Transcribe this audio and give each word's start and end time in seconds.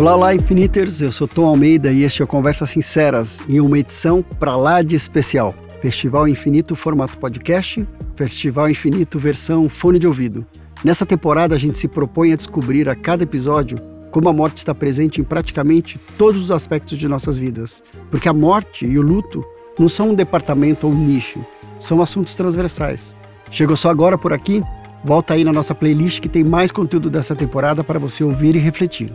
Olá, 0.00 0.16
olá, 0.16 0.34
Infiniters! 0.34 1.02
Eu 1.02 1.12
sou 1.12 1.28
Tom 1.28 1.44
Almeida 1.44 1.92
e 1.92 2.04
este 2.04 2.22
é 2.22 2.24
o 2.24 2.26
Conversas 2.26 2.70
Sinceras, 2.70 3.38
em 3.46 3.60
uma 3.60 3.78
edição 3.78 4.22
para 4.22 4.56
lá 4.56 4.80
de 4.80 4.96
especial. 4.96 5.54
Festival 5.82 6.26
Infinito 6.26 6.74
formato 6.74 7.18
podcast, 7.18 7.86
Festival 8.16 8.70
Infinito 8.70 9.18
versão 9.18 9.68
fone 9.68 9.98
de 9.98 10.06
ouvido. 10.06 10.46
Nessa 10.82 11.04
temporada, 11.04 11.54
a 11.54 11.58
gente 11.58 11.76
se 11.76 11.86
propõe 11.86 12.32
a 12.32 12.36
descobrir 12.36 12.88
a 12.88 12.96
cada 12.96 13.24
episódio 13.24 13.78
como 14.10 14.26
a 14.30 14.32
morte 14.32 14.56
está 14.56 14.74
presente 14.74 15.20
em 15.20 15.24
praticamente 15.24 16.00
todos 16.16 16.44
os 16.44 16.50
aspectos 16.50 16.96
de 16.96 17.06
nossas 17.06 17.36
vidas. 17.36 17.82
Porque 18.10 18.26
a 18.26 18.32
morte 18.32 18.86
e 18.86 18.98
o 18.98 19.02
luto 19.02 19.44
não 19.78 19.86
são 19.86 20.12
um 20.12 20.14
departamento 20.14 20.86
ou 20.86 20.94
um 20.94 21.06
nicho, 21.06 21.44
são 21.78 22.00
assuntos 22.00 22.34
transversais. 22.34 23.14
Chegou 23.50 23.76
só 23.76 23.90
agora 23.90 24.16
por 24.16 24.32
aqui? 24.32 24.62
Volta 25.04 25.34
aí 25.34 25.44
na 25.44 25.52
nossa 25.52 25.74
playlist 25.74 26.20
que 26.20 26.28
tem 26.28 26.42
mais 26.42 26.72
conteúdo 26.72 27.10
dessa 27.10 27.36
temporada 27.36 27.84
para 27.84 27.98
você 27.98 28.24
ouvir 28.24 28.56
e 28.56 28.58
refletir. 28.58 29.12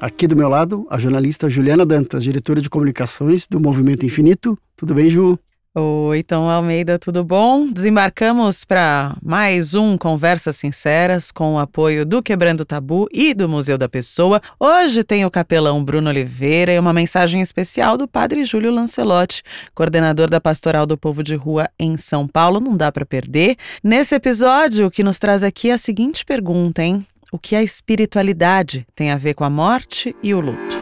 Aqui 0.00 0.28
do 0.28 0.36
meu 0.36 0.48
lado, 0.48 0.86
a 0.88 0.96
jornalista 0.96 1.50
Juliana 1.50 1.84
Dantas, 1.84 2.22
diretora 2.22 2.60
de 2.60 2.70
comunicações 2.70 3.48
do 3.48 3.58
Movimento 3.58 4.06
Infinito. 4.06 4.56
Tudo 4.76 4.94
bem, 4.94 5.10
Ju? 5.10 5.36
Oi, 5.74 6.22
Tom 6.22 6.48
Almeida, 6.48 7.00
tudo 7.00 7.24
bom? 7.24 7.66
Desembarcamos 7.70 8.64
para 8.64 9.16
mais 9.20 9.74
um 9.74 9.98
Conversas 9.98 10.56
Sinceras 10.56 11.32
com 11.32 11.54
o 11.54 11.58
apoio 11.58 12.06
do 12.06 12.22
Quebrando 12.22 12.64
Tabu 12.64 13.08
e 13.12 13.34
do 13.34 13.48
Museu 13.48 13.76
da 13.76 13.88
Pessoa. 13.88 14.40
Hoje 14.58 15.02
tem 15.02 15.24
o 15.24 15.30
capelão 15.30 15.82
Bruno 15.82 16.10
Oliveira 16.10 16.72
e 16.72 16.78
uma 16.78 16.92
mensagem 16.92 17.40
especial 17.40 17.96
do 17.96 18.06
Padre 18.06 18.44
Júlio 18.44 18.70
Lancelotti, 18.70 19.42
coordenador 19.74 20.30
da 20.30 20.40
Pastoral 20.40 20.86
do 20.86 20.96
Povo 20.96 21.24
de 21.24 21.34
Rua 21.34 21.68
em 21.76 21.96
São 21.96 22.26
Paulo. 22.26 22.60
Não 22.60 22.76
dá 22.76 22.92
para 22.92 23.04
perder. 23.04 23.56
Nesse 23.82 24.14
episódio, 24.14 24.86
o 24.86 24.90
que 24.92 25.02
nos 25.02 25.18
traz 25.18 25.42
aqui 25.42 25.70
é 25.70 25.74
a 25.74 25.78
seguinte 25.78 26.24
pergunta, 26.24 26.84
hein? 26.84 27.04
O 27.32 27.38
que 27.38 27.54
a 27.54 27.62
espiritualidade 27.62 28.86
tem 28.94 29.10
a 29.10 29.16
ver 29.16 29.34
com 29.34 29.44
a 29.44 29.50
morte 29.50 30.16
e 30.22 30.34
o 30.34 30.40
luto. 30.40 30.78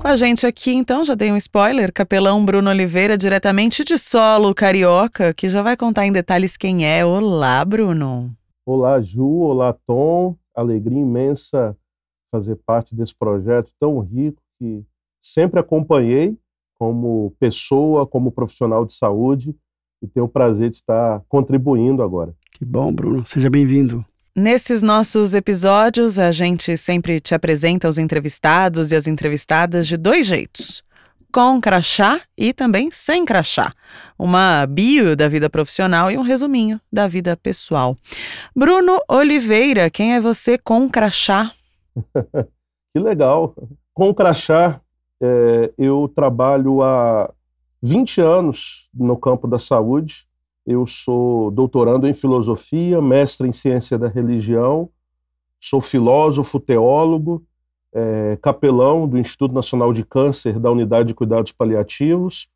Com 0.00 0.08
a 0.08 0.14
gente 0.14 0.46
aqui, 0.46 0.72
então, 0.72 1.04
já 1.04 1.16
dei 1.16 1.32
um 1.32 1.36
spoiler, 1.36 1.92
capelão 1.92 2.44
Bruno 2.44 2.70
Oliveira, 2.70 3.18
diretamente 3.18 3.84
de 3.84 3.98
solo 3.98 4.54
carioca, 4.54 5.34
que 5.34 5.48
já 5.48 5.62
vai 5.62 5.76
contar 5.76 6.06
em 6.06 6.12
detalhes 6.12 6.56
quem 6.56 6.86
é. 6.86 7.04
Olá, 7.04 7.64
Bruno. 7.64 8.32
Olá, 8.64 9.00
Ju. 9.00 9.26
Olá, 9.26 9.76
Tom. 9.86 10.36
Alegria 10.54 11.00
imensa 11.00 11.76
fazer 12.30 12.56
parte 12.64 12.94
desse 12.94 13.14
projeto 13.14 13.72
tão 13.80 13.98
rico 13.98 14.40
que 14.58 14.84
sempre 15.20 15.58
acompanhei 15.58 16.38
como 16.78 17.34
pessoa, 17.40 18.06
como 18.06 18.30
profissional 18.30 18.84
de 18.84 18.94
saúde 18.94 19.56
e 20.02 20.06
tenho 20.06 20.26
o 20.26 20.28
prazer 20.28 20.70
de 20.70 20.76
estar 20.76 21.22
contribuindo 21.28 22.02
agora. 22.02 22.34
Que 22.52 22.64
bom, 22.64 22.92
Bruno. 22.92 23.24
Seja 23.24 23.50
bem-vindo. 23.50 24.04
Nesses 24.34 24.82
nossos 24.82 25.34
episódios, 25.34 26.18
a 26.18 26.30
gente 26.30 26.76
sempre 26.76 27.20
te 27.20 27.34
apresenta 27.34 27.88
os 27.88 27.96
entrevistados 27.96 28.92
e 28.92 28.96
as 28.96 29.06
entrevistadas 29.06 29.86
de 29.86 29.96
dois 29.96 30.26
jeitos. 30.26 30.84
Com 31.32 31.60
crachá 31.60 32.20
e 32.36 32.52
também 32.52 32.90
sem 32.92 33.24
crachá. 33.24 33.72
Uma 34.18 34.66
bio 34.66 35.16
da 35.16 35.28
vida 35.28 35.48
profissional 35.48 36.10
e 36.10 36.18
um 36.18 36.22
resuminho 36.22 36.80
da 36.92 37.08
vida 37.08 37.36
pessoal. 37.36 37.96
Bruno 38.54 39.00
Oliveira, 39.08 39.90
quem 39.90 40.14
é 40.14 40.20
você 40.20 40.58
com 40.58 40.88
crachá? 40.88 41.52
que 42.94 43.00
legal. 43.00 43.54
Com 43.94 44.12
crachá, 44.14 44.80
é, 45.22 45.72
eu 45.78 46.10
trabalho 46.14 46.82
há 46.82 47.32
20 47.86 48.20
anos 48.20 48.88
no 48.92 49.16
campo 49.16 49.46
da 49.46 49.60
saúde. 49.60 50.26
Eu 50.66 50.88
sou 50.88 51.52
doutorando 51.52 52.08
em 52.08 52.12
filosofia, 52.12 53.00
mestre 53.00 53.46
em 53.46 53.52
ciência 53.52 53.96
da 53.96 54.08
religião, 54.08 54.88
sou 55.60 55.80
filósofo, 55.80 56.58
teólogo, 56.58 57.44
é, 57.92 58.36
capelão 58.42 59.06
do 59.06 59.16
Instituto 59.16 59.54
Nacional 59.54 59.92
de 59.92 60.04
Câncer 60.04 60.58
da 60.58 60.68
Unidade 60.68 61.08
de 61.08 61.14
Cuidados 61.14 61.52
Paliativos, 61.52 62.48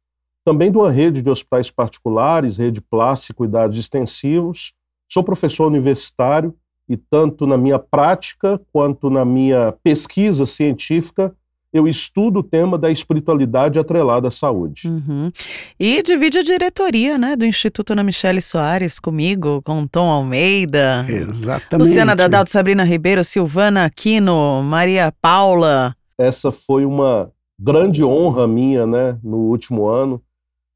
também 0.45 0.73
de 0.73 0.77
uma 0.77 0.91
rede 0.91 1.23
de 1.23 1.31
hospitais 1.31 1.71
particulares, 1.71 2.59
rede 2.59 2.81
Place 2.81 3.33
Cuidados 3.33 3.79
Extensivos. 3.79 4.75
Sou 5.09 5.23
professor 5.23 5.69
universitário 5.69 6.53
e 6.89 6.97
tanto 6.97 7.47
na 7.47 7.57
minha 7.57 7.79
prática 7.79 8.61
quanto 8.73 9.09
na 9.09 9.25
minha 9.25 9.73
pesquisa 9.81 10.45
científica 10.45 11.33
eu 11.73 11.87
estudo 11.87 12.41
o 12.41 12.43
tema 12.43 12.77
da 12.77 12.91
espiritualidade 12.91 13.79
atrelada 13.79 14.29
à 14.29 14.31
saúde. 14.31 14.89
Uhum. 14.89 15.31
E 15.79 16.03
divide 16.03 16.39
a 16.39 16.43
diretoria 16.43 17.17
né, 17.17 17.37
do 17.37 17.47
Instituto 17.47 17.93
Ana 17.93 18.03
Michele 18.03 18.41
Soares 18.41 18.99
comigo, 18.99 19.63
com 19.63 19.87
Tom 19.87 20.11
Almeida. 20.11 21.07
Exatamente. 21.09 21.89
Luciana 21.89 22.17
Dadalto, 22.17 22.51
Sabrina 22.51 22.83
Ribeiro, 22.83 23.23
Silvana 23.23 23.85
Aquino, 23.85 24.63
Maria 24.63 25.13
Paula. 25.23 25.95
Essa 26.19 26.51
foi 26.51 26.85
uma 26.85 27.31
grande 27.59 28.03
honra 28.03 28.49
minha 28.49 28.87
né, 28.87 29.17
no 29.23 29.37
último 29.37 29.87
ano. 29.87 30.21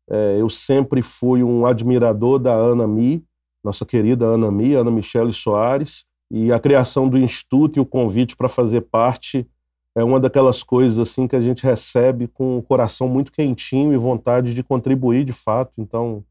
É, 0.09 0.37
eu 0.39 0.49
sempre 0.49 1.03
fui 1.03 1.43
um 1.43 1.67
admirador 1.67 2.39
da 2.39 2.53
Ana 2.53 2.87
Mi, 2.87 3.25
nossa 3.65 3.85
querida 3.85 4.27
Ana 4.27 4.51
Mi, 4.51 4.75
Ana 4.75 4.91
Michele 4.91 5.33
Soares, 5.33 6.05
e 6.31 6.53
a 6.53 6.61
criação 6.61 7.09
do 7.09 7.19
Instituto 7.19 7.79
e 7.79 7.81
o 7.81 7.87
convite 7.87 8.37
para 8.37 8.49
fazer 8.49 8.83
parte 8.83 9.47
é 9.95 10.03
uma 10.03 10.19
daquelas 10.19 10.63
coisas 10.63 10.99
assim 10.99 11.29
que 11.29 11.37
a 11.37 11.41
gente 11.41 11.63
recebe 11.65 12.27
com 12.27 12.59
o 12.59 12.63
coração 12.63 13.09
muito 13.09 13.31
quentinho 13.31 13.93
e 13.93 13.97
vontade 13.97 14.53
de 14.53 14.63
contribuir 14.63 15.25
de 15.25 15.33
fato. 15.33 15.73
Então, 15.79 16.25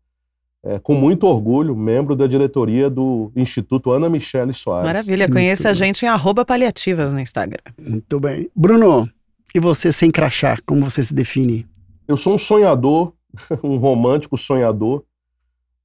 é, 0.66 0.80
com 0.80 0.94
muito 0.94 1.26
orgulho, 1.26 1.76
membro 1.76 2.16
da 2.16 2.28
diretoria 2.28 2.90
do 2.90 3.32
Instituto 3.36 3.92
Ana 3.92 4.10
Michele 4.10 4.54
Soares. 4.54 4.86
Maravilha, 4.86 5.30
conheça 5.30 5.70
a 5.70 5.74
gente 5.74 6.06
em 6.06 6.10
arroba 6.10 6.46
paliativas 6.46 7.14
no 7.14 7.20
Instagram. 7.20 7.64
Muito 7.78 8.20
bem. 8.20 8.50
Bruno, 8.56 9.10
e 9.56 9.60
você 9.60 9.92
sem 9.92 10.12
crachá, 10.12 10.58
como 10.66 10.90
você 10.90 11.02
se 11.02 11.14
define? 11.14 11.66
Eu 12.06 12.18
sou 12.18 12.34
um 12.34 12.38
sonhador, 12.38 13.14
um 13.64 13.78
romântico 13.78 14.38
sonhador. 14.38 15.04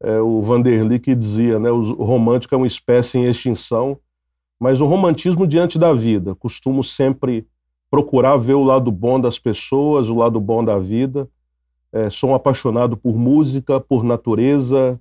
É, 0.00 0.20
o 0.20 0.42
Vanderly 0.42 0.98
que 0.98 1.14
dizia, 1.14 1.58
né, 1.58 1.70
o 1.70 2.04
romântico 2.04 2.54
é 2.54 2.58
uma 2.58 2.66
espécie 2.68 3.18
em 3.18 3.24
extinção, 3.24 3.98
mas 4.58 4.80
o 4.80 4.86
romantismo 4.86 5.46
diante 5.46 5.76
da 5.78 5.92
vida. 5.92 6.34
Costumo 6.36 6.84
sempre 6.84 7.46
procurar 7.90 8.36
ver 8.36 8.54
o 8.54 8.64
lado 8.64 8.90
bom 8.90 9.20
das 9.20 9.38
pessoas, 9.38 10.08
o 10.08 10.16
lado 10.16 10.40
bom 10.40 10.64
da 10.64 10.78
vida. 10.78 11.28
É, 11.92 12.10
sou 12.10 12.30
um 12.30 12.34
apaixonado 12.34 12.96
por 12.96 13.16
música, 13.16 13.80
por 13.80 14.04
natureza, 14.04 15.00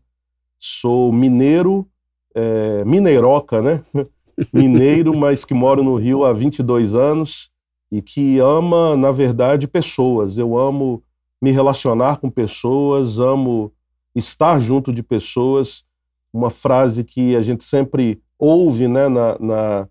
sou 0.57 1.11
mineiro, 1.11 1.85
é, 2.33 2.85
mineiroca, 2.85 3.61
né? 3.61 3.83
Mineiro, 4.53 5.17
mas 5.17 5.43
que 5.43 5.53
moro 5.55 5.83
no 5.83 5.95
Rio 5.95 6.23
há 6.23 6.31
22 6.31 6.93
anos 6.93 7.49
e 7.91 8.03
que 8.03 8.37
ama, 8.37 8.95
na 8.95 9.09
verdade, 9.09 9.67
pessoas. 9.67 10.37
Eu 10.37 10.55
amo 10.55 11.01
me 11.41 11.51
relacionar 11.51 12.17
com 12.17 12.29
pessoas, 12.29 13.17
amo 13.17 13.71
estar 14.13 14.59
junto 14.59 14.93
de 14.93 15.01
pessoas. 15.01 15.83
Uma 16.31 16.51
frase 16.51 17.03
que 17.03 17.35
a 17.35 17.41
gente 17.41 17.63
sempre 17.63 18.21
ouve 18.37 18.87
né, 18.87 19.07
na, 19.07 19.39
na 19.39 19.87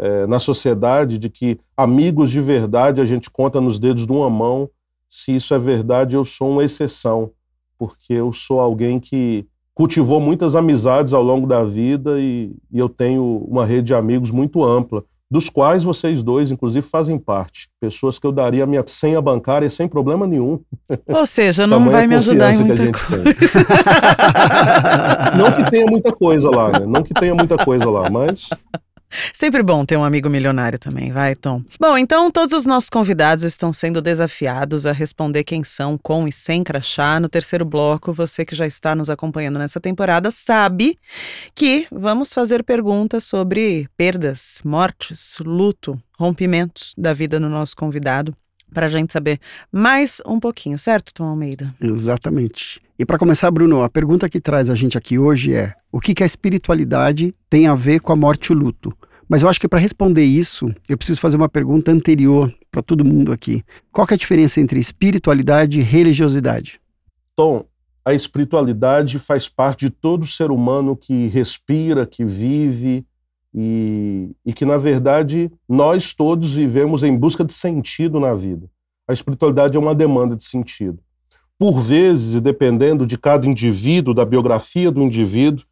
é, 0.00 0.26
na 0.26 0.38
sociedade 0.38 1.18
de 1.18 1.28
que 1.28 1.60
amigos 1.76 2.30
de 2.30 2.40
verdade 2.40 3.00
a 3.00 3.04
gente 3.04 3.28
conta 3.28 3.60
nos 3.60 3.78
dedos 3.78 4.06
de 4.06 4.12
uma 4.12 4.30
mão. 4.30 4.68
Se 5.08 5.34
isso 5.34 5.52
é 5.52 5.58
verdade, 5.58 6.16
eu 6.16 6.24
sou 6.24 6.50
uma 6.50 6.64
exceção, 6.64 7.30
porque 7.78 8.14
eu 8.14 8.32
sou 8.32 8.60
alguém 8.60 8.98
que 8.98 9.46
cultivou 9.74 10.20
muitas 10.20 10.54
amizades 10.54 11.12
ao 11.12 11.22
longo 11.22 11.46
da 11.46 11.62
vida 11.62 12.18
e, 12.18 12.52
e 12.72 12.78
eu 12.78 12.88
tenho 12.88 13.46
uma 13.48 13.66
rede 13.66 13.88
de 13.88 13.94
amigos 13.94 14.30
muito 14.30 14.64
ampla, 14.64 15.04
dos 15.30 15.48
quais 15.48 15.84
vocês 15.84 16.22
dois, 16.22 16.50
inclusive, 16.50 16.84
fazem 16.84 17.18
parte. 17.18 17.68
Pessoas 17.78 18.18
que 18.18 18.26
eu 18.26 18.32
daria 18.32 18.64
a 18.64 18.66
minha 18.66 18.82
senha 18.86 19.20
bancária 19.20 19.68
sem 19.70 19.86
problema 19.86 20.26
nenhum. 20.26 20.60
Ou 21.06 21.24
seja, 21.24 21.66
não 21.66 21.88
vai 21.88 22.06
me 22.06 22.16
ajudar 22.16 22.52
em 22.52 22.64
muita 22.64 22.90
coisa. 22.90 23.66
não 25.38 25.52
que 25.52 25.70
tenha 25.70 25.86
muita 25.86 26.10
coisa 26.10 26.50
lá, 26.50 26.80
né? 26.80 26.86
Não 26.86 27.02
que 27.02 27.14
tenha 27.14 27.34
muita 27.34 27.56
coisa 27.56 27.88
lá, 27.88 28.10
mas 28.10 28.50
Sempre 29.34 29.62
bom 29.62 29.84
ter 29.84 29.96
um 29.96 30.04
amigo 30.04 30.28
milionário 30.28 30.78
também, 30.78 31.10
vai, 31.12 31.34
Tom. 31.34 31.62
Bom, 31.80 31.96
então 31.96 32.30
todos 32.30 32.54
os 32.54 32.64
nossos 32.64 32.88
convidados 32.88 33.44
estão 33.44 33.72
sendo 33.72 34.00
desafiados 34.00 34.86
a 34.86 34.92
responder 34.92 35.44
quem 35.44 35.64
são 35.64 35.98
com 35.98 36.26
e 36.26 36.32
sem 36.32 36.62
crachá. 36.62 37.18
No 37.18 37.28
terceiro 37.28 37.64
bloco, 37.64 38.12
você 38.12 38.44
que 38.44 38.54
já 38.54 38.66
está 38.66 38.94
nos 38.94 39.10
acompanhando 39.10 39.58
nessa 39.58 39.80
temporada 39.80 40.30
sabe 40.30 40.98
que 41.54 41.86
vamos 41.90 42.32
fazer 42.32 42.62
perguntas 42.62 43.24
sobre 43.24 43.88
perdas, 43.96 44.60
mortes, 44.64 45.38
luto, 45.40 46.00
rompimentos 46.18 46.94
da 46.96 47.12
vida 47.12 47.40
no 47.40 47.48
nosso 47.48 47.74
convidado 47.76 48.34
para 48.72 48.86
a 48.86 48.88
gente 48.88 49.12
saber 49.12 49.40
mais 49.72 50.22
um 50.24 50.38
pouquinho, 50.38 50.78
certo, 50.78 51.12
Tom 51.12 51.24
Almeida? 51.24 51.74
Exatamente. 51.80 52.80
E 53.00 53.06
para 53.06 53.16
começar, 53.16 53.50
Bruno, 53.50 53.82
a 53.82 53.88
pergunta 53.88 54.28
que 54.28 54.38
traz 54.38 54.68
a 54.68 54.74
gente 54.74 54.98
aqui 54.98 55.18
hoje 55.18 55.54
é: 55.54 55.72
o 55.90 55.98
que, 55.98 56.12
que 56.12 56.22
a 56.22 56.26
espiritualidade 56.26 57.34
tem 57.48 57.66
a 57.66 57.74
ver 57.74 57.98
com 58.00 58.12
a 58.12 58.16
morte 58.16 58.48
e 58.48 58.52
o 58.52 58.54
luto? 58.54 58.94
Mas 59.26 59.40
eu 59.40 59.48
acho 59.48 59.58
que 59.58 59.66
para 59.66 59.78
responder 59.78 60.22
isso, 60.22 60.70
eu 60.86 60.98
preciso 60.98 61.18
fazer 61.18 61.38
uma 61.38 61.48
pergunta 61.48 61.90
anterior 61.90 62.54
para 62.70 62.82
todo 62.82 63.02
mundo 63.02 63.32
aqui. 63.32 63.64
Qual 63.90 64.06
é 64.10 64.12
a 64.12 64.18
diferença 64.18 64.60
entre 64.60 64.78
espiritualidade 64.78 65.80
e 65.80 65.82
religiosidade? 65.82 66.78
Tom, 67.34 67.64
a 68.04 68.12
espiritualidade 68.12 69.18
faz 69.18 69.48
parte 69.48 69.86
de 69.86 69.90
todo 69.90 70.26
ser 70.26 70.50
humano 70.50 70.94
que 70.94 71.28
respira, 71.28 72.04
que 72.04 72.22
vive, 72.22 73.06
e, 73.54 74.32
e 74.44 74.52
que, 74.52 74.66
na 74.66 74.76
verdade, 74.76 75.50
nós 75.66 76.12
todos 76.12 76.52
vivemos 76.52 77.02
em 77.02 77.16
busca 77.16 77.46
de 77.46 77.54
sentido 77.54 78.20
na 78.20 78.34
vida. 78.34 78.68
A 79.08 79.14
espiritualidade 79.14 79.74
é 79.74 79.80
uma 79.80 79.94
demanda 79.94 80.36
de 80.36 80.44
sentido. 80.44 80.98
Por 81.60 81.78
vezes, 81.78 82.36
e 82.36 82.40
dependendo 82.40 83.06
de 83.06 83.18
cada 83.18 83.46
indivíduo, 83.46 84.14
da 84.14 84.24
biografia 84.24 84.90
do 84.90 85.02
indivíduo, 85.02 85.66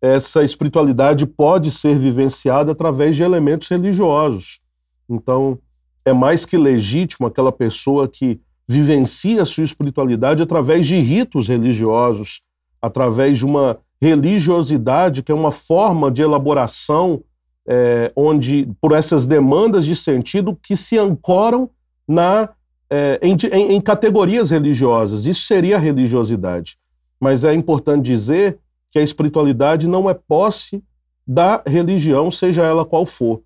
essa 0.00 0.42
espiritualidade 0.42 1.26
pode 1.26 1.70
ser 1.70 1.98
vivenciada 1.98 2.72
através 2.72 3.14
de 3.14 3.22
elementos 3.22 3.68
religiosos. 3.68 4.58
Então, 5.06 5.58
é 6.02 6.14
mais 6.14 6.46
que 6.46 6.56
legítimo 6.56 7.26
aquela 7.26 7.52
pessoa 7.52 8.08
que 8.08 8.40
vivencia 8.66 9.42
a 9.42 9.44
sua 9.44 9.64
espiritualidade 9.64 10.42
através 10.42 10.86
de 10.86 10.96
ritos 10.96 11.46
religiosos, 11.46 12.40
através 12.80 13.36
de 13.36 13.44
uma 13.44 13.76
religiosidade 14.00 15.22
que 15.22 15.30
é 15.30 15.34
uma 15.34 15.50
forma 15.50 16.10
de 16.10 16.22
elaboração 16.22 17.22
é, 17.68 18.10
onde 18.16 18.66
por 18.80 18.92
essas 18.92 19.26
demandas 19.26 19.84
de 19.84 19.94
sentido 19.94 20.58
que 20.62 20.74
se 20.74 20.96
ancoram 20.96 21.68
na 22.08 22.48
é, 22.90 23.18
em, 23.22 23.36
em, 23.52 23.72
em 23.76 23.80
categorias 23.80 24.50
religiosas. 24.50 25.26
Isso 25.26 25.42
seria 25.42 25.78
religiosidade. 25.78 26.78
Mas 27.20 27.44
é 27.44 27.52
importante 27.52 28.06
dizer 28.06 28.58
que 28.90 28.98
a 28.98 29.02
espiritualidade 29.02 29.88
não 29.88 30.08
é 30.08 30.14
posse 30.14 30.82
da 31.26 31.62
religião, 31.66 32.30
seja 32.30 32.64
ela 32.64 32.84
qual 32.84 33.04
for. 33.04 33.42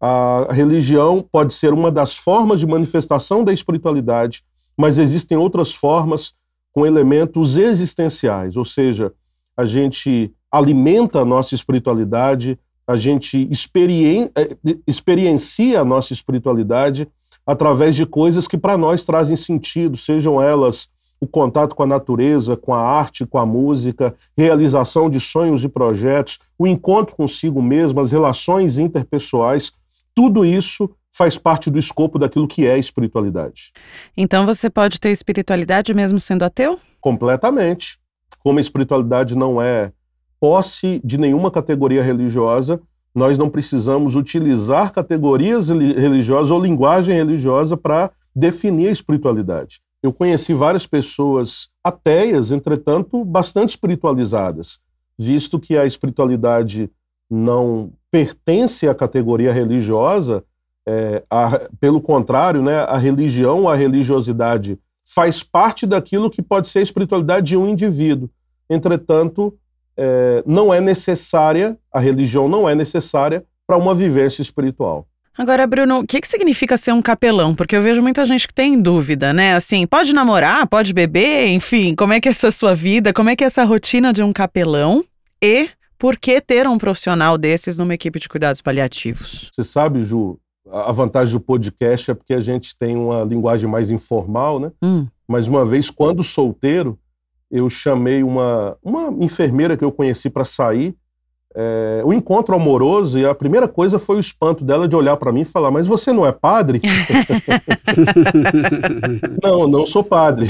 A 0.00 0.48
religião 0.50 1.24
pode 1.30 1.54
ser 1.54 1.72
uma 1.72 1.90
das 1.90 2.16
formas 2.16 2.60
de 2.60 2.66
manifestação 2.66 3.44
da 3.44 3.52
espiritualidade, 3.52 4.42
mas 4.76 4.98
existem 4.98 5.38
outras 5.38 5.72
formas 5.72 6.34
com 6.72 6.84
elementos 6.84 7.56
existenciais, 7.56 8.56
ou 8.56 8.64
seja, 8.64 9.12
a 9.56 9.66
gente 9.66 10.32
alimenta 10.50 11.20
a 11.20 11.24
nossa 11.24 11.54
espiritualidade, 11.54 12.58
a 12.86 12.96
gente 12.96 13.48
experien 13.50 14.30
eh, 14.34 14.56
experiencia 14.86 15.80
a 15.80 15.84
nossa 15.84 16.12
espiritualidade 16.12 17.06
através 17.46 17.96
de 17.96 18.06
coisas 18.06 18.46
que 18.46 18.58
para 18.58 18.76
nós 18.76 19.04
trazem 19.04 19.36
sentido, 19.36 19.96
sejam 19.96 20.40
elas 20.40 20.88
o 21.20 21.26
contato 21.26 21.76
com 21.76 21.84
a 21.84 21.86
natureza, 21.86 22.56
com 22.56 22.74
a 22.74 22.80
arte, 22.80 23.24
com 23.24 23.38
a 23.38 23.46
música, 23.46 24.12
realização 24.36 25.08
de 25.08 25.20
sonhos 25.20 25.62
e 25.62 25.68
projetos, 25.68 26.40
o 26.58 26.66
encontro 26.66 27.14
consigo 27.14 27.62
mesmo, 27.62 28.00
as 28.00 28.10
relações 28.10 28.76
interpessoais, 28.76 29.72
tudo 30.12 30.44
isso 30.44 30.90
faz 31.12 31.38
parte 31.38 31.70
do 31.70 31.78
escopo 31.78 32.18
daquilo 32.18 32.48
que 32.48 32.66
é 32.66 32.76
espiritualidade. 32.76 33.72
Então 34.16 34.44
você 34.44 34.68
pode 34.68 34.98
ter 34.98 35.10
espiritualidade 35.10 35.94
mesmo 35.94 36.18
sendo 36.18 36.44
ateu? 36.44 36.80
Completamente. 37.00 37.98
Como 38.40 38.58
a 38.58 38.62
espiritualidade 38.62 39.36
não 39.36 39.62
é 39.62 39.92
posse 40.40 41.00
de 41.04 41.18
nenhuma 41.18 41.52
categoria 41.52 42.02
religiosa, 42.02 42.80
nós 43.14 43.38
não 43.38 43.50
precisamos 43.50 44.16
utilizar 44.16 44.92
categorias 44.92 45.68
religiosas 45.68 46.50
ou 46.50 46.60
linguagem 46.60 47.14
religiosa 47.14 47.76
para 47.76 48.10
definir 48.34 48.88
a 48.88 48.92
espiritualidade. 48.92 49.80
Eu 50.02 50.12
conheci 50.12 50.54
várias 50.54 50.86
pessoas 50.86 51.68
ateias, 51.84 52.50
entretanto, 52.50 53.24
bastante 53.24 53.70
espiritualizadas, 53.70 54.80
visto 55.18 55.60
que 55.60 55.76
a 55.76 55.86
espiritualidade 55.86 56.90
não 57.30 57.92
pertence 58.10 58.88
à 58.88 58.94
categoria 58.94 59.52
religiosa, 59.52 60.44
é, 60.86 61.22
a, 61.30 61.60
pelo 61.78 62.00
contrário, 62.00 62.62
né, 62.62 62.80
a 62.80 62.96
religião, 62.96 63.68
a 63.68 63.76
religiosidade 63.76 64.78
faz 65.04 65.42
parte 65.42 65.86
daquilo 65.86 66.30
que 66.30 66.42
pode 66.42 66.68
ser 66.68 66.80
a 66.80 66.82
espiritualidade 66.82 67.46
de 67.46 67.56
um 67.56 67.68
indivíduo. 67.68 68.28
Entretanto, 68.68 69.54
é, 69.96 70.42
não 70.46 70.72
é 70.72 70.80
necessária, 70.80 71.76
a 71.92 72.00
religião 72.00 72.48
não 72.48 72.68
é 72.68 72.74
necessária 72.74 73.44
para 73.66 73.76
uma 73.76 73.94
vivência 73.94 74.42
espiritual. 74.42 75.06
Agora, 75.36 75.66
Bruno, 75.66 76.00
o 76.00 76.06
que, 76.06 76.20
que 76.20 76.28
significa 76.28 76.76
ser 76.76 76.92
um 76.92 77.00
capelão? 77.00 77.54
Porque 77.54 77.74
eu 77.74 77.80
vejo 77.80 78.02
muita 78.02 78.24
gente 78.24 78.46
que 78.46 78.52
tem 78.52 78.80
dúvida, 78.80 79.32
né? 79.32 79.54
Assim, 79.54 79.86
pode 79.86 80.12
namorar, 80.12 80.66
pode 80.66 80.92
beber, 80.92 81.48
enfim, 81.48 81.94
como 81.94 82.12
é 82.12 82.20
que 82.20 82.28
é 82.28 82.30
essa 82.30 82.50
sua 82.50 82.74
vida, 82.74 83.14
como 83.14 83.30
é 83.30 83.36
que 83.36 83.42
é 83.42 83.46
essa 83.46 83.64
rotina 83.64 84.12
de 84.12 84.22
um 84.22 84.32
capelão 84.32 85.02
e 85.42 85.70
por 85.98 86.18
que 86.18 86.40
ter 86.40 86.66
um 86.66 86.76
profissional 86.76 87.38
desses 87.38 87.78
numa 87.78 87.94
equipe 87.94 88.18
de 88.18 88.28
cuidados 88.28 88.60
paliativos? 88.60 89.48
Você 89.50 89.64
sabe, 89.64 90.04
Ju, 90.04 90.38
a 90.70 90.92
vantagem 90.92 91.32
do 91.32 91.40
podcast 91.40 92.10
é 92.10 92.14
porque 92.14 92.34
a 92.34 92.40
gente 92.40 92.76
tem 92.76 92.96
uma 92.96 93.24
linguagem 93.24 93.68
mais 93.70 93.90
informal, 93.90 94.60
né? 94.60 94.70
Hum. 94.82 95.06
Mas 95.26 95.48
uma 95.48 95.64
vez, 95.64 95.88
quando 95.88 96.22
solteiro, 96.22 96.98
eu 97.52 97.68
chamei 97.70 98.24
uma, 98.24 98.76
uma 98.82 99.14
enfermeira 99.22 99.76
que 99.76 99.84
eu 99.84 99.92
conheci 99.92 100.28
para 100.28 100.44
sair 100.44 100.96
é, 101.54 102.00
o 102.04 102.12
encontro 102.12 102.54
amoroso 102.54 103.18
e 103.18 103.26
a 103.26 103.34
primeira 103.34 103.68
coisa 103.68 103.98
foi 103.98 104.16
o 104.16 104.20
espanto 104.20 104.64
dela 104.64 104.88
de 104.88 104.96
olhar 104.96 105.16
para 105.18 105.30
mim 105.30 105.42
e 105.42 105.46
falar: 105.46 105.70
Mas 105.70 105.86
você 105.86 106.12
não 106.12 106.24
é 106.24 106.32
padre? 106.32 106.80
não, 109.42 109.68
não 109.68 109.86
sou 109.86 110.02
padre. 110.02 110.48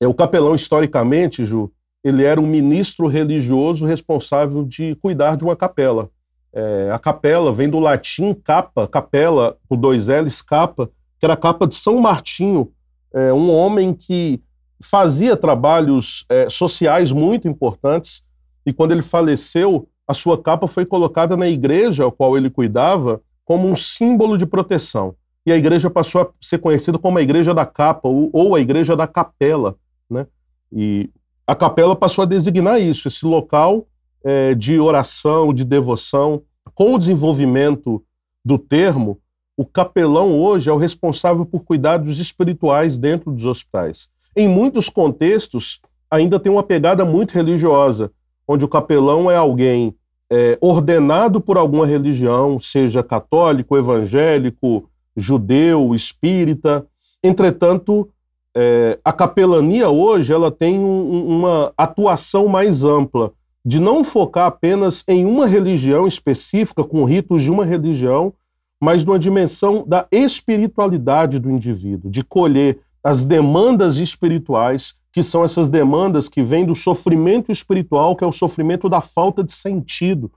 É, 0.00 0.08
o 0.08 0.14
capelão, 0.14 0.54
historicamente, 0.54 1.44
Ju, 1.44 1.70
ele 2.02 2.24
era 2.24 2.40
um 2.40 2.46
ministro 2.46 3.06
religioso 3.06 3.86
responsável 3.86 4.64
de 4.64 4.96
cuidar 4.96 5.36
de 5.36 5.44
uma 5.44 5.54
capela. 5.54 6.10
É, 6.52 6.90
a 6.92 6.98
capela 6.98 7.52
vem 7.52 7.68
do 7.68 7.78
latim 7.78 8.34
capa, 8.34 8.88
capela, 8.88 9.56
com 9.68 9.76
dois 9.76 10.08
L's, 10.08 10.42
capa, 10.42 10.90
que 11.20 11.26
era 11.26 11.34
a 11.34 11.36
capa 11.36 11.66
de 11.66 11.74
São 11.74 12.00
Martinho, 12.00 12.72
é, 13.14 13.32
um 13.32 13.52
homem 13.52 13.94
que 13.94 14.42
fazia 14.82 15.36
trabalhos 15.36 16.24
é, 16.28 16.48
sociais 16.48 17.12
muito 17.12 17.48
importantes. 17.48 18.22
E 18.64 18.72
quando 18.72 18.92
ele 18.92 19.02
faleceu, 19.02 19.88
a 20.06 20.14
sua 20.14 20.40
capa 20.40 20.66
foi 20.66 20.86
colocada 20.86 21.36
na 21.36 21.48
igreja 21.48 22.06
a 22.06 22.10
qual 22.12 22.36
ele 22.36 22.50
cuidava 22.50 23.20
como 23.44 23.68
um 23.68 23.76
símbolo 23.76 24.36
de 24.36 24.46
proteção. 24.46 25.14
E 25.46 25.52
a 25.52 25.56
igreja 25.56 25.88
passou 25.88 26.20
a 26.20 26.28
ser 26.40 26.58
conhecida 26.58 26.98
como 26.98 27.18
a 27.18 27.22
igreja 27.22 27.54
da 27.54 27.64
capa 27.64 28.08
ou 28.08 28.54
a 28.54 28.60
igreja 28.60 28.94
da 28.94 29.06
capela. 29.06 29.76
Né? 30.08 30.26
E 30.70 31.10
a 31.46 31.54
capela 31.54 31.96
passou 31.96 32.22
a 32.22 32.26
designar 32.26 32.80
isso, 32.80 33.08
esse 33.08 33.24
local 33.24 33.86
é, 34.22 34.54
de 34.54 34.78
oração, 34.78 35.54
de 35.54 35.64
devoção. 35.64 36.42
Com 36.74 36.94
o 36.94 36.98
desenvolvimento 36.98 38.04
do 38.44 38.58
termo, 38.58 39.18
o 39.56 39.64
capelão 39.64 40.38
hoje 40.38 40.70
é 40.70 40.72
o 40.72 40.76
responsável 40.76 41.44
por 41.44 41.60
cuidados 41.64 42.20
espirituais 42.20 42.98
dentro 42.98 43.32
dos 43.32 43.46
hospitais. 43.46 44.08
Em 44.38 44.46
muitos 44.46 44.88
contextos, 44.88 45.80
ainda 46.08 46.38
tem 46.38 46.52
uma 46.52 46.62
pegada 46.62 47.04
muito 47.04 47.32
religiosa, 47.32 48.12
onde 48.46 48.64
o 48.64 48.68
capelão 48.68 49.28
é 49.28 49.36
alguém 49.36 49.96
é, 50.30 50.56
ordenado 50.60 51.40
por 51.40 51.58
alguma 51.58 51.84
religião, 51.84 52.60
seja 52.60 53.02
católico, 53.02 53.76
evangélico, 53.76 54.88
judeu, 55.16 55.92
espírita. 55.92 56.86
Entretanto, 57.20 58.08
é, 58.56 58.96
a 59.04 59.12
capelania 59.12 59.88
hoje 59.88 60.32
ela 60.32 60.52
tem 60.52 60.78
um, 60.78 61.26
uma 61.26 61.72
atuação 61.76 62.46
mais 62.46 62.84
ampla, 62.84 63.32
de 63.64 63.80
não 63.80 64.04
focar 64.04 64.46
apenas 64.46 65.02
em 65.08 65.26
uma 65.26 65.48
religião 65.48 66.06
específica, 66.06 66.84
com 66.84 67.02
ritos 67.02 67.42
de 67.42 67.50
uma 67.50 67.64
religião, 67.64 68.32
mas 68.80 69.04
numa 69.04 69.18
dimensão 69.18 69.84
da 69.84 70.06
espiritualidade 70.12 71.40
do 71.40 71.50
indivíduo, 71.50 72.08
de 72.08 72.22
colher 72.22 72.78
as 73.02 73.24
demandas 73.24 73.96
espirituais 73.98 74.98
que 75.12 75.22
são 75.22 75.42
essas 75.42 75.68
demandas 75.68 76.28
que 76.28 76.42
vêm 76.42 76.64
do 76.64 76.74
sofrimento 76.74 77.50
espiritual, 77.50 78.14
que 78.14 78.22
é 78.22 78.26
o 78.26 78.32
sofrimento 78.32 78.88
da 78.88 79.00
falta 79.00 79.42
de 79.42 79.52
sentido. 79.52 80.30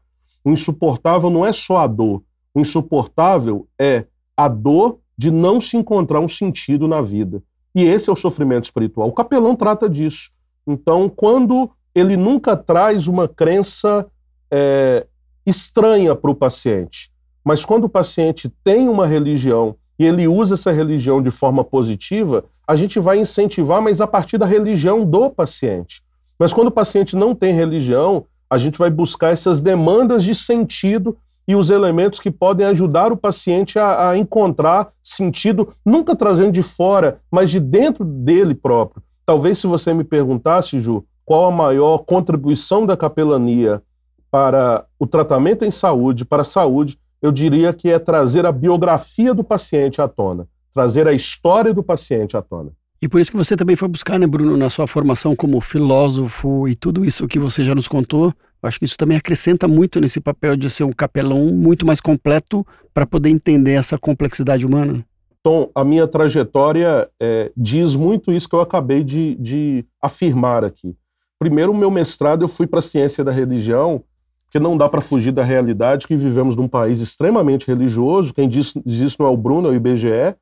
O 0.43 0.49
insuportável 0.49 1.29
não 1.29 1.45
é 1.45 1.53
só 1.53 1.77
a 1.77 1.87
dor. 1.87 2.23
O 2.53 2.59
insuportável 2.59 3.67
é 3.79 4.05
a 4.35 4.47
dor 4.47 4.99
de 5.17 5.29
não 5.29 5.61
se 5.61 5.77
encontrar 5.77 6.19
um 6.19 6.27
sentido 6.27 6.87
na 6.87 7.01
vida. 7.01 7.43
E 7.75 7.83
esse 7.83 8.09
é 8.09 8.13
o 8.13 8.15
sofrimento 8.15 8.63
espiritual. 8.63 9.09
O 9.09 9.13
capelão 9.13 9.55
trata 9.55 9.89
disso. 9.89 10.31
Então, 10.65 11.07
quando 11.07 11.69
ele 11.93 12.17
nunca 12.17 12.55
traz 12.57 13.07
uma 13.07 13.27
crença 13.27 14.07
é, 14.49 15.05
estranha 15.45 16.15
para 16.15 16.31
o 16.31 16.35
paciente, 16.35 17.11
mas 17.43 17.63
quando 17.65 17.85
o 17.85 17.89
paciente 17.89 18.51
tem 18.63 18.87
uma 18.89 19.05
religião 19.05 19.75
e 20.01 20.05
ele 20.05 20.27
usa 20.27 20.55
essa 20.55 20.72
religião 20.72 21.22
de 21.22 21.29
forma 21.29 21.63
positiva, 21.63 22.43
a 22.67 22.75
gente 22.75 23.00
vai 23.00 23.20
incentivar, 23.20 23.79
mas 23.79 24.01
a 24.01 24.08
partir 24.08 24.39
da 24.39 24.48
religião 24.48 25.05
do 25.05 25.29
paciente. 25.29 26.01
Mas 26.39 26.51
quando 26.51 26.70
o 26.70 26.72
paciente 26.72 27.15
não 27.15 27.36
tem 27.36 27.53
religião, 27.53 28.25
a 28.50 28.58
gente 28.58 28.79
vai 28.79 28.89
buscar 28.89 29.29
essas 29.29 29.62
demandas 29.62 30.24
de 30.24 30.34
sentido 30.34 31.15
e 31.48 31.55
os 31.55 31.70
elementos 31.70 32.20
que 32.20 32.31
podem 32.31 32.65
ajudar 32.65 33.12
o 33.12 33.17
paciente 33.17 33.77
a, 33.77 34.10
a 34.10 34.17
encontrar 34.17 34.89
sentido, 35.03 35.72
nunca 35.86 36.15
trazendo 36.15 36.51
de 36.51 36.63
fora, 36.63 37.20
mas 37.29 37.51
de 37.51 37.60
dentro 37.60 38.03
dele 38.03 38.55
próprio. 38.55 39.03
Talvez 39.24 39.60
se 39.60 39.67
você 39.67 39.93
me 39.93 40.03
perguntasse, 40.03 40.79
Ju, 40.79 41.05
qual 41.24 41.46
a 41.46 41.51
maior 41.51 42.00
contribuição 42.00 42.88
da 42.88 42.98
capelania 42.98 43.84
para 44.31 44.84
o 44.98 45.05
tratamento 45.05 45.63
em 45.63 45.70
saúde, 45.70 46.25
para 46.25 46.41
a 46.41 46.46
saúde, 46.46 46.98
eu 47.21 47.31
diria 47.31 47.73
que 47.73 47.89
é 47.89 47.99
trazer 47.99 48.45
a 48.45 48.51
biografia 48.51 49.33
do 49.33 49.43
paciente 49.43 50.01
à 50.01 50.07
tona 50.07 50.47
trazer 50.73 51.07
a 51.07 51.13
história 51.13 51.73
do 51.73 51.83
paciente 51.83 52.35
à 52.35 52.41
tona. 52.41 52.71
E 53.01 53.07
por 53.07 53.19
isso 53.19 53.31
que 53.31 53.37
você 53.37 53.55
também 53.55 53.75
foi 53.75 53.87
buscar, 53.87 54.19
né, 54.19 54.27
Bruno, 54.27 54.55
na 54.55 54.69
sua 54.69 54.85
formação 54.85 55.35
como 55.35 55.59
filósofo 55.59 56.67
e 56.67 56.75
tudo 56.75 57.03
isso 57.03 57.27
que 57.27 57.39
você 57.39 57.63
já 57.63 57.73
nos 57.73 57.87
contou, 57.87 58.31
acho 58.61 58.77
que 58.77 58.85
isso 58.85 58.97
também 58.97 59.17
acrescenta 59.17 59.67
muito 59.67 59.99
nesse 59.99 60.19
papel 60.19 60.55
de 60.55 60.69
ser 60.69 60.83
um 60.83 60.91
capelão 60.91 61.47
muito 61.47 61.85
mais 61.85 61.99
completo 61.99 62.65
para 62.93 63.07
poder 63.07 63.29
entender 63.29 63.73
essa 63.73 63.97
complexidade 63.97 64.65
humana. 64.65 65.03
Tom, 65.43 65.71
a 65.73 65.83
minha 65.83 66.07
trajetória 66.07 67.09
é, 67.19 67.51
diz 67.57 67.95
muito 67.95 68.31
isso 68.31 68.47
que 68.47 68.55
eu 68.55 68.61
acabei 68.61 69.03
de, 69.03 69.33
de 69.35 69.83
afirmar 69.99 70.63
aqui. 70.63 70.95
Primeiro, 71.39 71.71
o 71.71 71.75
meu 71.77 71.89
mestrado 71.89 72.43
eu 72.43 72.47
fui 72.47 72.67
para 72.67 72.77
a 72.77 72.83
ciência 72.83 73.23
da 73.23 73.31
religião, 73.31 74.03
porque 74.51 74.60
não 74.60 74.75
dá 74.75 74.89
para 74.89 75.00
fugir 75.00 75.31
da 75.31 75.46
realidade 75.46 76.05
que 76.05 76.17
vivemos 76.17 76.58
num 76.58 76.67
país 76.67 77.00
extremamente 77.00 77.65
religioso. 77.65 78.34
Quem 78.34 78.50
diz, 78.50 78.74
diz 78.86 79.00
isso 79.00 79.15
não 79.17 79.27
é 79.27 79.29
o 79.29 79.38
Bruno, 79.38 79.70
é 79.70 79.72
o 79.72 79.74
IBGE. 79.74 80.36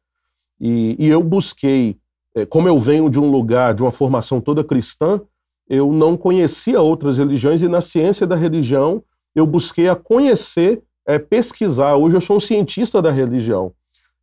E, 0.60 0.96
e 0.98 1.08
eu 1.08 1.22
busquei, 1.22 1.96
é, 2.36 2.44
como 2.44 2.68
eu 2.68 2.80
venho 2.80 3.08
de 3.08 3.20
um 3.20 3.30
lugar, 3.30 3.72
de 3.76 3.84
uma 3.84 3.92
formação 3.92 4.42
toda 4.42 4.64
cristã, 4.64 5.22
eu 5.70 5.94
não 5.94 6.18
conhecia 6.18 6.82
outras 6.82 7.20
religiões 7.20 7.62
e 7.62 7.68
na 7.68 7.82
ciência 7.82 8.26
da 8.26 8.36
religião 8.36 9.04
eu 9.36 9.46
busquei 9.46 9.88
a 9.88 9.96
conhecer, 9.96 10.82
é, 11.08 11.20
pesquisar. 11.20 11.96
Hoje 11.96 12.18
eu 12.18 12.22
sou 12.22 12.38
um 12.38 12.40
cientista 12.40 13.04
da 13.04 13.12
religião. 13.12 13.74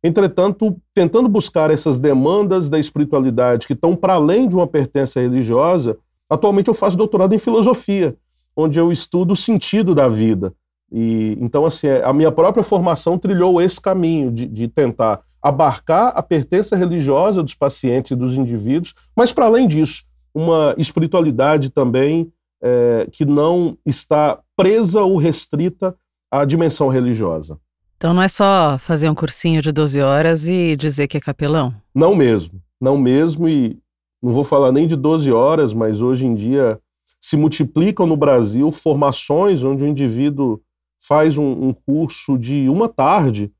Entretanto, 0.03 0.75
tentando 0.93 1.29
buscar 1.29 1.71
essas 1.71 1.97
demandas 1.97 2.69
da 2.69 2.77
espiritualidade 2.77 3.65
que 3.65 3.71
estão 3.71 3.95
para 3.95 4.15
além 4.15 4.49
de 4.49 4.55
uma 4.55 4.67
pertença 4.67 5.21
religiosa, 5.21 5.97
atualmente 6.29 6.67
eu 6.67 6.73
faço 6.73 6.97
doutorado 6.97 7.33
em 7.33 7.39
filosofia, 7.39 8.17
onde 8.57 8.79
eu 8.79 8.91
estudo 8.91 9.33
o 9.33 9.35
sentido 9.35 9.93
da 9.93 10.09
vida. 10.09 10.51
E 10.91 11.37
então 11.39 11.65
assim, 11.65 11.87
a 11.87 12.11
minha 12.11 12.31
própria 12.31 12.63
formação 12.63 13.17
trilhou 13.17 13.61
esse 13.61 13.79
caminho 13.79 14.31
de, 14.31 14.47
de 14.47 14.67
tentar 14.67 15.21
abarcar 15.41 16.11
a 16.15 16.23
pertença 16.23 16.75
religiosa 16.75 17.43
dos 17.43 17.53
pacientes 17.53 18.11
e 18.11 18.15
dos 18.15 18.33
indivíduos, 18.33 18.95
mas 19.15 19.31
para 19.31 19.45
além 19.45 19.67
disso, 19.67 20.03
uma 20.33 20.73
espiritualidade 20.77 21.69
também 21.69 22.31
é, 22.61 23.07
que 23.11 23.23
não 23.23 23.77
está 23.85 24.39
presa 24.55 25.03
ou 25.03 25.17
restrita 25.17 25.95
à 26.31 26.43
dimensão 26.43 26.87
religiosa. 26.89 27.59
Então 27.95 28.13
não 28.13 28.21
é 28.21 28.27
só 28.27 28.77
fazer 28.79 29.09
um 29.09 29.15
cursinho 29.15 29.61
de 29.61 29.71
12 29.71 30.01
horas 30.01 30.47
e 30.47 30.75
dizer 30.75 31.07
que 31.07 31.17
é 31.17 31.19
capelão? 31.19 31.73
Não 31.93 32.15
mesmo, 32.15 32.61
não 32.79 32.97
mesmo 32.97 33.47
e 33.47 33.79
não 34.21 34.31
vou 34.31 34.43
falar 34.43 34.71
nem 34.71 34.87
de 34.87 34.95
12 34.95 35.31
horas, 35.31 35.73
mas 35.73 36.01
hoje 36.01 36.25
em 36.25 36.33
dia 36.33 36.79
se 37.21 37.35
multiplicam 37.35 38.05
no 38.05 38.15
Brasil 38.15 38.71
formações 38.71 39.63
onde 39.63 39.83
o 39.83 39.87
indivíduo 39.87 40.61
faz 40.99 41.37
um, 41.37 41.69
um 41.69 41.73
curso 41.73 42.37
de 42.37 42.69
uma 42.69 42.87
tarde 42.89 43.51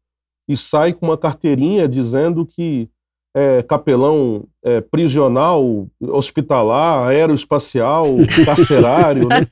e 0.48 0.56
sai 0.56 0.94
com 0.94 1.08
uma 1.08 1.18
carteirinha 1.18 1.88
dizendo 1.88 2.46
que 2.46 2.90
é 3.36 3.62
capelão 3.62 4.46
é, 4.64 4.82
prisional, 4.82 5.88
hospitalar, 6.02 7.08
aeroespacial, 7.08 8.08
carcerário, 8.44 9.28
né? 9.28 9.48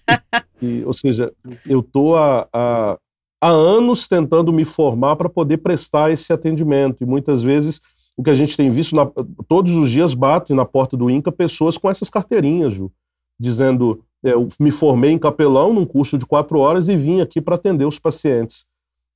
E, 0.60 0.84
ou 0.84 0.94
seja, 0.94 1.32
eu 1.68 1.82
estou 1.82 2.16
há, 2.16 2.48
há, 2.52 2.98
há 3.40 3.50
anos 3.50 4.08
tentando 4.08 4.52
me 4.52 4.66
formar 4.66 5.16
para 5.16 5.30
poder 5.30 5.58
prestar 5.58 6.10
esse 6.10 6.34
atendimento 6.34 7.04
e 7.04 7.06
muitas 7.06 7.44
vezes 7.44 7.80
o 8.18 8.24
que 8.24 8.32
a 8.32 8.34
gente 8.34 8.58
tem 8.58 8.72
visto, 8.72 8.96
na, 8.96 9.06
todos 9.48 9.78
os 9.78 9.92
dias 9.92 10.16
batem 10.16 10.56
na 10.56 10.66
porta 10.66 10.98
do 10.98 11.10
INCA 11.10 11.32
pessoas 11.32 11.78
com 11.78 11.88
essas 11.90 12.10
carteirinhas, 12.10 12.74
Ju, 12.74 12.92
dizendo, 13.40 14.04
é, 14.24 14.34
eu 14.34 14.48
me 14.60 14.72
formei 14.72 15.12
em 15.12 15.20
capelão 15.20 15.74
num 15.74 15.86
curso 15.86 16.18
de 16.18 16.26
quatro 16.26 16.60
horas 16.60 16.88
e 16.90 16.96
vim 16.96 17.22
aqui 17.22 17.42
para 17.42 17.56
atender 17.56 17.86
os 17.86 18.00
pacientes. 18.00 18.66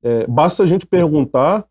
É, 0.03 0.25
basta 0.27 0.63
a 0.63 0.65
gente 0.65 0.85
perguntar, 0.85 1.65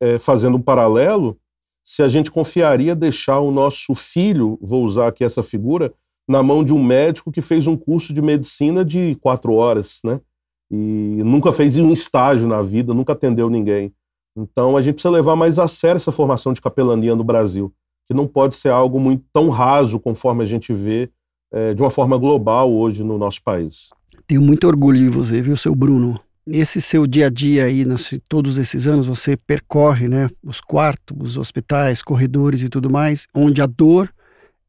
é, 0.00 0.18
fazendo 0.18 0.56
um 0.56 0.62
paralelo, 0.62 1.38
se 1.84 2.02
a 2.02 2.08
gente 2.08 2.30
confiaria 2.30 2.94
deixar 2.94 3.40
o 3.40 3.50
nosso 3.50 3.94
filho, 3.94 4.58
vou 4.60 4.84
usar 4.84 5.08
aqui 5.08 5.24
essa 5.24 5.42
figura, 5.42 5.92
na 6.28 6.42
mão 6.42 6.62
de 6.62 6.72
um 6.72 6.82
médico 6.82 7.32
que 7.32 7.40
fez 7.40 7.66
um 7.66 7.76
curso 7.76 8.12
de 8.12 8.22
medicina 8.22 8.84
de 8.84 9.16
quatro 9.16 9.54
horas, 9.54 9.98
né? 10.04 10.20
E 10.70 11.20
nunca 11.24 11.52
fez 11.52 11.76
um 11.76 11.92
estágio 11.92 12.46
na 12.46 12.62
vida, 12.62 12.94
nunca 12.94 13.12
atendeu 13.12 13.50
ninguém. 13.50 13.92
Então 14.36 14.76
a 14.76 14.80
gente 14.80 14.94
precisa 14.94 15.10
levar 15.12 15.34
mais 15.34 15.58
a 15.58 15.66
sério 15.66 15.96
essa 15.96 16.12
formação 16.12 16.52
de 16.52 16.60
capelania 16.60 17.16
no 17.16 17.24
Brasil, 17.24 17.72
que 18.06 18.14
não 18.14 18.28
pode 18.28 18.54
ser 18.54 18.68
algo 18.68 19.00
muito 19.00 19.24
tão 19.32 19.48
raso 19.48 19.98
conforme 19.98 20.44
a 20.44 20.46
gente 20.46 20.72
vê 20.72 21.10
é, 21.52 21.74
de 21.74 21.82
uma 21.82 21.90
forma 21.90 22.16
global 22.16 22.72
hoje 22.72 23.02
no 23.02 23.18
nosso 23.18 23.42
país. 23.42 23.90
Tenho 24.26 24.42
muito 24.42 24.66
orgulho 24.66 24.98
de 24.98 25.08
você, 25.08 25.42
viu, 25.42 25.56
seu 25.56 25.74
Bruno? 25.74 26.20
Esse 26.46 26.80
seu 26.80 27.06
dia 27.06 27.26
a 27.26 27.30
dia 27.30 27.64
aí, 27.64 27.84
nesse, 27.84 28.18
todos 28.28 28.58
esses 28.58 28.86
anos, 28.86 29.06
você 29.06 29.36
percorre 29.36 30.08
né, 30.08 30.28
os 30.42 30.60
quartos, 30.60 31.16
os 31.20 31.36
hospitais, 31.36 32.02
corredores 32.02 32.62
e 32.62 32.68
tudo 32.68 32.90
mais, 32.90 33.26
onde 33.34 33.60
a 33.60 33.66
dor 33.66 34.12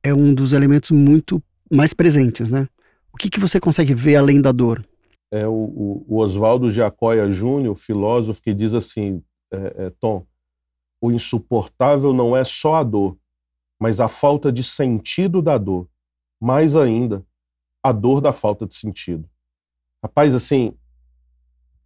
é 0.04 0.14
um 0.14 0.34
dos 0.34 0.54
elementos 0.54 0.92
muito 0.92 1.42
mais 1.72 1.94
presentes, 1.94 2.50
né? 2.50 2.68
O 3.14 3.18
que, 3.18 3.30
que 3.30 3.40
você 3.40 3.60
consegue 3.60 3.94
ver 3.94 4.16
além 4.16 4.42
da 4.42 4.52
dor? 4.52 4.86
É 5.32 5.48
o, 5.48 5.52
o, 5.52 6.06
o 6.08 6.18
Oswaldo 6.18 6.72
Jacóia 6.72 7.30
Júnior, 7.32 7.76
filósofo, 7.76 8.42
que 8.42 8.54
diz 8.54 8.74
assim, 8.74 9.22
é, 9.52 9.86
é, 9.86 9.90
Tom, 10.00 10.26
o 11.02 11.12
insuportável 11.12 12.14
não 12.14 12.36
é 12.36 12.44
só 12.44 12.76
a 12.76 12.84
dor, 12.84 13.18
mas 13.80 14.00
a 14.00 14.08
falta 14.08 14.52
de 14.52 14.64
sentido 14.64 15.42
da 15.42 15.58
dor. 15.58 15.88
Mais 16.42 16.76
ainda, 16.76 17.24
a 17.84 17.92
dor 17.92 18.20
da 18.20 18.32
falta 18.32 18.66
de 18.66 18.74
sentido. 18.74 19.30
Rapaz, 20.04 20.34
assim, 20.34 20.74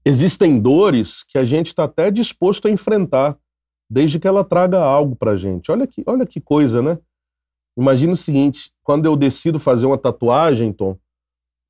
existem 0.06 0.60
dores 0.60 1.24
que 1.24 1.38
a 1.38 1.44
gente 1.44 1.68
está 1.68 1.84
até 1.84 2.10
disposto 2.10 2.68
a 2.68 2.72
enfrentar, 2.72 3.38
desde 3.90 4.20
que 4.20 4.28
ela 4.28 4.44
traga 4.44 4.80
algo 4.80 5.16
para 5.16 5.36
gente. 5.36 5.72
Olha 5.72 5.86
que, 5.86 6.04
olha 6.08 6.26
que 6.26 6.40
coisa, 6.40 6.82
né? 6.82 6.98
Imagina 7.78 8.14
o 8.14 8.18
seguinte: 8.18 8.72
quando 8.84 9.06
eu 9.06 9.16
decido 9.16 9.60
fazer 9.60 9.86
uma 9.86 9.98
tatuagem, 9.98 10.72
Tom, 10.72 10.98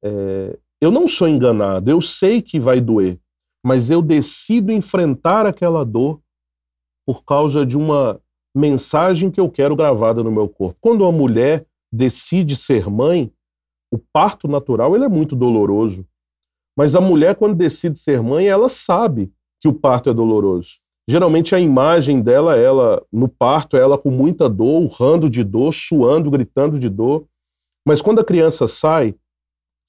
é, 0.03 0.57
eu 0.79 0.91
não 0.91 1.07
sou 1.07 1.27
enganado, 1.27 1.89
eu 1.89 1.99
sei 2.01 2.41
que 2.41 2.59
vai 2.59 2.79
doer, 2.79 3.19
mas 3.63 3.89
eu 3.89 4.01
decido 4.01 4.71
enfrentar 4.71 5.45
aquela 5.45 5.83
dor 5.83 6.21
por 7.05 7.23
causa 7.23 7.65
de 7.65 7.75
uma 7.75 8.21
mensagem 8.53 9.31
que 9.31 9.39
eu 9.39 9.49
quero 9.49 9.75
gravada 9.75 10.23
no 10.23 10.31
meu 10.31 10.47
corpo. 10.47 10.77
Quando 10.79 11.01
uma 11.01 11.11
mulher 11.11 11.65
decide 11.95 12.55
ser 12.55 12.89
mãe, 12.89 13.31
o 13.91 13.97
parto 13.97 14.47
natural 14.47 14.95
ele 14.95 15.05
é 15.05 15.09
muito 15.09 15.35
doloroso. 15.35 16.05
Mas 16.77 16.93
a 16.93 16.99
mulher, 16.99 17.35
quando 17.35 17.55
decide 17.55 17.97
ser 17.97 18.21
mãe, 18.21 18.47
ela 18.47 18.67
sabe 18.67 19.31
que 19.61 19.67
o 19.67 19.73
parto 19.73 20.09
é 20.09 20.13
doloroso. 20.13 20.71
Geralmente 21.07 21.55
a 21.55 21.59
imagem 21.59 22.21
dela, 22.21 22.57
ela 22.57 23.01
no 23.11 23.29
parto, 23.29 23.77
é 23.77 23.79
ela 23.79 23.97
com 23.97 24.11
muita 24.11 24.49
dor, 24.49 24.81
urrando 24.81 25.29
de 25.29 25.43
dor, 25.43 25.71
suando, 25.71 26.29
gritando 26.29 26.77
de 26.77 26.89
dor. 26.89 27.25
Mas 27.87 28.01
quando 28.01 28.19
a 28.19 28.25
criança 28.25 28.67
sai, 28.67 29.15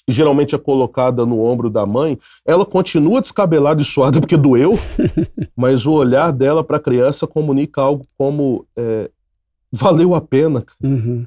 e 0.08 0.12
geralmente 0.12 0.54
é 0.54 0.58
colocada 0.58 1.26
no 1.26 1.42
ombro 1.42 1.68
da 1.68 1.84
mãe, 1.84 2.16
ela 2.46 2.64
continua 2.64 3.20
descabelada 3.20 3.82
e 3.82 3.84
suada 3.84 4.20
porque 4.20 4.36
doeu, 4.36 4.74
mas 5.56 5.84
o 5.84 5.92
olhar 5.92 6.30
dela 6.30 6.62
para 6.62 6.76
a 6.76 6.80
criança 6.80 7.26
comunica 7.26 7.80
algo 7.80 8.06
como 8.16 8.64
é, 8.76 9.10
valeu 9.72 10.14
a 10.14 10.20
pena. 10.20 10.64
Uhum 10.80 11.26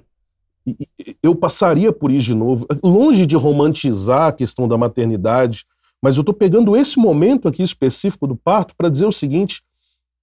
eu 1.24 1.36
passaria 1.36 1.92
por 1.92 2.12
isso 2.12 2.28
de 2.28 2.36
novo, 2.36 2.68
longe 2.84 3.26
de 3.26 3.36
romantizar 3.36 4.28
a 4.28 4.32
questão 4.32 4.68
da 4.68 4.78
maternidade, 4.78 5.66
mas 6.02 6.16
eu 6.16 6.22
estou 6.22 6.34
pegando 6.34 6.76
esse 6.76 6.98
momento 6.98 7.48
aqui 7.48 7.64
específico 7.64 8.28
do 8.28 8.36
parto 8.36 8.76
para 8.76 8.90
dizer 8.90 9.06
o 9.06 9.12
seguinte: 9.12 9.62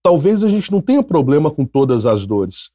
talvez 0.02 0.42
a 0.42 0.48
gente 0.48 0.70
não 0.70 0.80
tenha 0.80 1.02
problema 1.02 1.50
com 1.50 1.64
todas 1.64 2.06
as 2.06 2.26
dores, 2.26 2.70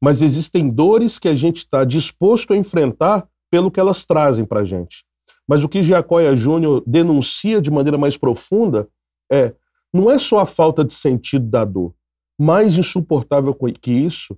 mas 0.00 0.22
existem 0.22 0.68
dores 0.68 1.18
que 1.18 1.28
a 1.28 1.34
gente 1.34 1.58
está 1.58 1.84
disposto 1.84 2.52
a 2.52 2.56
enfrentar 2.56 3.26
pelo 3.50 3.70
que 3.70 3.80
elas 3.80 4.04
trazem 4.04 4.44
para 4.44 4.60
a 4.60 4.64
gente. 4.64 5.04
Mas 5.46 5.62
o 5.62 5.68
que 5.68 5.82
Giacoia 5.82 6.34
Júnior 6.34 6.82
denuncia 6.86 7.60
de 7.60 7.70
maneira 7.70 7.98
mais 7.98 8.16
profunda 8.16 8.88
é 9.30 9.54
não 9.92 10.10
é 10.10 10.18
só 10.18 10.38
a 10.38 10.46
falta 10.46 10.84
de 10.84 10.94
sentido 10.94 11.46
da 11.46 11.64
dor. 11.64 11.94
Mais 12.38 12.78
insuportável 12.78 13.54
que 13.80 13.90
isso 13.90 14.36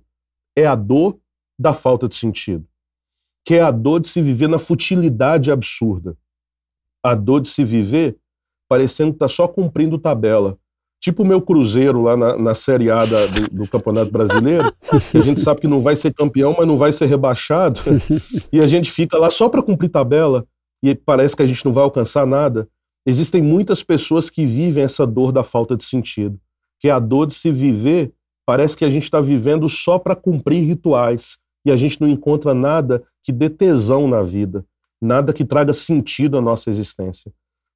é 0.55 0.65
a 0.65 0.75
dor 0.75 1.17
da 1.57 1.73
falta 1.73 2.07
de 2.07 2.15
sentido 2.15 2.67
que 3.45 3.53
é 3.53 3.61
a 3.61 3.69
dor 3.69 3.99
de 3.99 4.07
se 4.07 4.21
viver 4.21 4.49
na 4.49 4.57
futilidade 4.57 5.51
absurda. 5.51 6.17
A 7.03 7.13
dor 7.13 7.39
de 7.39 7.47
se 7.47 7.63
viver 7.63 8.17
parecendo 8.67 9.11
que 9.11 9.17
está 9.17 9.27
só 9.27 9.47
cumprindo 9.47 9.99
tabela. 9.99 10.57
Tipo 10.99 11.21
o 11.21 11.25
meu 11.25 11.39
Cruzeiro 11.39 12.01
lá 12.01 12.17
na, 12.17 12.35
na 12.35 12.55
Série 12.55 12.89
A 12.89 13.05
da, 13.05 13.27
do, 13.27 13.47
do, 13.51 13.67
Campeonato 13.69 14.11
Brasileiro, 14.11 14.73
que 15.11 15.19
a 15.19 15.21
gente 15.21 15.39
sabe 15.39 15.61
que 15.61 15.67
não 15.67 15.79
vai 15.79 15.95
ser 15.95 16.11
campeão, 16.11 16.55
mas 16.57 16.65
não 16.67 16.77
vai 16.77 16.91
ser 16.91 17.05
rebaixado, 17.05 17.79
e 18.51 18.59
a 18.59 18.65
gente 18.65 18.91
fica 18.91 19.15
lá 19.15 19.29
só 19.29 19.47
para 19.47 19.61
cumprir 19.61 19.89
tabela 19.89 20.47
e 20.81 20.95
parece 20.95 21.35
que 21.35 21.43
a 21.43 21.45
gente 21.45 21.63
não 21.63 21.71
vai 21.71 21.83
alcançar 21.83 22.25
nada. 22.25 22.67
Existem 23.05 23.39
muitas 23.39 23.83
pessoas 23.83 24.31
que 24.31 24.47
vivem 24.47 24.83
essa 24.83 25.05
dor 25.05 25.31
da 25.31 25.43
falta 25.43 25.77
de 25.77 25.83
sentido, 25.83 26.39
que 26.79 26.87
é 26.87 26.91
a 26.91 26.97
dor 26.97 27.27
de 27.27 27.35
se 27.35 27.51
viver, 27.51 28.11
parece 28.43 28.75
que 28.75 28.85
a 28.85 28.89
gente 28.89 29.03
está 29.03 29.21
vivendo 29.21 29.69
só 29.69 29.99
para 29.99 30.15
cumprir 30.15 30.65
rituais, 30.65 31.37
e 31.65 31.71
a 31.71 31.75
gente 31.75 31.99
não 31.99 32.07
encontra 32.07 32.53
nada 32.53 33.03
que 33.23 33.31
dê 33.31 33.49
tesão 33.49 34.07
na 34.07 34.21
vida, 34.21 34.65
nada 35.01 35.33
que 35.33 35.43
traga 35.43 35.73
sentido 35.73 36.37
à 36.37 36.41
nossa 36.41 36.69
existência. 36.69 37.31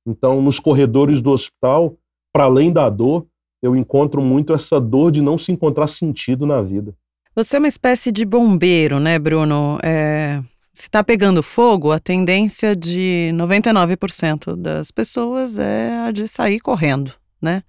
Então, 0.06 0.42
nos 0.42 0.60
corredores 0.60 1.22
do 1.22 1.32
hospital, 1.32 1.98
para 2.32 2.46
além 2.46 2.72
da 2.72 2.90
dor, 2.90 3.26
eu 3.62 3.76
encontro 3.76 4.22
muito 4.22 4.54
essa 4.54 4.80
dor 4.80 5.12
de 5.12 5.22
não 5.22 5.38
se 5.38 5.52
encontrar 5.52 5.88
sentido 5.88 6.46
na 6.46 6.62
vida. 6.62 6.94
Você 7.36 7.56
é 7.56 7.60
uma 7.60 7.68
espécie 7.68 8.12
de 8.12 8.26
bombeiro, 8.26 9.00
né, 9.00 9.20
Bruno? 9.20 9.78
É... 9.84 10.42
se 10.74 10.84
está 10.88 11.04
pegando 11.04 11.44
fogo, 11.44 11.92
a 11.92 12.00
tendência 12.00 12.76
de 12.76 13.32
99% 13.34 14.56
das 14.56 14.92
pessoas 14.92 15.58
é 15.58 15.98
a 16.08 16.12
de 16.12 16.28
sair 16.28 16.60
correndo, 16.60 17.12
né? 17.42 17.64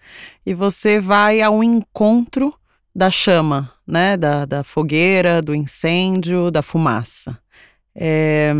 E 0.46 0.54
você 0.54 1.00
vai 1.00 1.40
ao 1.40 1.62
encontro 1.62 2.54
da 2.94 3.10
chama, 3.10 3.72
né? 3.90 4.16
Da, 4.16 4.44
da 4.44 4.64
fogueira, 4.64 5.42
do 5.42 5.54
incêndio, 5.54 6.50
da 6.50 6.62
fumaça. 6.62 7.38
É, 7.94 8.52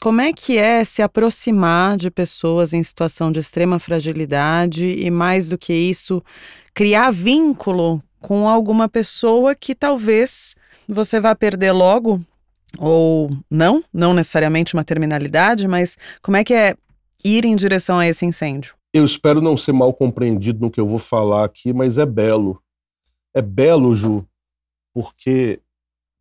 como 0.00 0.20
é 0.20 0.32
que 0.32 0.56
é 0.56 0.84
se 0.84 1.02
aproximar 1.02 1.96
de 1.96 2.10
pessoas 2.10 2.72
em 2.72 2.82
situação 2.82 3.32
de 3.32 3.40
extrema 3.40 3.78
fragilidade 3.78 4.86
e, 4.86 5.10
mais 5.10 5.48
do 5.48 5.58
que 5.58 5.72
isso, 5.72 6.22
criar 6.72 7.10
vínculo 7.10 8.02
com 8.20 8.48
alguma 8.48 8.88
pessoa 8.88 9.54
que 9.54 9.74
talvez 9.74 10.54
você 10.86 11.20
vá 11.20 11.34
perder 11.34 11.72
logo 11.72 12.24
ou 12.78 13.30
não, 13.50 13.82
não 13.92 14.12
necessariamente 14.12 14.74
uma 14.74 14.84
terminalidade, 14.84 15.66
mas 15.66 15.96
como 16.22 16.36
é 16.36 16.44
que 16.44 16.54
é 16.54 16.74
ir 17.24 17.44
em 17.44 17.56
direção 17.56 17.98
a 17.98 18.06
esse 18.06 18.24
incêndio? 18.24 18.74
Eu 18.92 19.04
espero 19.04 19.40
não 19.40 19.56
ser 19.56 19.72
mal 19.72 19.92
compreendido 19.92 20.60
no 20.60 20.70
que 20.70 20.80
eu 20.80 20.86
vou 20.86 20.98
falar 20.98 21.44
aqui, 21.44 21.72
mas 21.72 21.98
é 21.98 22.06
belo. 22.06 22.60
É 23.34 23.42
belo, 23.42 23.94
Ju, 23.94 24.26
porque, 24.98 25.60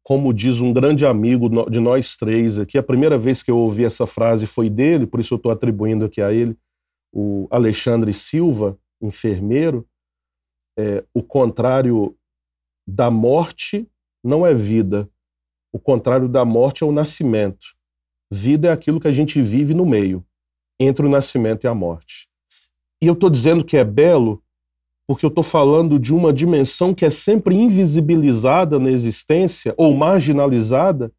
como 0.04 0.32
diz 0.32 0.60
um 0.60 0.72
grande 0.72 1.04
amigo 1.04 1.50
de 1.68 1.80
nós 1.80 2.16
três 2.16 2.60
aqui, 2.60 2.78
a 2.78 2.84
primeira 2.84 3.18
vez 3.18 3.42
que 3.42 3.50
eu 3.50 3.58
ouvi 3.58 3.84
essa 3.84 4.06
frase 4.06 4.46
foi 4.46 4.70
dele, 4.70 5.08
por 5.08 5.20
isso 5.20 5.34
eu 5.34 5.38
estou 5.38 5.52
atribuindo 5.52 6.06
aqui 6.06 6.22
a 6.22 6.32
ele, 6.32 6.56
o 7.12 7.48
Alexandre 7.50 8.14
Silva, 8.14 8.78
enfermeiro. 9.02 9.84
É, 10.78 11.04
o 11.12 11.24
contrário 11.24 12.16
da 12.88 13.10
morte 13.10 13.90
não 14.24 14.46
é 14.46 14.54
vida, 14.54 15.10
o 15.74 15.80
contrário 15.80 16.30
da 16.30 16.46
morte 16.46 16.84
é 16.84 16.86
o 16.86 16.92
nascimento. 16.92 17.66
Vida 18.32 18.68
é 18.68 18.72
aquilo 18.72 19.00
que 19.00 19.08
a 19.08 19.12
gente 19.12 19.42
vive 19.42 19.74
no 19.74 19.88
meio, 19.88 20.24
entre 20.80 21.04
o 21.04 21.10
nascimento 21.10 21.64
e 21.64 21.68
a 21.68 21.74
morte. 21.74 22.30
E 23.02 23.08
eu 23.08 23.14
estou 23.14 23.28
dizendo 23.28 23.66
que 23.66 23.76
é 23.76 23.84
belo 23.84 24.44
porque 25.08 25.26
eu 25.26 25.30
estou 25.30 25.44
falando 25.44 25.98
de 25.98 26.14
uma 26.14 26.34
dimensão 26.34 26.94
que 26.94 27.06
é 27.06 27.10
sempre 27.10 27.56
invisibilizada 27.56 28.78
na 28.78 28.92
existência 28.92 29.74
ou 29.78 29.96
marginalizada, 29.96 31.10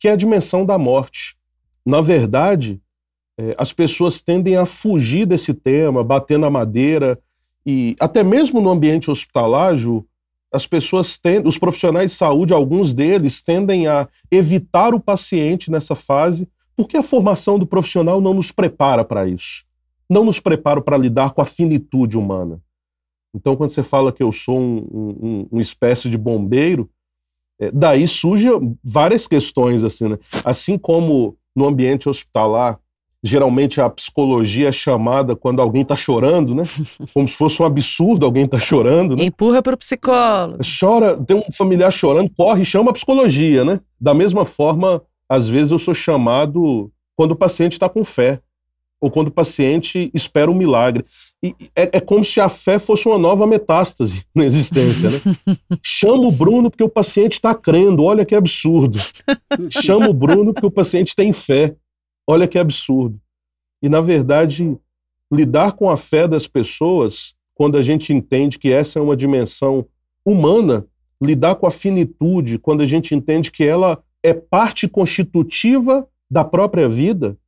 que 0.00 0.08
é 0.08 0.12
a 0.12 0.16
dimensão 0.16 0.66
da 0.66 0.76
morte. 0.76 1.36
Na 1.84 2.00
verdade, 2.00 2.80
é, 3.38 3.54
as 3.56 3.72
pessoas 3.72 4.20
tendem 4.20 4.56
a 4.56 4.66
fugir 4.66 5.26
desse 5.26 5.54
tema, 5.54 6.02
bater 6.02 6.38
na 6.38 6.50
madeira, 6.50 7.16
e 7.64 7.94
até 8.00 8.24
mesmo 8.24 8.60
no 8.60 8.68
ambiente 8.68 9.10
hospitalar, 9.10 9.76
Ju, 9.76 10.04
as 10.52 10.66
pessoas 10.66 11.16
tendem, 11.16 11.46
os 11.46 11.56
profissionais 11.56 12.10
de 12.10 12.16
saúde, 12.16 12.52
alguns 12.52 12.92
deles, 12.92 13.42
tendem 13.42 13.86
a 13.86 14.08
evitar 14.30 14.92
o 14.92 15.00
paciente 15.00 15.70
nessa 15.70 15.94
fase, 15.94 16.48
porque 16.76 16.96
a 16.96 17.02
formação 17.02 17.58
do 17.58 17.66
profissional 17.66 18.20
não 18.20 18.34
nos 18.34 18.50
prepara 18.50 19.04
para 19.04 19.26
isso. 19.26 19.64
Não 20.10 20.24
nos 20.24 20.40
prepara 20.40 20.80
para 20.80 20.96
lidar 20.96 21.30
com 21.30 21.40
a 21.40 21.44
finitude 21.44 22.18
humana. 22.18 22.60
Então, 23.36 23.54
quando 23.54 23.70
você 23.70 23.82
fala 23.82 24.10
que 24.10 24.22
eu 24.22 24.32
sou 24.32 24.58
um, 24.58 24.78
um, 24.90 25.48
uma 25.52 25.60
espécie 25.60 26.08
de 26.08 26.16
bombeiro, 26.16 26.88
é, 27.60 27.70
daí 27.70 28.08
surgem 28.08 28.74
várias 28.82 29.26
questões, 29.26 29.84
assim, 29.84 30.08
né? 30.08 30.18
Assim 30.42 30.78
como 30.78 31.36
no 31.54 31.66
ambiente 31.66 32.08
hospitalar, 32.08 32.78
geralmente 33.22 33.78
a 33.78 33.90
psicologia 33.90 34.68
é 34.68 34.72
chamada 34.72 35.36
quando 35.36 35.60
alguém 35.60 35.82
está 35.82 35.94
chorando, 35.94 36.54
né? 36.54 36.62
Como 37.12 37.28
se 37.28 37.34
fosse 37.34 37.60
um 37.60 37.66
absurdo 37.66 38.24
alguém 38.24 38.44
estar 38.46 38.58
tá 38.58 38.64
chorando. 38.64 39.16
Né? 39.16 39.24
Empurra 39.24 39.62
para 39.62 39.74
o 39.74 39.78
psicólogo. 39.78 40.62
Chora, 40.80 41.16
tem 41.22 41.36
um 41.36 41.52
familiar 41.52 41.90
chorando, 41.90 42.30
corre 42.34 42.62
e 42.62 42.64
chama 42.64 42.90
a 42.90 42.94
psicologia, 42.94 43.64
né? 43.64 43.80
Da 44.00 44.14
mesma 44.14 44.46
forma, 44.46 45.02
às 45.28 45.46
vezes 45.46 45.72
eu 45.72 45.78
sou 45.78 45.92
chamado 45.94 46.90
quando 47.14 47.32
o 47.32 47.36
paciente 47.36 47.72
está 47.72 47.88
com 47.88 48.02
fé 48.02 48.40
ou 49.00 49.10
quando 49.10 49.28
o 49.28 49.32
paciente 49.32 50.10
espera 50.14 50.50
um 50.50 50.54
milagre. 50.54 51.04
E 51.42 51.54
é, 51.76 51.98
é, 51.98 52.00
como 52.00 52.24
se 52.24 52.40
a 52.40 52.48
fé 52.48 52.78
fosse 52.78 53.06
uma 53.06 53.18
nova 53.18 53.46
metástase 53.46 54.24
na 54.34 54.44
existência, 54.44 55.10
né? 55.10 55.20
Chama 55.82 56.26
o 56.26 56.32
Bruno 56.32 56.70
porque 56.70 56.84
o 56.84 56.88
paciente 56.88 57.34
está 57.34 57.54
crendo, 57.54 58.02
olha 58.02 58.24
que 58.24 58.34
absurdo. 58.34 58.98
Chama 59.70 60.08
o 60.08 60.14
Bruno 60.14 60.52
porque 60.52 60.66
o 60.66 60.70
paciente 60.70 61.14
tem 61.14 61.32
fé. 61.32 61.76
Olha 62.28 62.48
que 62.48 62.58
absurdo. 62.58 63.20
E, 63.82 63.88
na 63.88 64.00
verdade, 64.00 64.76
lidar 65.32 65.72
com 65.72 65.90
a 65.90 65.96
fé 65.96 66.26
das 66.26 66.46
pessoas, 66.46 67.34
quando 67.54 67.76
a 67.76 67.82
gente 67.82 68.12
entende 68.12 68.58
que 68.58 68.72
essa 68.72 68.98
é 68.98 69.02
uma 69.02 69.16
dimensão 69.16 69.86
humana, 70.24 70.86
lidar 71.22 71.54
com 71.56 71.66
a 71.66 71.70
finitude, 71.70 72.58
quando 72.58 72.82
a 72.82 72.86
gente 72.86 73.14
entende 73.14 73.50
que 73.50 73.64
ela 73.64 74.02
é 74.22 74.34
parte 74.34 74.88
constitutiva 74.88 76.06
da 76.28 76.44
própria 76.44 76.88
vida, 76.88 77.38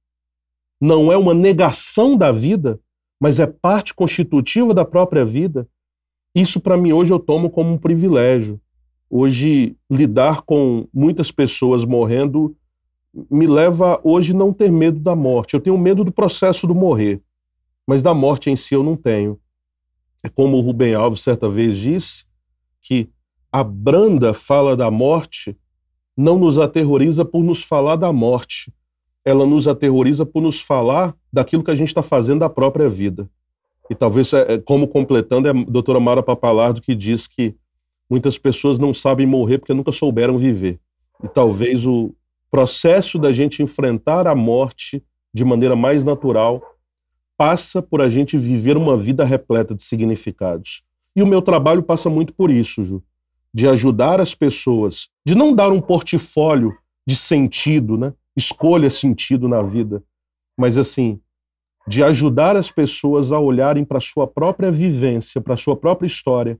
não 0.81 1.13
é 1.13 1.17
uma 1.17 1.35
negação 1.35 2.17
da 2.17 2.31
vida, 2.31 2.79
mas 3.21 3.39
é 3.39 3.47
parte 3.47 3.93
constitutiva 3.93 4.73
da 4.73 4.85
própria 4.85 5.25
vida. 5.25 5.69
Isso, 6.35 6.61
para 6.61 6.77
mim, 6.77 6.93
hoje 6.93 7.13
eu 7.13 7.19
tomo 7.19 7.51
como 7.51 7.73
um 7.73 7.79
privilégio. 7.79 8.61
Hoje, 9.11 9.77
lidar 9.91 10.43
com 10.43 10.87
muitas 10.93 11.31
pessoas 11.31 11.85
morrendo 11.85 12.55
me 13.31 13.47
leva 13.47 14.01
hoje 14.05 14.35
não 14.35 14.53
ter 14.53 14.71
medo 14.71 15.01
da 15.01 15.17
morte. 15.17 15.55
Eu 15.55 15.61
tenho 15.61 15.79
medo 15.79 16.05
do 16.05 16.13
processo 16.13 16.67
do 16.67 16.75
morrer, 16.75 17.21
mas 17.87 18.03
da 18.03 18.15
morte 18.15 18.51
em 18.51 18.57
si 18.57 18.75
eu 18.75 18.83
não 18.83 18.97
tenho. 18.97 19.41
É 20.23 20.29
como 20.29 20.57
o 20.57 20.61
Rubem 20.61 20.95
Alves 20.95 21.23
certa 21.23 21.49
vez 21.49 21.79
disse, 21.79 22.25
que 22.83 23.09
a 23.51 23.65
branda 23.65 24.35
fala 24.35 24.77
da 24.77 24.91
morte 24.91 25.57
não 26.17 26.39
nos 26.39 26.59
aterroriza 26.59 27.25
por 27.25 27.43
nos 27.43 27.63
falar 27.63 27.97
da 27.97 28.13
morte, 28.13 28.73
ela 29.29 29.47
nos 29.47 29.69
aterroriza 29.69 30.25
por 30.25 30.43
nos 30.43 30.61
falar 30.61 31.15
daquilo 31.33 31.63
que 31.63 31.71
a 31.71 31.75
gente 31.75 31.89
está 31.89 32.03
fazendo 32.03 32.41
da 32.41 32.49
própria 32.49 32.89
vida. 32.89 33.29
E 33.91 33.95
talvez, 33.95 34.33
é, 34.33 34.55
é, 34.55 34.59
como 34.59 34.89
completando, 34.89 35.49
é 35.49 35.51
a 35.51 35.55
doutora 35.55 36.01
Mara 36.01 36.23
Papalardo 36.23 36.81
que 36.81 36.95
diz 36.95 37.27
que 37.27 37.55
muitas 38.09 38.39
pessoas 38.39 38.79
não 38.79 38.95
sabem 38.95 39.27
morrer 39.27 39.59
porque 39.59 39.75
nunca 39.75 39.93
souberam 39.93 40.39
viver. 40.39 40.79
E 41.23 41.29
talvez 41.29 41.85
o, 41.85 42.15
processo 42.51 43.19
da 43.19 43.33
gente 43.33 43.63
enfrentar 43.63 44.27
a 44.27 44.35
morte 44.35 45.03
de 45.33 45.45
maneira 45.45 45.77
mais 45.77 46.03
natural 46.03 46.63
passa 47.37 47.81
por 47.83 48.01
a 48.01 48.09
gente 48.09 48.37
viver 48.37 48.77
uma 48.77 48.97
vida 48.97 49.25
repleta 49.25 49.75
de 49.75 49.83
significados. 49.83 50.83
E 51.15 51.23
o 51.23 51.27
meu 51.27 51.41
trabalho 51.43 51.83
passa 51.83 52.11
muito 52.11 52.33
por 52.33 52.51
isso, 52.51 52.85
Ju, 52.85 53.03
de 53.53 53.69
ajudar 53.69 54.21
as 54.21 54.35
pessoas, 54.35 55.09
de 55.25 55.35
não 55.35 55.55
dar 55.55 55.71
um 55.71 55.81
portfólio 55.81 56.77
de 57.07 57.15
sentido, 57.15 57.97
né? 57.97 58.13
Escolha 58.39 58.89
sentido 58.89 59.49
na 59.49 59.61
vida, 59.63 60.01
mas 60.57 60.79
assim, 60.79 61.21
de 61.89 62.05
ajudar 62.05 62.55
as 62.55 62.71
pessoas 62.71 63.33
a 63.33 63.41
olharem 63.41 63.85
para 63.85 63.99
a 63.99 64.01
sua 64.01 64.29
própria 64.29 64.71
vivência, 64.71 65.41
para 65.41 65.55
a 65.55 65.57
sua 65.57 65.77
própria 65.77 66.07
história 66.07 66.57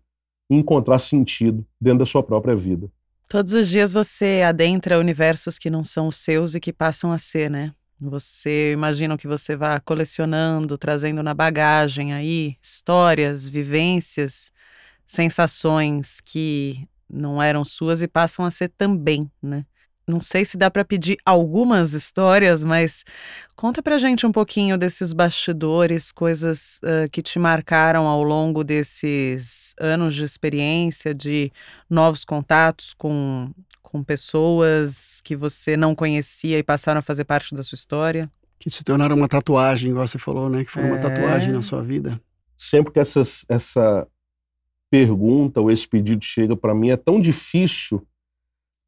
e 0.51 0.57
encontrar 0.57 0.99
sentido 0.99 1.65
dentro 1.81 2.01
da 2.01 2.05
sua 2.05 2.21
própria 2.21 2.57
vida. 2.57 2.91
Todos 3.29 3.53
os 3.53 3.69
dias 3.69 3.93
você 3.93 4.43
adentra 4.45 4.99
universos 4.99 5.57
que 5.57 5.71
não 5.71 5.85
são 5.85 6.09
os 6.09 6.17
seus 6.17 6.57
e 6.57 6.61
que 6.61 6.73
passam 6.73 7.13
a 7.13 7.19
ser, 7.19 7.49
né? 7.49 7.73
Você 8.01 8.73
imagina 8.73 9.17
que 9.17 9.29
você 9.29 9.55
vá 9.55 9.79
colecionando, 9.79 10.77
trazendo 10.77 11.23
na 11.23 11.33
bagagem 11.33 12.13
aí 12.13 12.57
histórias, 12.61 13.49
vivências, 13.49 14.51
sensações 15.07 16.21
que 16.21 16.89
não 17.09 17.41
eram 17.41 17.65
suas 17.65 18.03
e 18.03 18.09
passam 18.09 18.45
a 18.45 18.51
ser 18.51 18.69
também, 18.69 19.31
né? 19.41 19.65
Não 20.09 20.21
sei 20.21 20.43
se 20.43 20.57
dá 20.57 20.71
para 20.71 20.87
pedir 20.87 21.19
algumas 21.23 21.93
histórias, 21.93 22.65
mas 22.65 23.05
conta 23.55 23.83
pra 23.83 23.99
gente 23.99 24.27
um 24.27 24.33
pouquinho 24.33 24.79
desses 24.79 25.13
bastidores, 25.13 26.11
coisas 26.11 26.81
uh, 26.83 27.11
que 27.11 27.21
te 27.21 27.39
marcaram 27.39 28.07
ao 28.07 28.23
longo 28.23 28.65
desses 28.65 29.75
anos 29.79 30.15
de 30.15 30.25
experiência, 30.25 31.15
de 31.15 31.53
novos 31.91 32.25
contatos 32.25 32.95
com, 32.95 33.51
com 33.83 34.03
pessoas 34.03 35.21
que 35.23 35.37
você 35.37 35.77
não 35.77 35.95
conhecia 35.95 36.59
e 36.59 36.63
passaram 36.63 37.01
a 37.01 37.03
fazer 37.03 37.25
parte 37.25 37.55
da 37.55 37.63
sua 37.63 37.77
história. 37.77 38.31
Que 38.59 38.71
se 38.71 38.83
tornaram 38.83 39.15
uma 39.15 39.29
tatuagem, 39.29 39.91
igual 39.91 40.07
você 40.07 40.19
falou, 40.19 40.49
né? 40.49 40.65
Que 40.65 40.71
foi 40.71 40.85
é... 40.85 40.87
uma 40.87 40.99
tatuagem 40.99 41.53
na 41.53 41.61
sua 41.61 41.83
vida. 41.83 42.19
Sempre 42.57 42.95
que 42.95 42.99
essas, 42.99 43.45
essa 43.47 44.09
pergunta 44.91 45.61
ou 45.61 45.71
esse 45.71 45.87
pedido 45.87 46.25
chega 46.25 46.57
para 46.57 46.75
mim, 46.75 46.89
é 46.89 46.97
tão 46.97 47.21
difícil 47.21 48.03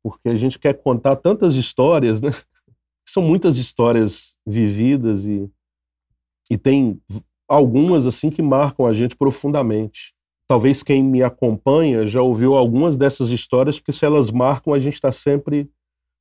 porque 0.02 0.28
a 0.28 0.36
gente 0.36 0.58
quer 0.58 0.74
contar 0.74 1.16
tantas 1.16 1.54
histórias, 1.54 2.20
né? 2.20 2.30
São 3.08 3.22
muitas 3.22 3.56
histórias 3.56 4.36
vividas 4.46 5.24
e, 5.24 5.50
e 6.50 6.56
tem 6.56 7.00
algumas 7.48 8.06
assim 8.06 8.30
que 8.30 8.40
marcam 8.40 8.86
a 8.86 8.92
gente 8.92 9.16
profundamente. 9.16 10.14
Talvez 10.46 10.82
quem 10.82 11.02
me 11.02 11.22
acompanha 11.22 12.06
já 12.06 12.22
ouviu 12.22 12.54
algumas 12.54 12.96
dessas 12.96 13.30
histórias, 13.30 13.78
porque 13.78 13.92
se 13.92 14.04
elas 14.04 14.30
marcam, 14.30 14.72
a 14.72 14.78
gente 14.78 14.94
está 14.94 15.12
sempre 15.12 15.70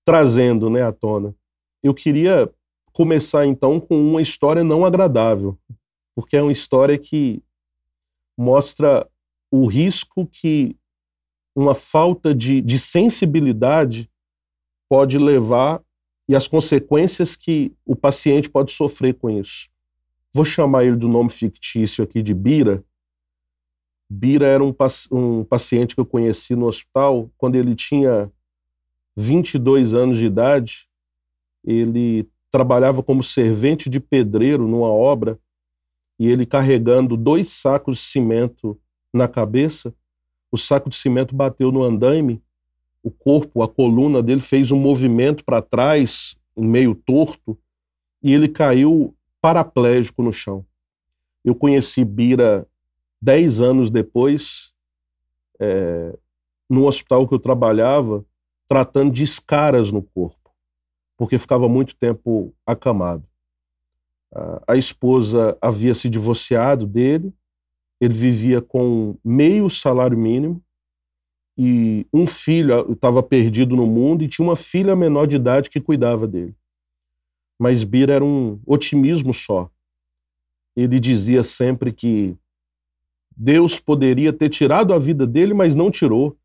trazendo 0.05 0.69
né, 0.69 0.81
à 0.81 0.91
tona. 0.91 1.35
Eu 1.83 1.93
queria 1.93 2.51
começar 2.91 3.45
então 3.45 3.79
com 3.79 3.95
uma 3.95 4.21
história 4.21 4.63
não 4.63 4.83
agradável, 4.85 5.57
porque 6.15 6.35
é 6.35 6.41
uma 6.41 6.51
história 6.51 6.97
que 6.97 7.43
mostra 8.37 9.07
o 9.51 9.65
risco 9.67 10.25
que 10.25 10.75
uma 11.55 11.73
falta 11.73 12.33
de, 12.33 12.61
de 12.61 12.77
sensibilidade 12.79 14.09
pode 14.89 15.17
levar 15.17 15.83
e 16.27 16.35
as 16.35 16.47
consequências 16.47 17.35
que 17.35 17.73
o 17.85 17.95
paciente 17.95 18.49
pode 18.49 18.71
sofrer 18.71 19.15
com 19.15 19.29
isso. 19.29 19.67
Vou 20.33 20.45
chamar 20.45 20.85
ele 20.85 20.95
do 20.95 21.07
nome 21.07 21.29
fictício 21.29 22.03
aqui 22.03 22.21
de 22.21 22.33
Bira. 22.33 22.83
Bira 24.07 24.45
era 24.45 24.63
um, 24.63 24.75
um 25.11 25.43
paciente 25.43 25.95
que 25.95 26.01
eu 26.01 26.05
conheci 26.05 26.55
no 26.55 26.67
hospital 26.67 27.31
quando 27.37 27.55
ele 27.55 27.75
tinha 27.75 28.31
22 29.15 29.93
anos 29.93 30.19
de 30.19 30.27
idade. 30.27 30.87
Ele 31.63 32.29
trabalhava 32.51 33.01
como 33.01 33.23
servente 33.23 33.89
de 33.89 33.99
pedreiro 33.99 34.67
numa 34.67 34.87
obra 34.87 35.39
e 36.19 36.27
ele 36.27 36.45
carregando 36.45 37.17
dois 37.17 37.47
sacos 37.49 37.97
de 37.97 38.03
cimento 38.03 38.79
na 39.13 39.27
cabeça. 39.27 39.93
O 40.51 40.57
saco 40.57 40.89
de 40.89 40.95
cimento 40.95 41.35
bateu 41.35 41.71
no 41.71 41.83
andaime, 41.83 42.41
o 43.03 43.11
corpo, 43.11 43.61
a 43.63 43.67
coluna 43.67 44.21
dele 44.21 44.41
fez 44.41 44.71
um 44.71 44.79
movimento 44.79 45.45
para 45.45 45.61
trás, 45.61 46.35
meio 46.57 46.93
torto, 46.93 47.57
e 48.21 48.33
ele 48.33 48.47
caiu 48.47 49.15
paraplégico 49.41 50.21
no 50.21 50.33
chão. 50.33 50.65
Eu 51.43 51.55
conheci 51.55 52.03
Bira 52.03 52.67
dez 53.21 53.61
anos 53.61 53.89
depois, 53.89 54.73
é, 55.59 56.17
no 56.69 56.85
hospital 56.85 57.27
que 57.27 57.33
eu 57.33 57.39
trabalhava, 57.39 58.25
tratando 58.67 59.11
de 59.11 59.23
escaras 59.23 59.91
no 59.91 60.01
corpo, 60.01 60.51
porque 61.17 61.37
ficava 61.37 61.67
muito 61.69 61.95
tempo 61.95 62.53
acamado. 62.65 63.23
A 64.67 64.75
esposa 64.75 65.57
havia 65.59 65.95
se 65.95 66.07
divorciado 66.07 66.85
dele, 66.85 67.33
ele 67.99 68.13
vivia 68.13 68.61
com 68.61 69.17
meio 69.23 69.69
salário 69.69 70.17
mínimo 70.17 70.63
e 71.57 72.07
um 72.13 72.25
filho 72.25 72.93
estava 72.93 73.21
perdido 73.21 73.75
no 73.75 73.85
mundo 73.85 74.23
e 74.23 74.27
tinha 74.27 74.47
uma 74.47 74.55
filha 74.55 74.95
menor 74.95 75.27
de 75.27 75.35
idade 75.35 75.69
que 75.69 75.81
cuidava 75.81 76.25
dele. 76.25 76.55
Mas 77.59 77.83
Bira 77.83 78.13
era 78.13 78.23
um 78.23 78.57
otimismo 78.65 79.33
só. 79.33 79.69
Ele 80.73 80.97
dizia 80.97 81.43
sempre 81.43 81.91
que 81.91 82.37
Deus 83.35 83.77
poderia 83.77 84.31
ter 84.31 84.47
tirado 84.47 84.93
a 84.93 84.99
vida 84.99 85.27
dele, 85.27 85.53
mas 85.53 85.75
não 85.75 85.91
tirou. 85.91 86.37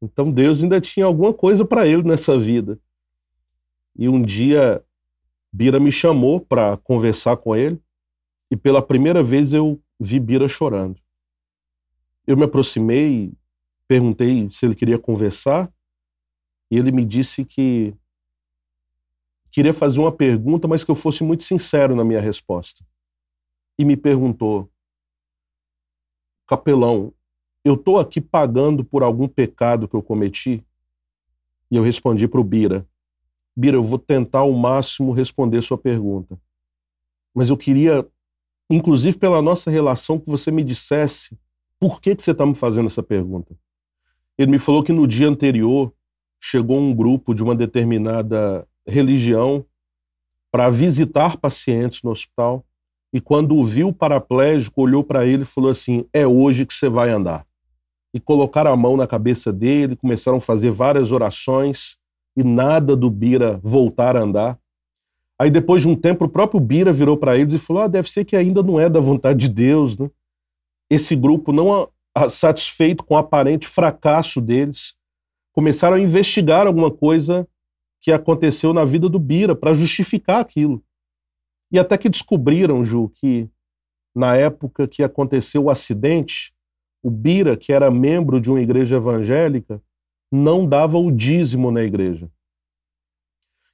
Então 0.00 0.30
Deus 0.30 0.62
ainda 0.62 0.80
tinha 0.80 1.04
alguma 1.04 1.34
coisa 1.34 1.64
para 1.66 1.86
ele 1.86 2.02
nessa 2.02 2.38
vida. 2.38 2.78
E 3.94 4.08
um 4.08 4.22
dia 4.22 4.82
Bira 5.52 5.78
me 5.78 5.92
chamou 5.92 6.40
para 6.40 6.78
conversar 6.78 7.36
com 7.36 7.54
ele 7.54 7.78
e 8.50 8.56
pela 8.56 8.80
primeira 8.80 9.22
vez 9.22 9.52
eu 9.52 9.80
vi 10.04 10.20
Bira 10.20 10.46
chorando. 10.46 11.00
Eu 12.26 12.36
me 12.36 12.44
aproximei, 12.44 13.32
perguntei 13.88 14.48
se 14.50 14.64
ele 14.66 14.74
queria 14.74 14.98
conversar 14.98 15.72
e 16.70 16.76
ele 16.76 16.92
me 16.92 17.04
disse 17.04 17.44
que 17.44 17.94
queria 19.50 19.72
fazer 19.72 20.00
uma 20.00 20.12
pergunta, 20.12 20.68
mas 20.68 20.82
que 20.82 20.90
eu 20.90 20.94
fosse 20.94 21.22
muito 21.22 21.42
sincero 21.42 21.94
na 21.94 22.04
minha 22.04 22.20
resposta. 22.20 22.84
E 23.78 23.84
me 23.84 23.96
perguntou: 23.96 24.70
Capelão, 26.46 27.12
eu 27.64 27.74
estou 27.74 27.98
aqui 27.98 28.20
pagando 28.20 28.84
por 28.84 29.02
algum 29.02 29.28
pecado 29.28 29.88
que 29.88 29.94
eu 29.94 30.02
cometi? 30.02 30.64
E 31.70 31.76
eu 31.76 31.82
respondi 31.82 32.28
para 32.28 32.40
o 32.40 32.44
Bira: 32.44 32.86
Bira, 33.56 33.76
eu 33.76 33.82
vou 33.82 33.98
tentar 33.98 34.40
ao 34.40 34.52
máximo 34.52 35.12
responder 35.12 35.62
sua 35.62 35.78
pergunta. 35.78 36.38
Mas 37.34 37.50
eu 37.50 37.56
queria, 37.56 38.08
inclusive 38.70 39.18
pela 39.18 39.42
nossa 39.42 39.70
relação, 39.70 40.18
que 40.18 40.28
você 40.28 40.50
me 40.50 40.62
dissesse 40.62 41.38
por 41.78 42.00
que, 42.00 42.14
que 42.14 42.22
você 42.22 42.30
está 42.30 42.46
me 42.46 42.54
fazendo 42.54 42.86
essa 42.86 43.02
pergunta. 43.02 43.54
Ele 44.38 44.52
me 44.52 44.58
falou 44.58 44.82
que 44.82 44.92
no 44.92 45.06
dia 45.06 45.28
anterior 45.28 45.92
chegou 46.40 46.78
um 46.78 46.94
grupo 46.94 47.34
de 47.34 47.42
uma 47.42 47.54
determinada 47.54 48.66
religião 48.86 49.64
para 50.50 50.70
visitar 50.70 51.36
pacientes 51.36 52.02
no 52.02 52.10
hospital 52.10 52.64
e 53.14 53.20
quando 53.20 53.62
viu 53.64 53.88
o 53.88 53.92
paraplégico, 53.92 54.82
olhou 54.82 55.04
para 55.04 55.24
ele 55.24 55.42
e 55.42 55.46
falou 55.46 55.70
assim: 55.70 56.04
É 56.12 56.26
hoje 56.26 56.66
que 56.66 56.74
você 56.74 56.88
vai 56.88 57.10
andar. 57.10 57.46
E 58.12 58.18
colocaram 58.18 58.72
a 58.72 58.76
mão 58.76 58.96
na 58.96 59.06
cabeça 59.06 59.52
dele, 59.52 59.94
começaram 59.94 60.38
a 60.38 60.40
fazer 60.40 60.72
várias 60.72 61.12
orações 61.12 61.96
e 62.36 62.42
nada 62.42 62.96
do 62.96 63.08
Bira 63.08 63.60
voltar 63.62 64.16
a 64.16 64.20
andar. 64.20 64.58
Aí 65.40 65.50
depois 65.50 65.82
de 65.82 65.88
um 65.88 65.94
tempo 65.94 66.24
o 66.24 66.28
próprio 66.28 66.60
Bira 66.60 66.92
virou 66.92 67.16
para 67.16 67.36
eles 67.36 67.54
e 67.54 67.58
falou: 67.58 67.82
ah, 67.82 67.88
deve 67.88 68.10
ser 68.10 68.24
que 68.24 68.36
ainda 68.36 68.62
não 68.62 68.78
é 68.78 68.88
da 68.88 69.00
vontade 69.00 69.48
de 69.48 69.52
Deus, 69.52 69.98
né? 69.98 70.10
Esse 70.90 71.16
grupo 71.16 71.52
não 71.52 71.88
satisfeito 72.28 73.02
com 73.04 73.14
o 73.14 73.18
aparente 73.18 73.66
fracasso 73.66 74.40
deles, 74.40 74.94
começaram 75.52 75.96
a 75.96 76.00
investigar 76.00 76.66
alguma 76.66 76.90
coisa 76.90 77.46
que 78.00 78.12
aconteceu 78.12 78.72
na 78.72 78.84
vida 78.84 79.08
do 79.08 79.18
Bira 79.18 79.56
para 79.56 79.72
justificar 79.72 80.40
aquilo. 80.40 80.82
E 81.72 81.78
até 81.78 81.96
que 81.98 82.08
descobriram, 82.08 82.84
Ju, 82.84 83.08
que 83.08 83.48
na 84.14 84.36
época 84.36 84.86
que 84.86 85.02
aconteceu 85.02 85.64
o 85.64 85.70
acidente, 85.70 86.54
o 87.02 87.10
Bira, 87.10 87.56
que 87.56 87.72
era 87.72 87.90
membro 87.90 88.40
de 88.40 88.50
uma 88.50 88.60
igreja 88.60 88.96
evangélica, 88.96 89.82
não 90.30 90.66
dava 90.66 90.98
o 90.98 91.10
dízimo 91.10 91.70
na 91.70 91.82
igreja. 91.82 92.30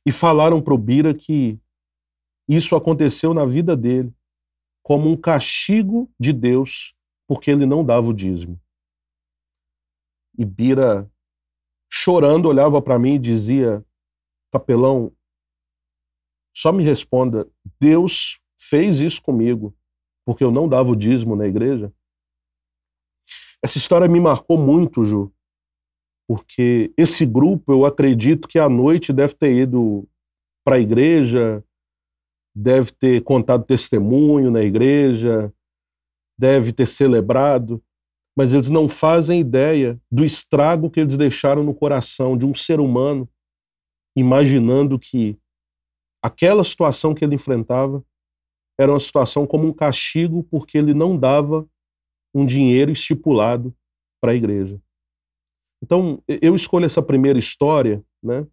E 0.06 0.12
falaram 0.12 0.62
para 0.62 0.74
o 0.74 0.78
Bira 0.78 1.14
que 1.14 1.58
isso 2.48 2.74
aconteceu 2.74 3.32
na 3.34 3.44
vida 3.44 3.76
dele 3.76 4.12
como 4.82 5.08
um 5.08 5.16
castigo 5.16 6.10
de 6.18 6.32
Deus 6.32 6.94
porque 7.28 7.50
ele 7.50 7.66
não 7.66 7.84
dava 7.84 8.08
o 8.08 8.14
dízimo. 8.14 8.60
E 10.36 10.44
Bira, 10.44 11.10
chorando, 11.88 12.48
olhava 12.48 12.80
para 12.82 12.98
mim 12.98 13.14
e 13.14 13.18
dizia: 13.18 13.84
Capelão, 14.50 15.14
só 16.56 16.72
me 16.72 16.82
responda, 16.82 17.48
Deus 17.80 18.40
fez 18.58 19.00
isso 19.00 19.22
comigo 19.22 19.76
porque 20.24 20.44
eu 20.44 20.50
não 20.50 20.68
dava 20.68 20.90
o 20.90 20.96
dízimo 20.96 21.36
na 21.36 21.46
igreja? 21.46 21.92
Essa 23.62 23.78
história 23.78 24.08
me 24.08 24.20
marcou 24.20 24.56
muito, 24.56 25.04
Ju, 25.04 25.32
porque 26.30 26.94
esse 26.96 27.26
grupo, 27.26 27.72
eu 27.72 27.84
acredito 27.84 28.46
que 28.46 28.56
à 28.56 28.68
noite 28.68 29.12
deve 29.12 29.34
ter 29.34 29.52
ido 29.52 30.08
para 30.64 30.76
a 30.76 30.78
igreja, 30.78 31.64
deve 32.54 32.92
ter 32.92 33.20
contado 33.24 33.64
testemunho 33.64 34.48
na 34.48 34.62
igreja, 34.62 35.52
deve 36.38 36.72
ter 36.72 36.86
celebrado, 36.86 37.82
mas 38.38 38.52
eles 38.52 38.70
não 38.70 38.88
fazem 38.88 39.40
ideia 39.40 40.00
do 40.08 40.24
estrago 40.24 40.88
que 40.88 41.00
eles 41.00 41.16
deixaram 41.16 41.64
no 41.64 41.74
coração 41.74 42.38
de 42.38 42.46
um 42.46 42.54
ser 42.54 42.78
humano, 42.78 43.28
imaginando 44.16 45.00
que 45.00 45.36
aquela 46.22 46.62
situação 46.62 47.12
que 47.12 47.24
ele 47.24 47.34
enfrentava 47.34 48.04
era 48.78 48.92
uma 48.92 49.00
situação 49.00 49.48
como 49.48 49.66
um 49.66 49.72
castigo 49.72 50.44
porque 50.44 50.78
ele 50.78 50.94
não 50.94 51.18
dava 51.18 51.68
um 52.32 52.46
dinheiro 52.46 52.92
estipulado 52.92 53.74
para 54.22 54.30
a 54.30 54.36
igreja. 54.36 54.80
Então, 55.82 56.22
eu 56.28 56.54
escolho 56.54 56.84
essa 56.84 57.02
primeira 57.02 57.38
história, 57.38 58.04
né? 58.22 58.46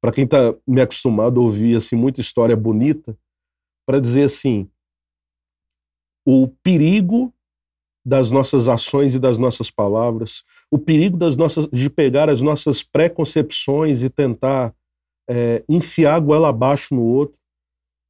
Para 0.00 0.12
quem 0.12 0.24
está 0.24 0.54
me 0.66 0.80
acostumado 0.80 1.40
a 1.40 1.42
ouvir 1.42 1.76
assim 1.76 1.96
muita 1.96 2.20
história 2.20 2.56
bonita, 2.56 3.18
para 3.86 4.00
dizer 4.00 4.24
assim, 4.24 4.68
o 6.26 6.48
perigo 6.62 7.32
das 8.04 8.30
nossas 8.30 8.68
ações 8.68 9.14
e 9.14 9.18
das 9.18 9.38
nossas 9.38 9.70
palavras, 9.70 10.44
o 10.70 10.78
perigo 10.78 11.16
das 11.16 11.36
nossas 11.36 11.66
de 11.72 11.88
pegar 11.88 12.28
as 12.28 12.42
nossas 12.42 12.82
preconcepções 12.82 14.02
e 14.02 14.10
tentar 14.10 14.74
é, 15.28 15.64
enfiar 15.68 16.14
a 16.16 16.20
goela 16.20 16.48
abaixo 16.50 16.94
no 16.94 17.02
outro, 17.02 17.38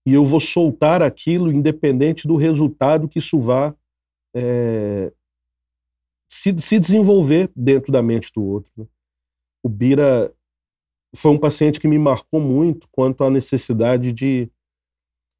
e 0.06 0.12
eu 0.12 0.24
vou 0.24 0.40
soltar 0.40 1.02
aquilo 1.02 1.50
independente 1.50 2.28
do 2.28 2.36
resultado 2.36 3.08
que 3.08 3.18
isso 3.18 3.40
vá 3.40 3.74
é, 4.34 5.12
se, 6.28 6.54
se 6.58 6.78
desenvolver 6.78 7.50
dentro 7.54 7.92
da 7.92 8.02
mente 8.02 8.30
do 8.34 8.42
outro. 8.42 8.70
Né? 8.76 8.86
O 9.62 9.68
Bira 9.68 10.32
foi 11.14 11.32
um 11.32 11.38
paciente 11.38 11.80
que 11.80 11.88
me 11.88 11.98
marcou 11.98 12.40
muito 12.40 12.88
quanto 12.90 13.24
à 13.24 13.30
necessidade 13.30 14.12
de 14.12 14.50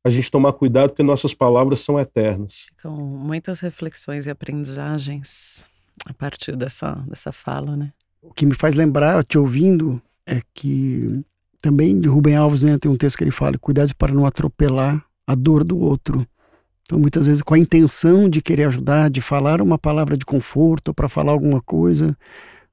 a 0.05 0.11
gente 0.11 0.31
tomar 0.31 0.53
cuidado 0.53 0.91
porque 0.91 1.03
nossas 1.03 1.35
palavras 1.35 1.81
são 1.81 1.99
eternas. 1.99 2.67
Com 2.81 2.91
muitas 2.91 3.61
reflexões 3.61 4.27
e 4.27 4.31
aprendizagens 4.31 5.65
a 6.05 6.15
partir 6.15 6.57
dessa, 6.57 6.93
dessa 7.09 7.33
fala, 7.33 7.77
né? 7.77 7.93
O 8.23 8.33
que 8.33 8.47
me 8.47 8.55
faz 8.55 8.75
lembrar, 8.75 9.25
te 9.25 9.39
ouvindo, 9.39 10.01
é 10.25 10.41
que 10.55 11.25
também 11.61 11.99
de 11.99 12.09
Rubem 12.09 12.37
Alves 12.37 12.63
né, 12.63 12.79
tem 12.79 12.91
um 12.91 12.97
texto 12.97 13.17
que 13.17 13.25
ele 13.25 13.31
fala: 13.31 13.59
cuidado 13.59 13.95
para 13.97 14.13
não 14.13 14.27
atropelar 14.27 15.05
a 15.27 15.35
dor 15.35 15.65
do 15.65 15.79
outro. 15.79 16.27
Então, 16.87 17.01
muitas 17.01 17.27
vezes, 17.27 17.43
com 17.43 17.55
a 17.55 17.59
intenção 17.59 18.31
de 18.31 18.41
querer 18.41 18.69
ajudar, 18.69 19.11
de 19.11 19.21
falar 19.21 19.61
uma 19.61 19.77
palavra 19.77 20.17
de 20.17 20.25
conforto, 20.25 20.95
para 20.95 21.09
falar 21.09 21.33
alguma 21.33 21.61
coisa, 21.61 22.17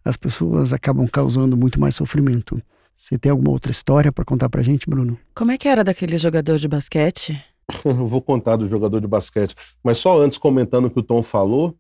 as 0.06 0.16
pessoas 0.16 0.72
acabam 0.72 1.08
causando 1.08 1.58
muito 1.58 1.80
mais 1.80 1.96
sofrimento. 1.96 2.62
Você 2.94 3.18
tem 3.18 3.32
alguma 3.32 3.50
outra 3.50 3.72
história 3.72 4.12
para 4.12 4.24
contar 4.24 4.50
para 4.50 4.62
gente, 4.62 4.88
Bruno? 4.88 5.18
Como 5.34 5.52
é 5.52 5.58
que 5.58 5.68
era 5.68 5.84
daquele 5.84 6.16
jogador 6.16 6.60
de 6.60 6.68
basquete? 6.68 7.44
Vou 7.84 8.22
contar 8.22 8.56
do 8.56 8.70
jogador 8.70 9.02
de 9.02 9.08
basquete. 9.08 9.56
Mas 9.84 9.98
só 9.98 10.22
antes, 10.22 10.38
comentando 10.38 10.86
o 10.86 10.92
que 10.92 11.00
o 11.00 11.04
Tom 11.04 11.24
falou, 11.24 11.76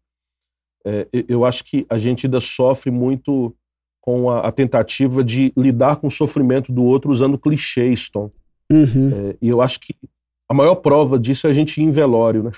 é, 0.83 1.07
eu 1.29 1.45
acho 1.45 1.63
que 1.63 1.85
a 1.87 1.99
gente 1.99 2.25
ainda 2.25 2.41
sofre 2.41 2.89
muito 2.89 3.55
com 4.01 4.31
a, 4.31 4.39
a, 4.39 4.51
tentativa 4.51 5.23
de 5.23 5.53
lidar 5.55 5.97
com 5.97 6.07
o 6.07 6.11
sofrimento 6.11 6.73
do 6.73 6.83
outro 6.83 7.11
usando 7.11 7.37
clichês, 7.37 8.09
Tom. 8.09 8.31
Uhum. 8.71 9.11
É, 9.13 9.37
e 9.39 9.49
eu 9.49 9.61
acho 9.61 9.79
que 9.79 9.95
a 10.53 10.55
maior 10.55 10.75
prova 10.75 11.17
disso 11.17 11.47
é 11.47 11.49
a 11.49 11.53
gente 11.53 11.81
ir 11.81 11.83
em 11.83 11.89
velório, 11.89 12.43
né? 12.43 12.51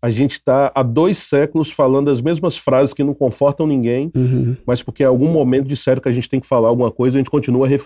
A 0.00 0.10
gente 0.10 0.32
está 0.32 0.72
há 0.74 0.82
dois 0.82 1.18
séculos 1.18 1.70
falando 1.70 2.10
as 2.10 2.20
mesmas 2.20 2.56
frases 2.56 2.92
que 2.92 3.04
não 3.04 3.14
confortam 3.14 3.68
ninguém, 3.68 4.10
uhum. 4.16 4.56
mas 4.66 4.82
porque 4.82 5.04
em 5.04 5.06
algum 5.06 5.30
momento 5.30 5.68
disseram 5.68 6.00
que 6.00 6.08
a 6.08 6.12
gente 6.12 6.28
tem 6.28 6.40
que 6.40 6.46
falar 6.46 6.68
alguma 6.68 6.90
coisa, 6.90 7.16
a 7.16 7.20
gente 7.20 7.30
continua 7.30 7.68
re 7.68 7.76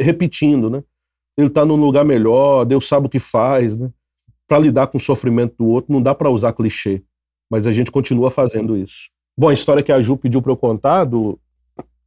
repetindo, 0.00 0.70
né? 0.70 0.82
Ele 1.36 1.48
está 1.48 1.66
num 1.66 1.76
lugar 1.76 2.06
melhor, 2.06 2.64
Deus 2.64 2.88
sabe 2.88 3.06
o 3.06 3.10
que 3.10 3.18
faz, 3.18 3.76
né? 3.76 3.90
Para 4.46 4.60
lidar 4.60 4.86
com 4.86 4.96
o 4.96 5.00
sofrimento 5.00 5.56
do 5.58 5.66
outro, 5.66 5.92
não 5.92 6.00
dá 6.00 6.14
para 6.14 6.30
usar 6.30 6.54
clichê, 6.54 7.02
mas 7.50 7.66
a 7.66 7.70
gente 7.70 7.90
continua 7.90 8.30
fazendo 8.30 8.76
isso. 8.76 9.10
Bom, 9.36 9.48
a 9.48 9.52
história 9.52 9.82
que 9.82 9.92
a 9.92 10.00
Ju 10.00 10.16
pediu 10.16 10.40
para 10.40 10.52
eu 10.52 10.56
contar 10.56 11.04
do, 11.04 11.38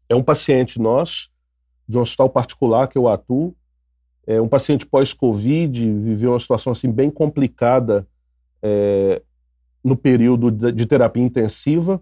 é 0.09 0.15
um 0.15 0.23
paciente 0.23 0.79
nosso, 0.79 1.29
de 1.87 1.99
um 1.99 2.01
hospital 2.01 2.29
particular 2.29 2.87
que 2.87 2.97
eu 2.97 3.07
atuo, 3.07 3.55
é 4.25 4.41
um 4.41 4.47
paciente 4.47 4.85
pós-Covid, 4.85 5.91
viveu 5.93 6.31
uma 6.31 6.39
situação 6.39 6.71
assim 6.71 6.91
bem 6.91 7.09
complicada 7.09 8.07
é, 8.61 9.21
no 9.83 9.95
período 9.95 10.51
de 10.51 10.85
terapia 10.85 11.23
intensiva 11.23 12.01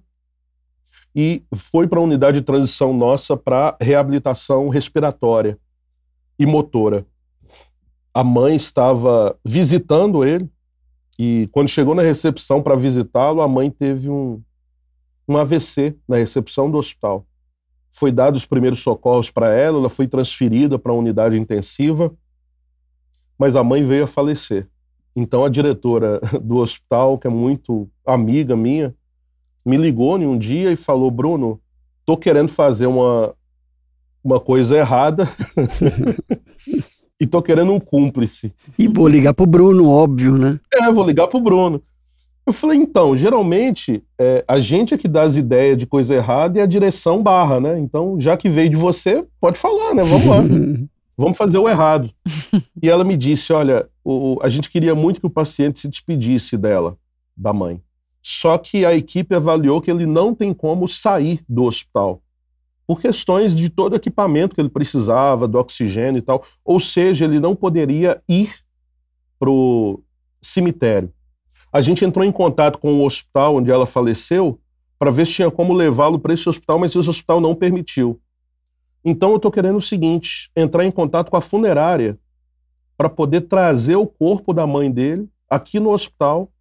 e 1.15 1.43
foi 1.55 1.88
para 1.88 1.99
a 1.99 2.03
unidade 2.03 2.39
de 2.39 2.45
transição 2.45 2.93
nossa 2.93 3.36
para 3.38 3.77
reabilitação 3.82 4.69
respiratória 4.69 5.58
e 6.38 6.45
motora. 6.45 7.05
A 8.13 8.23
mãe 8.23 8.55
estava 8.55 9.38
visitando 9.43 10.25
ele 10.25 10.49
e 11.17 11.49
quando 11.51 11.69
chegou 11.69 11.95
na 11.95 12.01
recepção 12.01 12.62
para 12.62 12.75
visitá-lo, 12.75 13.41
a 13.41 13.47
mãe 13.47 13.69
teve 13.69 14.10
um, 14.10 14.41
um 15.27 15.38
AVC 15.38 15.95
na 16.08 16.17
recepção 16.17 16.69
do 16.69 16.77
hospital 16.77 17.25
foi 17.91 18.12
dado 18.12 18.36
os 18.36 18.45
primeiros 18.45 18.80
socorros 18.80 19.32
para 19.32 19.54
ela, 19.54 19.80
ela 19.80 19.89
foi 19.89 20.08
transferida 20.08 20.78
para 20.78 20.91
a 20.91 20.95
unidade 20.95 21.38
intensiva, 21.38 22.13
mas 23.38 23.56
a 23.56 23.63
mãe 23.63 23.86
veio 23.86 24.04
a 24.04 24.08
falecer. 24.08 24.67
Então 25.15 25.43
a 25.43 25.49
diretora 25.49 26.19
do 26.41 26.58
hospital, 26.58 27.17
que 27.17 27.28
é 27.28 27.30
muito 27.30 27.89
amiga 28.06 28.56
minha, 28.56 28.95
me 29.65 29.78
ligou 29.78 30.17
em 30.17 30.25
um 30.25 30.38
dia 30.38 30.71
e 30.71 30.75
falou: 30.75 31.12
Bruno, 31.12 31.60
tô 32.06 32.17
querendo 32.17 32.49
fazer 32.49 32.88
uma, 32.88 33.34
uma 34.23 34.39
coisa 34.39 34.78
errada 34.78 35.28
e 37.19 37.28
tô 37.28 37.41
querendo 37.41 37.71
um 37.71 37.80
cúmplice. 37.80 38.54
E 38.78 38.88
vou 38.88 39.08
ligar 39.08 39.34
pro 39.34 39.45
Bruno, 39.45 39.89
óbvio, 39.89 40.38
né? 40.38 40.60
É, 40.73 40.91
vou 40.91 41.06
ligar 41.06 41.28
pro 41.28 41.39
Bruno. 41.39 41.82
Eu 42.49 42.53
falei, 42.53 42.79
então, 42.79 43.15
geralmente 43.15 44.03
é, 44.17 44.43
a 44.47 44.59
gente 44.59 44.91
é 44.91 44.97
que 44.97 45.07
dá 45.07 45.21
as 45.21 45.35
ideias 45.35 45.77
de 45.77 45.85
coisa 45.85 46.15
errada 46.15 46.57
e 46.57 46.62
a 46.63 46.65
direção 46.65 47.21
barra, 47.21 47.59
né? 47.59 47.77
Então, 47.77 48.19
já 48.19 48.35
que 48.35 48.49
veio 48.49 48.71
de 48.71 48.75
você, 48.75 49.23
pode 49.39 49.59
falar, 49.59 49.93
né? 49.93 50.01
Vamos 50.01 50.25
lá. 50.25 50.38
Vamos 51.15 51.38
fazer 51.38 51.59
o 51.59 51.69
errado. 51.69 52.09
e 52.81 52.89
ela 52.89 53.03
me 53.03 53.15
disse: 53.15 53.53
olha, 53.53 53.88
o, 54.03 54.39
a 54.41 54.49
gente 54.49 54.67
queria 54.67 54.95
muito 54.95 55.19
que 55.19 55.27
o 55.27 55.29
paciente 55.29 55.79
se 55.79 55.88
despedisse 55.88 56.57
dela, 56.57 56.97
da 57.38 57.53
mãe. 57.53 57.79
Só 58.19 58.57
que 58.57 58.83
a 58.83 58.95
equipe 58.95 59.35
avaliou 59.35 59.79
que 59.79 59.91
ele 59.91 60.07
não 60.07 60.33
tem 60.33 60.51
como 60.51 60.88
sair 60.88 61.43
do 61.47 61.65
hospital. 61.65 62.19
Por 62.88 62.99
questões 62.99 63.55
de 63.55 63.69
todo 63.69 63.93
o 63.93 63.95
equipamento 63.95 64.55
que 64.55 64.62
ele 64.62 64.69
precisava, 64.69 65.47
do 65.47 65.59
oxigênio 65.59 66.17
e 66.17 66.23
tal. 66.23 66.43
Ou 66.65 66.79
seja, 66.79 67.25
ele 67.25 67.39
não 67.39 67.55
poderia 67.55 68.19
ir 68.27 68.51
pro 69.38 70.01
cemitério. 70.41 71.13
A 71.71 71.82
gente 71.82 72.03
entrou 72.03 72.25
em 72.25 72.32
contato 72.32 72.79
com 72.79 72.93
o 72.93 73.05
hospital 73.05 73.58
onde 73.58 73.69
ela 73.69 73.86
faleceu 73.86 74.60
para 74.97 75.12
ver 75.12 75.25
se 75.25 75.34
tinha 75.34 75.51
como 75.51 75.73
levá-lo 75.73 76.19
para 76.19 76.34
esse 76.34 76.49
hospital, 76.49 76.79
mas 76.79 76.95
esse 76.95 77.10
hospital 77.10 77.39
não 77.39 77.55
permitiu. 77.55 78.19
Então 79.05 79.29
eu 79.32 79.36
estou 79.38 79.51
querendo 79.51 79.77
o 79.77 79.82
seguinte: 79.82 80.51
entrar 80.55 80.84
em 80.84 80.91
contato 80.91 81.29
com 81.29 81.38
a 81.38 81.41
funerária 81.41 82.19
para 82.97 83.10
poder 83.10 83.41
trazer 83.41 83.95
o 83.95 84.05
corpo 84.05 84.53
da 84.53 84.67
mãe 84.67 84.91
dele 84.91 85.29
aqui 85.49 85.79
no 85.79 85.91
hospital 85.91 86.51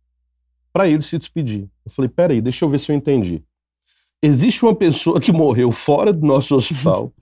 para 0.73 0.89
ele 0.89 1.03
se 1.03 1.19
despedir. 1.19 1.69
Eu 1.85 1.91
falei: 1.91 2.09
peraí, 2.09 2.41
deixa 2.41 2.65
eu 2.65 2.69
ver 2.69 2.79
se 2.79 2.93
eu 2.93 2.97
entendi. 2.97 3.43
Existe 4.23 4.65
uma 4.65 4.75
pessoa 4.75 5.21
que 5.21 5.33
morreu 5.33 5.73
fora 5.73 6.13
do 6.13 6.27
nosso 6.27 6.55
hospital 6.55 7.13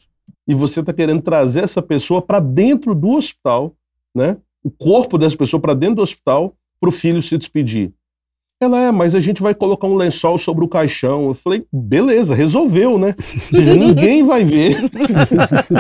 e 0.47 0.55
você 0.55 0.81
está 0.81 0.93
querendo 0.93 1.23
trazer 1.23 1.65
essa 1.65 1.83
pessoa 1.83 2.21
para 2.21 2.41
dentro 2.41 2.95
do 2.95 3.11
hospital, 3.11 3.75
né? 4.15 4.37
O 4.63 4.71
corpo 4.71 5.17
dessa 5.17 5.37
pessoa 5.37 5.61
para 5.61 5.75
dentro 5.75 5.97
do 5.97 6.03
hospital 6.03 6.55
para 6.81 6.89
o 6.89 6.93
filho 6.93 7.23
se 7.23 7.37
despedir. 7.37 7.93
Ela 8.61 8.81
é, 8.81 8.91
mas 8.91 9.15
a 9.15 9.21
gente 9.21 9.43
vai 9.43 9.55
colocar 9.55 9.87
um 9.87 9.97
lençol 9.97 10.39
sobre 10.39 10.65
o 10.65 10.69
caixão. 10.69 11.27
Eu 11.27 11.35
falei, 11.35 11.67
beleza, 11.71 12.35
resolveu, 12.35 12.99
né? 12.99 13.15
Seja, 13.53 13.75
ninguém 13.77 14.25
vai 14.25 14.45
ver 14.45 14.77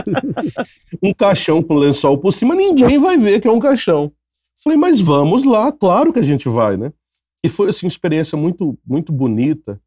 um 1.03 1.15
caixão 1.15 1.63
com 1.63 1.75
lençol 1.75 2.19
por 2.19 2.33
cima, 2.33 2.55
ninguém 2.55 2.99
vai 2.99 3.17
ver 3.17 3.41
que 3.41 3.49
é 3.49 3.51
um 3.51 3.61
caixão. 3.61 4.05
Eu 4.05 4.63
falei, 4.63 4.79
mas 4.79 5.01
vamos 5.01 5.45
lá, 5.45 5.73
claro 5.73 6.13
que 6.13 6.19
a 6.19 6.23
gente 6.23 6.49
vai, 6.49 6.77
né? 6.77 6.93
E 7.43 7.49
foi 7.49 7.71
assim, 7.71 7.87
uma 7.87 7.91
experiência 7.91 8.37
muito, 8.37 8.79
muito 8.87 9.11
bonita, 9.11 9.81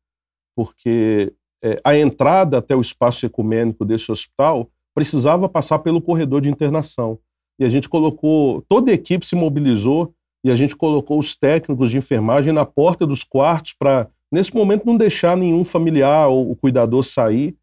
porque 0.55 1.31
é, 1.63 1.79
a 1.83 1.97
entrada 1.97 2.57
até 2.57 2.75
o 2.75 2.81
espaço 2.81 3.25
ecumênico 3.25 3.85
desse 3.85 4.11
hospital 4.11 4.69
precisava 4.95 5.47
passar 5.47 5.79
pelo 5.79 6.01
corredor 6.01 6.41
de 6.41 6.49
internação. 6.49 7.19
E 7.59 7.65
a 7.65 7.69
gente 7.69 7.89
colocou, 7.89 8.63
toda 8.67 8.91
a 8.91 8.93
equipe 8.93 9.25
se 9.25 9.35
mobilizou 9.35 10.13
e 10.43 10.51
a 10.51 10.55
gente 10.55 10.75
colocou 10.75 11.19
os 11.19 11.35
técnicos 11.35 11.91
de 11.91 11.97
enfermagem 11.97 12.53
na 12.53 12.65
porta 12.65 13.05
dos 13.05 13.23
quartos 13.23 13.73
para, 13.73 14.07
nesse 14.31 14.53
momento, 14.53 14.85
não 14.85 14.95
deixar 14.95 15.35
nenhum 15.35 15.65
familiar 15.65 16.29
ou 16.29 16.51
o 16.51 16.55
cuidador 16.55 17.03
sair. 17.03 17.55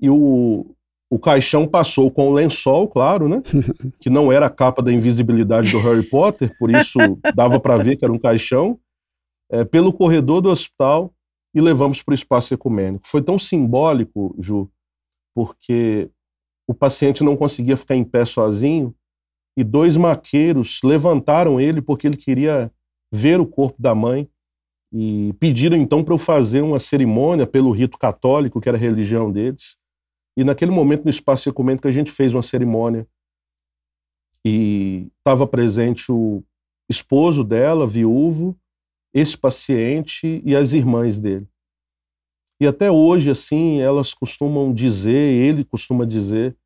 E 0.00 0.10
o, 0.10 0.66
o 1.08 1.18
caixão 1.18 1.66
passou 1.66 2.10
com 2.10 2.28
o 2.28 2.34
lençol, 2.34 2.88
claro, 2.88 3.28
né? 3.28 3.42
Que 4.00 4.10
não 4.10 4.32
era 4.32 4.46
a 4.46 4.50
capa 4.50 4.82
da 4.82 4.92
invisibilidade 4.92 5.70
do 5.70 5.80
Harry 5.80 6.02
Potter, 6.02 6.56
por 6.58 6.70
isso 6.70 6.98
dava 7.34 7.60
para 7.60 7.76
ver 7.76 7.96
que 7.96 8.04
era 8.04 8.12
um 8.12 8.18
caixão, 8.18 8.78
é, 9.50 9.64
pelo 9.64 9.92
corredor 9.92 10.40
do 10.40 10.50
hospital 10.50 11.12
e 11.54 11.60
levamos 11.60 12.02
para 12.02 12.12
o 12.12 12.14
espaço 12.14 12.52
ecumênico. 12.52 13.06
Foi 13.06 13.22
tão 13.22 13.38
simbólico, 13.38 14.34
Ju, 14.38 14.68
porque 15.34 16.10
o 16.68 16.74
paciente 16.74 17.22
não 17.22 17.36
conseguia 17.36 17.76
ficar 17.76 17.94
em 17.94 18.04
pé 18.04 18.24
sozinho 18.24 18.94
e 19.56 19.64
dois 19.64 19.96
maqueiros 19.96 20.80
levantaram 20.84 21.60
ele 21.60 21.80
porque 21.80 22.06
ele 22.06 22.16
queria 22.16 22.70
ver 23.12 23.40
o 23.40 23.46
corpo 23.46 23.80
da 23.80 23.94
mãe 23.94 24.28
e 24.92 25.32
pediram 25.40 25.76
então 25.76 26.04
para 26.04 26.14
eu 26.14 26.18
fazer 26.18 26.60
uma 26.60 26.78
cerimônia 26.78 27.46
pelo 27.46 27.70
rito 27.70 27.98
católico, 27.98 28.60
que 28.60 28.68
era 28.68 28.76
a 28.76 28.80
religião 28.80 29.32
deles. 29.32 29.76
E 30.36 30.44
naquele 30.44 30.70
momento, 30.70 31.04
no 31.04 31.10
espaço 31.10 31.48
ecumênico, 31.48 31.88
a 31.88 31.90
gente 31.90 32.10
fez 32.10 32.34
uma 32.34 32.42
cerimônia 32.42 33.06
e 34.46 35.08
estava 35.18 35.46
presente 35.46 36.12
o 36.12 36.42
esposo 36.88 37.42
dela, 37.42 37.86
viúvo, 37.86 38.56
esse 39.12 39.36
paciente 39.36 40.42
e 40.44 40.54
as 40.54 40.72
irmãs 40.72 41.18
dele. 41.18 41.48
E 42.60 42.66
até 42.66 42.90
hoje, 42.90 43.30
assim, 43.30 43.80
elas 43.80 44.14
costumam 44.14 44.72
dizer, 44.72 45.10
ele 45.10 45.64
costuma 45.64 46.06
dizer, 46.06 46.56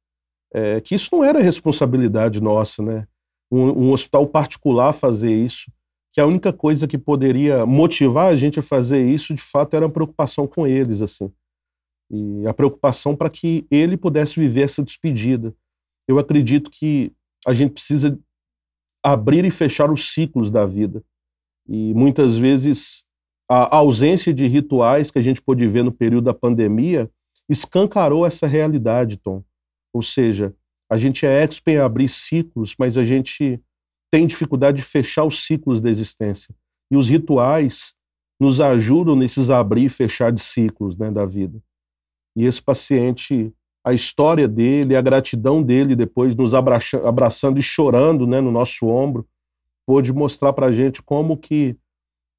é, 0.53 0.81
que 0.81 0.95
isso 0.95 1.09
não 1.13 1.25
era 1.25 1.41
responsabilidade 1.41 2.41
nossa, 2.41 2.83
né? 2.83 3.07
Um, 3.51 3.87
um, 3.87 3.93
hospital 3.93 4.27
particular 4.27 4.93
fazer 4.93 5.33
isso, 5.33 5.71
que 6.13 6.21
a 6.21 6.27
única 6.27 6.53
coisa 6.53 6.87
que 6.87 6.99
poderia 6.99 7.67
motivar 7.67 8.29
a 8.29 8.37
gente 8.37 8.59
a 8.59 8.63
fazer 8.63 9.05
isso, 9.05 9.35
de 9.35 9.43
fato, 9.43 9.75
era 9.75 9.87
a 9.87 9.91
preocupação 9.91 10.47
com 10.47 10.67
eles, 10.67 11.03
assim. 11.03 11.33
E 12.11 12.47
a 12.47 12.55
preocupação 12.55 13.15
para 13.15 13.31
que 13.31 13.67
ele 13.71 13.97
pudesse 13.97 14.39
viver 14.39 14.63
essa 14.63 14.83
despedida. 14.83 15.55
Eu 16.09 16.19
acredito 16.19 16.71
que 16.71 17.13
a 17.47 17.53
gente 17.53 17.73
precisa 17.73 18.19
abrir 19.03 19.45
e 19.45 19.51
fechar 19.51 19.91
os 19.91 20.13
ciclos 20.13 20.51
da 20.51 20.67
vida. 20.67 21.03
E 21.69 21.95
muitas 21.95 22.37
vezes 22.37 23.05
a 23.49 23.77
ausência 23.77 24.33
de 24.33 24.47
rituais 24.47 25.11
que 25.11 25.19
a 25.19 25.23
gente 25.23 25.43
pôde 25.43 25.67
ver 25.67 25.83
no 25.83 25.93
período 25.93 26.25
da 26.25 26.35
pandemia 26.35 27.11
escancarou 27.49 28.25
essa 28.25 28.47
realidade, 28.47 29.17
Tom. 29.17 29.43
Ou 29.93 30.03
seja, 30.03 30.55
a 30.91 30.97
gente 30.97 31.25
é 31.25 31.43
expert 31.43 31.77
em 31.77 31.79
abrir 31.79 32.09
ciclos, 32.09 32.75
mas 32.79 32.97
a 32.97 33.05
gente 33.05 33.61
tem 34.11 34.27
dificuldade 34.27 34.79
de 34.79 34.83
fechar 34.83 35.25
os 35.25 35.45
ciclos 35.45 35.81
da 35.81 35.89
existência. 35.89 36.55
E 36.91 36.97
os 36.97 37.09
rituais 37.09 37.95
nos 38.41 38.61
ajudam 38.61 39.15
nesses 39.15 39.51
abrir 39.51 39.85
e 39.85 39.89
fechar 39.89 40.33
de 40.33 40.41
ciclos 40.41 40.97
né, 40.97 41.11
da 41.11 41.25
vida. 41.25 41.63
E 42.37 42.45
esse 42.45 42.61
paciente, 42.61 43.53
a 43.85 43.93
história 43.93 44.49
dele, 44.49 44.97
a 44.97 45.01
gratidão 45.01 45.63
dele 45.63 45.95
depois 45.95 46.35
nos 46.35 46.55
abraça, 46.55 47.07
abraçando 47.07 47.59
e 47.59 47.63
chorando 47.63 48.27
né, 48.27 48.41
no 48.41 48.51
nosso 48.51 48.87
ombro, 48.87 49.27
pôde 49.87 50.13
mostrar 50.13 50.53
para 50.53 50.67
a 50.67 50.73
gente 50.73 51.03
como 51.03 51.37
que 51.37 51.77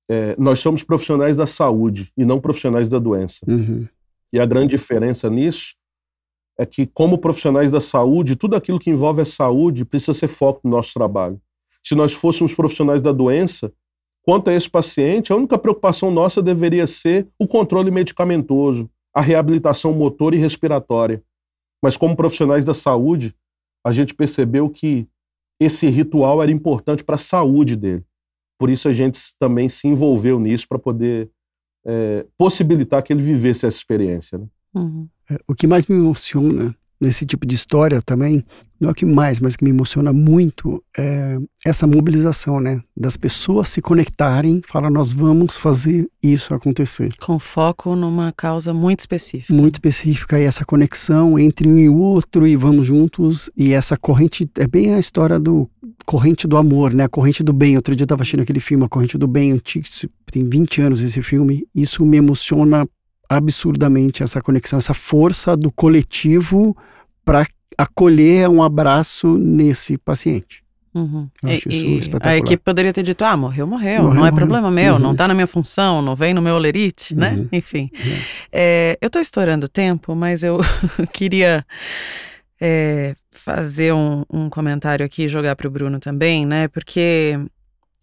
é, 0.10 0.36
nós 0.38 0.60
somos 0.60 0.84
profissionais 0.84 1.38
da 1.38 1.46
saúde 1.46 2.12
e 2.18 2.26
não 2.26 2.42
profissionais 2.42 2.90
da 2.90 3.00
doença. 3.00 3.40
Uhum. 3.48 3.88
E 4.34 4.40
a 4.40 4.46
grande 4.46 4.72
diferença 4.72 5.30
nisso 5.30 5.76
é 6.62 6.66
que, 6.66 6.86
como 6.86 7.18
profissionais 7.18 7.72
da 7.72 7.82
saúde, 7.82 8.36
tudo 8.36 8.56
aquilo 8.56 8.78
que 8.78 8.92
envolve 8.92 9.20
a 9.20 9.26
saúde 9.26 9.84
precisa 9.84 10.14
ser 10.14 10.28
foco 10.28 10.62
do 10.64 10.70
nosso 10.70 10.94
trabalho. 10.94 11.42
Se 11.84 11.96
nós 11.96 12.14
fôssemos 12.14 12.54
profissionais 12.54 13.02
da 13.02 13.12
doença, 13.12 13.74
quanto 14.22 14.52
a 14.52 14.54
esse 14.54 14.70
paciente, 14.70 15.34
a 15.34 15.36
única 15.36 15.58
preocupação 15.58 16.12
nossa 16.12 16.40
deveria 16.40 16.86
ser 16.86 17.28
o 17.40 17.48
controle 17.48 17.90
medicamentoso, 17.90 18.88
a 19.12 19.22
reabilitação 19.22 19.92
motor 19.92 20.36
e 20.36 20.38
respiratória. 20.38 21.24
Mas, 21.82 21.98
como 21.98 22.16
profissionais 22.16 22.64
da 22.64 22.76
saúde, 22.76 23.36
a 23.84 23.92
gente 23.92 24.14
percebeu 24.14 24.70
que 24.70 25.08
esse 25.60 25.88
ritual 25.88 26.44
era 26.44 26.52
importante 26.52 27.04
para 27.04 27.16
a 27.16 27.18
saúde 27.18 27.76
dele. 27.76 28.06
Por 28.60 28.70
isso 28.70 28.88
a 28.88 28.92
gente 28.92 29.20
também 29.40 29.68
se 29.68 29.88
envolveu 29.88 30.40
nisso 30.40 30.68
para 30.68 30.78
poder 30.78 31.32
é, 31.84 32.28
possibilitar 32.38 33.02
que 33.02 33.12
ele 33.12 33.24
vivesse 33.24 33.66
essa 33.66 33.78
experiência. 33.78 34.38
Né? 34.38 34.46
Uhum. 34.76 35.08
É, 35.32 35.40
o 35.48 35.56
que 35.56 35.68
mais 35.68 35.88
me 35.88 35.96
emociona 35.96 36.76
nesse 37.00 37.26
tipo 37.26 37.48
de 37.48 37.56
história 37.56 38.00
também, 38.00 38.46
não 38.80 38.90
é 38.90 38.92
o 38.92 38.96
que 38.96 39.06
mais, 39.06 39.40
mas 39.40 39.56
que 39.56 39.64
me 39.64 39.72
emociona 39.72 40.14
muito 40.14 40.84
é 40.96 41.38
essa 41.66 41.88
mobilização, 41.88 42.60
né? 42.60 42.80
Das 42.96 43.18
pessoas 43.18 43.70
se 43.70 43.82
conectarem, 43.82 44.62
falar 44.68 44.92
nós 44.92 45.12
vamos 45.12 45.58
fazer 45.58 46.08
isso 46.22 46.54
acontecer. 46.54 47.12
Com 47.20 47.40
foco 47.40 47.96
numa 47.96 48.32
causa 48.32 48.72
muito 48.72 49.00
específica. 49.00 49.52
Muito 49.52 49.76
específica 49.76 50.40
e 50.40 50.44
essa 50.44 50.64
conexão 50.64 51.40
entre 51.40 51.68
um 51.68 51.78
e 51.78 51.90
o 51.90 51.98
outro 51.98 52.46
e 52.46 52.56
vamos 52.56 52.86
juntos 52.86 53.50
e 53.58 53.74
essa 53.74 53.98
corrente, 53.98 54.48
é 54.60 54.68
bem 54.68 54.94
a 54.94 55.00
história 55.00 55.40
do 55.40 55.68
corrente 56.06 56.48
do 56.48 56.58
amor, 56.58 56.94
né? 56.94 57.06
A 57.06 57.10
corrente 57.10 57.44
do 57.44 57.54
bem. 57.54 57.76
Outro 57.76 57.96
dia 57.96 58.04
eu 58.04 58.06
estava 58.06 58.22
assistindo 58.22 58.42
aquele 58.42 58.60
filme, 58.60 58.86
A 58.86 58.90
Corrente 58.90 59.18
do 59.18 59.28
Bem, 59.28 59.58
tem 60.32 60.48
20 60.48 60.82
anos 60.82 61.02
esse 61.02 61.22
filme. 61.22 61.66
Isso 61.74 62.06
me 62.06 62.18
emociona 62.18 62.88
absurdamente 63.32 64.24
essa 64.24 64.42
conexão, 64.42 64.78
essa 64.78 64.94
força 64.94 65.56
do 65.56 65.72
coletivo 65.72 66.76
para 67.24 67.48
acolher 67.78 68.50
um 68.50 68.62
abraço 68.62 69.38
nesse 69.38 69.98
paciente. 69.98 70.62
Uhum. 70.94 71.30
e. 71.42 72.02
A 72.24 72.36
equipe 72.36 72.62
poderia 72.62 72.92
ter 72.92 73.04
dito: 73.04 73.24
ah, 73.24 73.38
morreu, 73.38 73.66
morreu, 73.66 74.04
morreu 74.04 74.14
não 74.14 74.26
é 74.26 74.32
problema 74.32 74.70
meu, 74.70 74.96
uhum. 74.96 75.00
não 75.00 75.12
está 75.14 75.26
na 75.26 75.34
minha 75.34 75.48
função, 75.48 76.02
não 76.02 76.18
vem 76.18 76.34
no 76.34 76.42
meu 76.42 76.56
olerite, 76.56 77.16
né? 77.16 77.32
uhum. 77.32 77.38
né? 77.44 77.48
Enfim. 77.54 77.90
É, 78.52 78.98
eu 79.02 79.08
estou 79.08 79.22
estourando 79.22 79.70
tempo, 79.70 80.14
mas 80.14 80.44
eu 80.44 80.60
queria 81.14 81.66
é, 82.60 83.16
fazer 83.32 83.94
um, 83.94 84.26
um 84.30 84.50
comentário 84.50 85.06
aqui 85.06 85.24
e 85.24 85.28
jogar 85.30 85.56
para 85.56 85.70
o 85.70 85.72
Bruno 85.72 85.98
também, 86.02 86.46
né? 86.46 86.68
Porque 86.68 87.40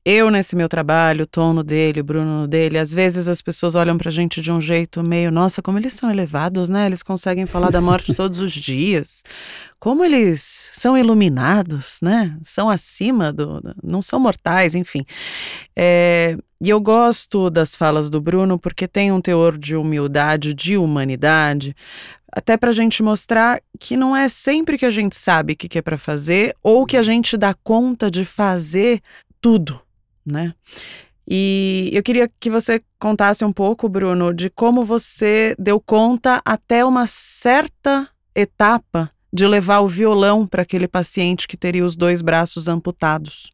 eu 0.09 0.31
nesse 0.31 0.57
meu 0.57 0.71
trabalho, 0.71 1.25
o 1.25 1.27
Tono 1.27 1.63
dele, 1.63 2.01
o 2.01 2.05
Bruno 2.05 2.49
dele, 2.49 2.79
às 2.79 2.95
vezes 2.95 3.29
as 3.29 3.43
pessoas 3.43 3.75
olham 3.75 3.99
pra 3.99 4.11
gente 4.11 4.41
de 4.41 4.51
um 4.51 4.59
jeito 4.59 5.03
meio, 5.03 5.31
nossa, 5.31 5.61
como 5.61 5.79
eles 5.79 5.93
são 5.93 6.11
elevados, 6.11 6.71
né? 6.71 6.87
Eles 6.87 7.03
conseguem 7.03 7.45
falar 7.45 7.69
da 7.69 7.79
morte 7.79 8.15
todos 8.17 8.41
os 8.41 8.51
dias. 8.51 9.23
Como 9.79 10.03
eles 10.03 10.71
são 10.73 10.97
iluminados, 10.97 11.99
né? 12.01 12.35
São 12.43 12.71
acima 12.71 13.31
do. 13.31 13.61
não 13.85 14.01
são 14.01 14.19
mortais, 14.19 14.75
enfim. 14.75 15.05
É, 15.77 16.39
e 16.59 16.71
eu 16.71 16.81
gosto 16.81 17.51
das 17.51 17.77
falas 17.77 18.09
do 18.09 18.19
Bruno 18.19 18.59
porque 18.59 18.89
tem 18.89 19.13
um 19.13 19.21
teor 19.21 19.59
de 19.59 19.77
humildade, 19.77 20.55
de 20.55 20.79
humanidade, 20.79 21.77
até 22.33 22.57
para 22.57 22.71
a 22.71 22.75
gente 22.75 23.03
mostrar 23.03 23.61
que 23.79 23.95
não 23.95 24.17
é 24.17 24.27
sempre 24.31 24.79
que 24.79 24.87
a 24.87 24.91
gente 24.91 25.17
sabe 25.17 25.53
o 25.53 25.57
que, 25.57 25.69
que 25.69 25.77
é 25.77 25.83
para 25.83 25.99
fazer 25.99 26.57
ou 26.63 26.87
que 26.87 26.97
a 26.97 27.03
gente 27.03 27.37
dá 27.37 27.53
conta 27.63 28.11
de 28.11 28.25
fazer 28.25 29.03
tudo 29.39 29.79
né? 30.31 30.55
E 31.31 31.91
eu 31.93 32.03
queria 32.03 32.31
que 32.41 32.49
você 32.49 32.81
contasse 32.99 33.45
um 33.45 33.53
pouco, 33.53 33.89
Bruno, 33.89 34.33
de 34.33 34.49
como 34.49 34.83
você 34.83 35.55
deu 35.59 35.79
conta 35.79 36.41
até 36.43 36.83
uma 36.85 37.07
certa 37.07 38.09
etapa 38.35 39.11
de 39.31 39.47
levar 39.47 39.81
o 39.81 39.89
violão 39.89 40.47
para 40.47 40.63
aquele 40.63 40.89
paciente 40.89 41.47
que 41.47 41.57
teria 41.57 41.85
os 41.85 41.95
dois 41.95 42.23
braços 42.23 42.67
amputados. 42.67 43.53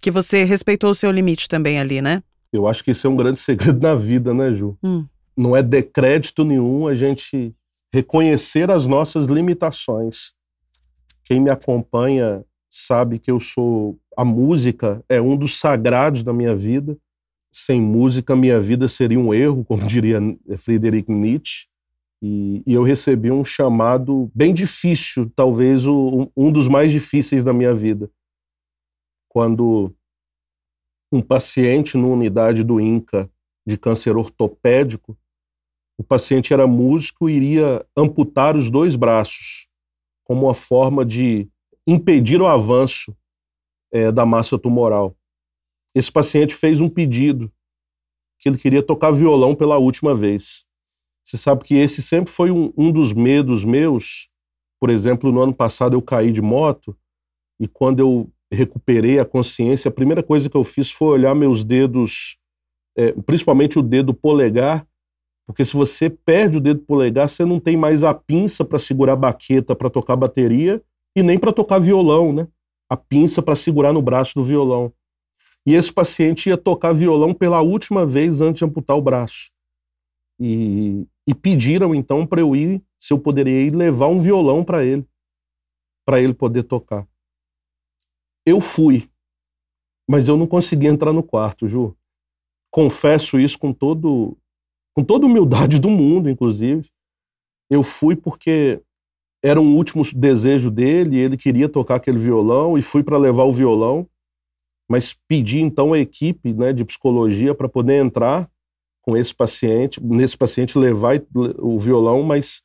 Que 0.00 0.10
você 0.10 0.44
respeitou 0.44 0.90
o 0.90 0.94
seu 0.94 1.10
limite 1.10 1.48
também 1.48 1.78
ali, 1.78 2.00
né? 2.00 2.22
Eu 2.50 2.66
acho 2.66 2.82
que 2.82 2.92
isso 2.92 3.06
é 3.06 3.10
um 3.10 3.16
grande 3.16 3.38
segredo 3.40 3.80
na 3.80 3.94
vida, 3.94 4.32
né, 4.32 4.54
Ju? 4.54 4.76
Hum. 4.82 5.06
Não 5.36 5.54
é 5.54 5.62
decrédito 5.62 6.44
nenhum 6.44 6.86
a 6.86 6.94
gente 6.94 7.54
reconhecer 7.92 8.70
as 8.70 8.86
nossas 8.86 9.26
limitações. 9.26 10.32
Quem 11.24 11.40
me 11.40 11.50
acompanha 11.50 12.42
sabe 12.70 13.18
que 13.18 13.30
eu 13.30 13.38
sou 13.38 13.98
a 14.16 14.24
música 14.24 15.04
é 15.08 15.20
um 15.20 15.36
dos 15.36 15.58
sagrados 15.58 16.22
da 16.22 16.32
minha 16.32 16.54
vida. 16.54 16.96
Sem 17.54 17.80
música, 17.80 18.34
minha 18.34 18.60
vida 18.60 18.88
seria 18.88 19.18
um 19.18 19.32
erro, 19.32 19.64
como 19.66 19.86
diria 19.86 20.18
Friedrich 20.56 21.10
Nietzsche. 21.10 21.66
E, 22.22 22.62
e 22.64 22.74
eu 22.74 22.82
recebi 22.82 23.30
um 23.32 23.44
chamado 23.44 24.30
bem 24.34 24.54
difícil, 24.54 25.30
talvez 25.34 25.86
o, 25.86 26.30
um 26.36 26.52
dos 26.52 26.68
mais 26.68 26.92
difíceis 26.92 27.42
da 27.42 27.52
minha 27.52 27.74
vida. 27.74 28.10
Quando 29.28 29.92
um 31.10 31.20
paciente 31.20 31.96
numa 31.96 32.14
unidade 32.14 32.62
do 32.62 32.80
INCA 32.80 33.28
de 33.66 33.76
câncer 33.76 34.16
ortopédico, 34.16 35.18
o 35.98 36.04
paciente 36.04 36.52
era 36.52 36.66
músico 36.66 37.28
e 37.28 37.34
iria 37.34 37.84
amputar 37.96 38.56
os 38.56 38.70
dois 38.70 38.96
braços 38.96 39.68
como 40.24 40.46
uma 40.46 40.54
forma 40.54 41.04
de 41.04 41.48
impedir 41.86 42.40
o 42.40 42.46
avanço 42.46 43.14
é, 43.92 44.10
da 44.10 44.24
massa 44.24 44.58
tumoral. 44.58 45.16
Esse 45.94 46.10
paciente 46.10 46.54
fez 46.54 46.80
um 46.80 46.88
pedido 46.88 47.52
que 48.38 48.48
ele 48.48 48.58
queria 48.58 48.82
tocar 48.82 49.12
violão 49.12 49.54
pela 49.54 49.78
última 49.78 50.14
vez. 50.14 50.64
Você 51.24 51.36
sabe 51.36 51.62
que 51.62 51.76
esse 51.76 52.02
sempre 52.02 52.32
foi 52.32 52.50
um, 52.50 52.72
um 52.76 52.90
dos 52.90 53.12
medos 53.12 53.64
meus. 53.64 54.28
Por 54.80 54.90
exemplo, 54.90 55.30
no 55.30 55.40
ano 55.40 55.54
passado 55.54 55.94
eu 55.94 56.02
caí 56.02 56.32
de 56.32 56.42
moto 56.42 56.96
e 57.60 57.68
quando 57.68 58.00
eu 58.00 58.32
recuperei 58.52 59.20
a 59.20 59.24
consciência, 59.24 59.88
a 59.88 59.92
primeira 59.92 60.22
coisa 60.22 60.50
que 60.50 60.56
eu 60.56 60.64
fiz 60.64 60.90
foi 60.90 61.08
olhar 61.08 61.34
meus 61.34 61.62
dedos, 61.62 62.36
é, 62.96 63.12
principalmente 63.12 63.78
o 63.78 63.82
dedo 63.82 64.12
polegar, 64.12 64.86
porque 65.46 65.64
se 65.64 65.74
você 65.74 66.10
perde 66.10 66.58
o 66.58 66.60
dedo 66.60 66.80
polegar, 66.80 67.28
você 67.28 67.44
não 67.44 67.60
tem 67.60 67.76
mais 67.76 68.02
a 68.02 68.12
pinça 68.12 68.64
para 68.64 68.78
segurar 68.78 69.12
a 69.12 69.16
baqueta 69.16 69.76
para 69.76 69.90
tocar 69.90 70.16
bateria 70.16 70.82
e 71.16 71.22
nem 71.22 71.38
para 71.38 71.52
tocar 71.52 71.78
violão, 71.78 72.32
né? 72.32 72.48
A 72.92 72.96
pinça 72.96 73.40
para 73.40 73.56
segurar 73.56 73.90
no 73.90 74.02
braço 74.02 74.34
do 74.34 74.44
violão. 74.44 74.92
E 75.64 75.72
esse 75.72 75.90
paciente 75.90 76.50
ia 76.50 76.58
tocar 76.58 76.92
violão 76.92 77.32
pela 77.32 77.62
última 77.62 78.04
vez 78.04 78.42
antes 78.42 78.58
de 78.58 78.66
amputar 78.66 78.98
o 78.98 79.02
braço. 79.02 79.50
E, 80.38 81.06
e 81.26 81.34
pediram 81.34 81.94
então 81.94 82.26
para 82.26 82.42
eu 82.42 82.54
ir, 82.54 82.82
se 82.98 83.10
eu 83.10 83.18
poderia 83.18 83.62
ir 83.62 83.74
levar 83.74 84.08
um 84.08 84.20
violão 84.20 84.62
para 84.62 84.84
ele, 84.84 85.06
para 86.04 86.20
ele 86.20 86.34
poder 86.34 86.64
tocar. 86.64 87.08
Eu 88.44 88.60
fui, 88.60 89.08
mas 90.06 90.28
eu 90.28 90.36
não 90.36 90.46
consegui 90.46 90.86
entrar 90.86 91.14
no 91.14 91.22
quarto, 91.22 91.66
Ju. 91.66 91.96
Confesso 92.70 93.40
isso 93.40 93.58
com 93.58 93.72
todo 93.72 94.36
com 94.94 95.02
toda 95.02 95.24
humildade 95.24 95.80
do 95.80 95.88
mundo, 95.88 96.28
inclusive. 96.28 96.90
Eu 97.70 97.82
fui 97.82 98.14
porque 98.14 98.82
era 99.42 99.60
um 99.60 99.74
último 99.74 100.02
desejo 100.14 100.70
dele, 100.70 101.18
ele 101.18 101.36
queria 101.36 101.68
tocar 101.68 101.96
aquele 101.96 102.18
violão 102.18 102.78
e 102.78 102.82
fui 102.82 103.02
para 103.02 103.18
levar 103.18 103.44
o 103.44 103.52
violão, 103.52 104.08
mas 104.88 105.16
pedi 105.26 105.60
então 105.60 105.92
a 105.92 105.98
equipe 105.98 106.52
né, 106.52 106.72
de 106.72 106.84
psicologia 106.84 107.54
para 107.54 107.68
poder 107.68 107.94
entrar 107.94 108.48
com 109.02 109.16
esse 109.16 109.34
paciente, 109.34 110.00
nesse 110.02 110.36
paciente 110.36 110.78
levar 110.78 111.20
o 111.58 111.78
violão, 111.78 112.22
mas 112.22 112.62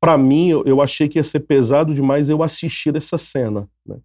para 0.00 0.18
mim 0.18 0.50
eu, 0.50 0.82
achei 0.82 1.08
que 1.08 1.18
ia 1.18 1.24
ser 1.24 1.40
pesado 1.40 1.94
demais 1.94 2.28
eu 2.28 2.42
assistir 2.42 2.94
essa 2.94 3.16
cena, 3.16 3.68
né? 3.86 3.98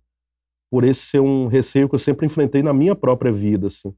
por 0.72 0.84
esse 0.84 1.02
ser 1.02 1.20
um 1.20 1.48
receio 1.48 1.88
que 1.88 1.94
eu 1.94 2.00
sempre 2.00 2.26
enfrentei 2.26 2.64
na 2.64 2.74
minha 2.74 2.96
própria 2.96 3.32
vida, 3.32 3.68
assim. 3.68 3.94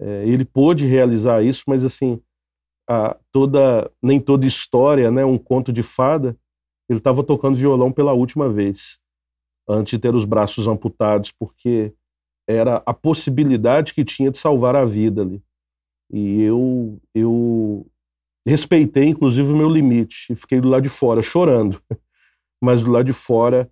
É, 0.00 0.26
ele 0.26 0.44
pôde 0.44 0.86
realizar 0.86 1.44
isso, 1.44 1.62
mas 1.68 1.84
assim, 1.84 2.20
a, 2.88 3.16
toda 3.30 3.88
nem 4.02 4.18
toda 4.18 4.46
história, 4.46 5.10
né, 5.10 5.24
um 5.24 5.38
conto 5.38 5.72
de 5.72 5.82
fada, 5.84 6.36
ele 6.88 6.98
estava 6.98 7.22
tocando 7.22 7.56
violão 7.56 7.90
pela 7.90 8.12
última 8.12 8.48
vez, 8.48 8.98
antes 9.68 9.92
de 9.92 9.98
ter 9.98 10.14
os 10.14 10.24
braços 10.24 10.68
amputados, 10.68 11.32
porque 11.32 11.94
era 12.46 12.82
a 12.84 12.92
possibilidade 12.92 13.94
que 13.94 14.04
tinha 14.04 14.30
de 14.30 14.38
salvar 14.38 14.76
a 14.76 14.84
vida 14.84 15.22
ali. 15.22 15.42
E 16.12 16.42
eu, 16.42 17.00
eu 17.14 17.86
respeitei, 18.46 19.06
inclusive, 19.06 19.50
o 19.50 19.56
meu 19.56 19.68
limite 19.68 20.32
e 20.32 20.36
fiquei 20.36 20.60
do 20.60 20.68
lado 20.68 20.82
de 20.82 20.88
fora, 20.88 21.22
chorando. 21.22 21.80
Mas 22.62 22.82
do 22.84 22.90
lado 22.90 23.06
de 23.06 23.12
fora, 23.12 23.70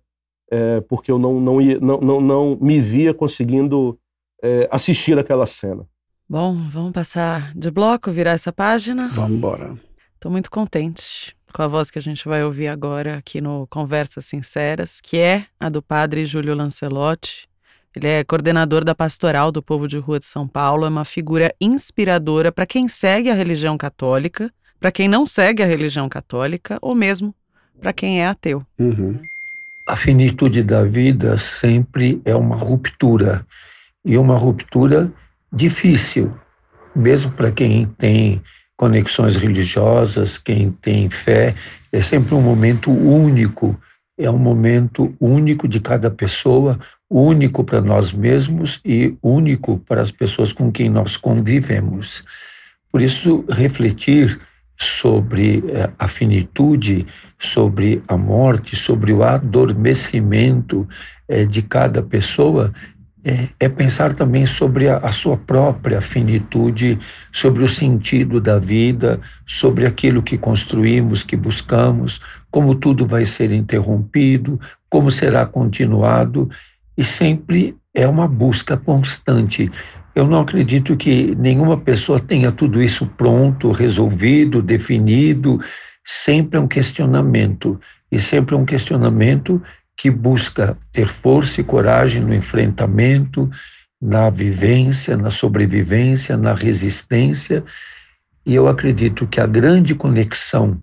é, 0.51 0.81
porque 0.81 1.11
eu 1.11 1.17
não, 1.17 1.39
não, 1.39 1.61
ia, 1.61 1.79
não, 1.79 1.99
não, 1.99 2.21
não 2.21 2.57
me 2.59 2.79
via 2.79 3.13
conseguindo 3.13 3.99
é, 4.43 4.67
assistir 4.71 5.17
aquela 5.17 5.45
cena. 5.45 5.87
Bom, 6.27 6.55
vamos 6.69 6.91
passar 6.91 7.53
de 7.55 7.69
bloco, 7.69 8.11
virar 8.11 8.31
essa 8.31 8.51
página? 8.51 9.09
Vamos 9.09 9.37
embora. 9.37 9.77
Estou 10.15 10.31
muito 10.31 10.49
contente 10.49 11.35
com 11.53 11.61
a 11.61 11.67
voz 11.67 11.91
que 11.91 11.99
a 11.99 12.01
gente 12.01 12.27
vai 12.27 12.43
ouvir 12.43 12.67
agora 12.67 13.17
aqui 13.17 13.39
no 13.39 13.67
Conversas 13.67 14.25
Sinceras, 14.25 14.99
que 14.99 15.19
é 15.19 15.45
a 15.59 15.69
do 15.69 15.83
padre 15.83 16.25
Júlio 16.25 16.55
Lancelotti. 16.55 17.47
Ele 17.95 18.07
é 18.07 18.23
coordenador 18.23 18.83
da 18.83 18.95
Pastoral 18.95 19.51
do 19.51 19.61
Povo 19.61 19.87
de 19.87 19.99
Rua 19.99 20.17
de 20.17 20.25
São 20.25 20.47
Paulo, 20.47 20.83
é 20.85 20.89
uma 20.89 21.05
figura 21.05 21.53
inspiradora 21.61 22.51
para 22.51 22.65
quem 22.65 22.87
segue 22.87 23.29
a 23.29 23.35
religião 23.35 23.77
católica, 23.77 24.51
para 24.79 24.91
quem 24.91 25.07
não 25.07 25.27
segue 25.27 25.61
a 25.61 25.67
religião 25.67 26.09
católica 26.09 26.79
ou 26.81 26.95
mesmo 26.95 27.35
para 27.79 27.93
quem 27.93 28.19
é 28.19 28.27
ateu. 28.27 28.65
Uhum. 28.79 29.21
A 29.87 29.95
finitude 29.95 30.63
da 30.63 30.83
vida 30.83 31.37
sempre 31.37 32.19
é 32.25 32.35
uma 32.35 32.55
ruptura 32.55 33.45
e 34.03 34.17
uma 34.17 34.35
ruptura 34.35 35.13
difícil, 35.51 36.33
mesmo 36.95 37.31
para 37.31 37.51
quem 37.51 37.85
tem 37.97 38.41
conexões 38.83 39.37
religiosas, 39.37 40.37
quem 40.37 40.69
tem 40.69 41.09
fé, 41.09 41.55
é 41.89 42.01
sempre 42.01 42.35
um 42.35 42.41
momento 42.41 42.91
único 42.91 43.79
é 44.15 44.29
um 44.29 44.37
momento 44.37 45.15
único 45.19 45.67
de 45.67 45.79
cada 45.79 46.11
pessoa, 46.11 46.77
único 47.09 47.63
para 47.63 47.81
nós 47.81 48.11
mesmos 48.11 48.79
e 48.85 49.15
único 49.23 49.79
para 49.79 50.01
as 50.01 50.11
pessoas 50.11 50.53
com 50.53 50.71
quem 50.71 50.87
nós 50.87 51.17
convivemos. 51.17 52.23
Por 52.91 53.01
isso, 53.01 53.43
refletir 53.49 54.39
sobre 54.77 55.63
eh, 55.67 55.89
a 55.97 56.07
finitude, 56.07 57.07
sobre 57.39 58.03
a 58.07 58.15
morte, 58.15 58.75
sobre 58.75 59.11
o 59.11 59.23
adormecimento 59.23 60.87
eh, 61.27 61.45
de 61.45 61.63
cada 61.63 62.03
pessoa, 62.03 62.71
é, 63.23 63.47
é, 63.59 63.69
pensar 63.69 64.13
também 64.13 64.45
sobre 64.45 64.89
a, 64.89 64.97
a, 64.97 65.11
sua 65.11 65.37
própria 65.37 66.01
finitude, 66.01 66.99
sobre 67.31 67.63
o 67.63 67.67
sentido 67.69 68.41
da 68.41 68.59
vida, 68.59 69.21
sobre 69.45 69.85
aquilo 69.85 70.21
que 70.21 70.37
construímos, 70.37 71.23
que 71.23 71.37
buscamos, 71.37 72.19
como 72.51 72.75
tudo 72.75 73.07
vai 73.07 73.25
ser 73.25 73.51
interrompido, 73.51 74.59
como 74.89 75.09
será 75.09 75.45
continuado, 75.45 76.49
e 76.97 77.03
sempre 77.05 77.77
é 77.93 78.05
uma 78.07 78.27
busca 78.27 78.75
constante. 78.75 79.71
Eu 80.13 80.27
não 80.27 80.41
acredito 80.41 80.95
que 80.97 81.33
nenhuma 81.35 81.77
pessoa 81.77 82.19
tenha 82.19 82.51
tudo 82.51 82.81
isso 82.83 83.07
pronto, 83.17 83.71
resolvido, 83.71 84.61
definido. 84.61 85.59
Sempre 86.05 86.59
é 86.59 86.61
um 86.61 86.67
questionamento, 86.67 87.79
e 88.11 88.19
sempre 88.19 88.53
é 88.53 88.57
um 88.57 88.65
questionamento 88.65 89.61
que 89.97 90.09
busca 90.09 90.77
ter 90.91 91.07
força 91.07 91.61
e 91.61 91.63
coragem 91.63 92.21
no 92.21 92.33
enfrentamento, 92.33 93.49
na 94.01 94.29
vivência, 94.29 95.15
na 95.15 95.31
sobrevivência, 95.31 96.35
na 96.35 96.53
resistência. 96.53 97.63
E 98.45 98.53
eu 98.53 98.67
acredito 98.67 99.25
que 99.27 99.39
a 99.39 99.47
grande 99.47 99.95
conexão 99.95 100.81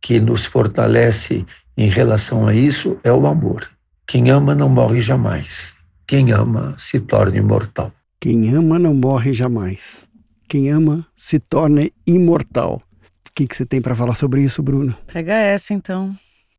que 0.00 0.18
nos 0.18 0.44
fortalece 0.44 1.46
em 1.76 1.88
relação 1.88 2.46
a 2.46 2.54
isso 2.54 2.98
é 3.04 3.12
o 3.12 3.26
amor. 3.26 3.70
Quem 4.06 4.30
ama 4.30 4.54
não 4.54 4.68
morre 4.68 5.00
jamais. 5.00 5.74
Quem 6.06 6.32
ama 6.32 6.74
se 6.78 6.98
torna 6.98 7.36
imortal. 7.36 7.92
Quem 8.20 8.52
ama 8.52 8.78
não 8.78 8.94
morre 8.94 9.32
jamais. 9.32 10.08
Quem 10.48 10.70
ama 10.70 11.06
se 11.14 11.38
torna 11.38 11.88
imortal. 12.06 12.82
O 13.28 13.32
que, 13.34 13.46
que 13.46 13.54
você 13.54 13.66
tem 13.66 13.80
para 13.80 13.94
falar 13.94 14.14
sobre 14.14 14.40
isso, 14.40 14.62
Bruno? 14.62 14.96
Pega 15.12 15.34
essa, 15.34 15.74
então. 15.74 16.16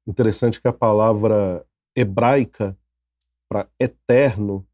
Interessante 0.08 0.62
que 0.62 0.68
a 0.68 0.74
palavra 0.74 1.66
hebraica 1.96 2.78
para 3.48 3.68
eterno 3.80 4.66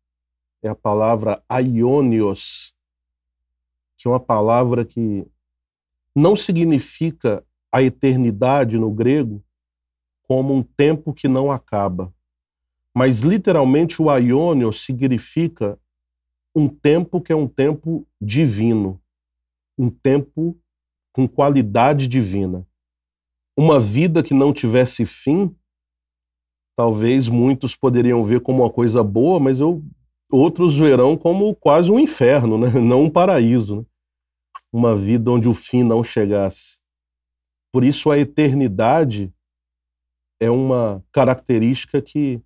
é 0.61 0.67
a 0.67 0.75
palavra 0.75 1.43
aionios, 1.47 2.73
que 3.97 4.07
é 4.07 4.11
uma 4.11 4.19
palavra 4.19 4.83
que 4.83 5.25
não 6.15 6.35
significa 6.35 7.45
a 7.71 7.81
eternidade 7.81 8.77
no 8.77 8.91
grego 8.91 9.43
como 10.23 10.53
um 10.53 10.63
tempo 10.63 11.13
que 11.13 11.27
não 11.27 11.51
acaba. 11.51 12.13
Mas 12.93 13.19
literalmente 13.19 14.01
o 14.01 14.09
aiônio 14.09 14.71
significa 14.71 15.77
um 16.55 16.69
tempo 16.69 17.19
que 17.19 17.33
é 17.33 17.35
um 17.35 17.47
tempo 17.47 18.07
divino, 18.19 19.01
um 19.77 19.89
tempo 19.89 20.57
com 21.11 21.27
qualidade 21.27 22.07
divina. 22.07 22.65
Uma 23.57 23.79
vida 23.79 24.23
que 24.23 24.33
não 24.33 24.53
tivesse 24.53 25.05
fim, 25.05 25.53
talvez 26.75 27.27
muitos 27.27 27.75
poderiam 27.75 28.23
ver 28.23 28.41
como 28.41 28.63
uma 28.63 28.69
coisa 28.69 29.03
boa, 29.03 29.39
mas 29.39 29.59
eu, 29.59 29.83
outros 30.29 30.75
verão 30.75 31.17
como 31.17 31.55
quase 31.55 31.91
um 31.91 31.99
inferno, 31.99 32.57
né? 32.57 32.69
não 32.79 33.03
um 33.03 33.09
paraíso. 33.09 33.77
Né? 33.77 33.85
Uma 34.71 34.95
vida 34.95 35.31
onde 35.31 35.47
o 35.47 35.53
fim 35.53 35.83
não 35.83 36.03
chegasse. 36.03 36.79
Por 37.71 37.83
isso, 37.83 38.11
a 38.11 38.17
eternidade 38.17 39.33
é 40.39 40.49
uma 40.49 41.03
característica 41.11 42.01
que 42.01 42.41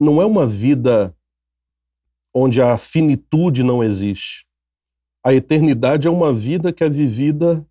não 0.00 0.20
é 0.20 0.26
uma 0.26 0.46
vida 0.46 1.16
onde 2.34 2.60
a 2.60 2.76
finitude 2.76 3.62
não 3.62 3.82
existe. 3.82 4.46
A 5.24 5.32
eternidade 5.32 6.06
é 6.06 6.10
uma 6.10 6.32
vida 6.32 6.72
que 6.72 6.82
é 6.82 6.88
vivida 6.88 7.66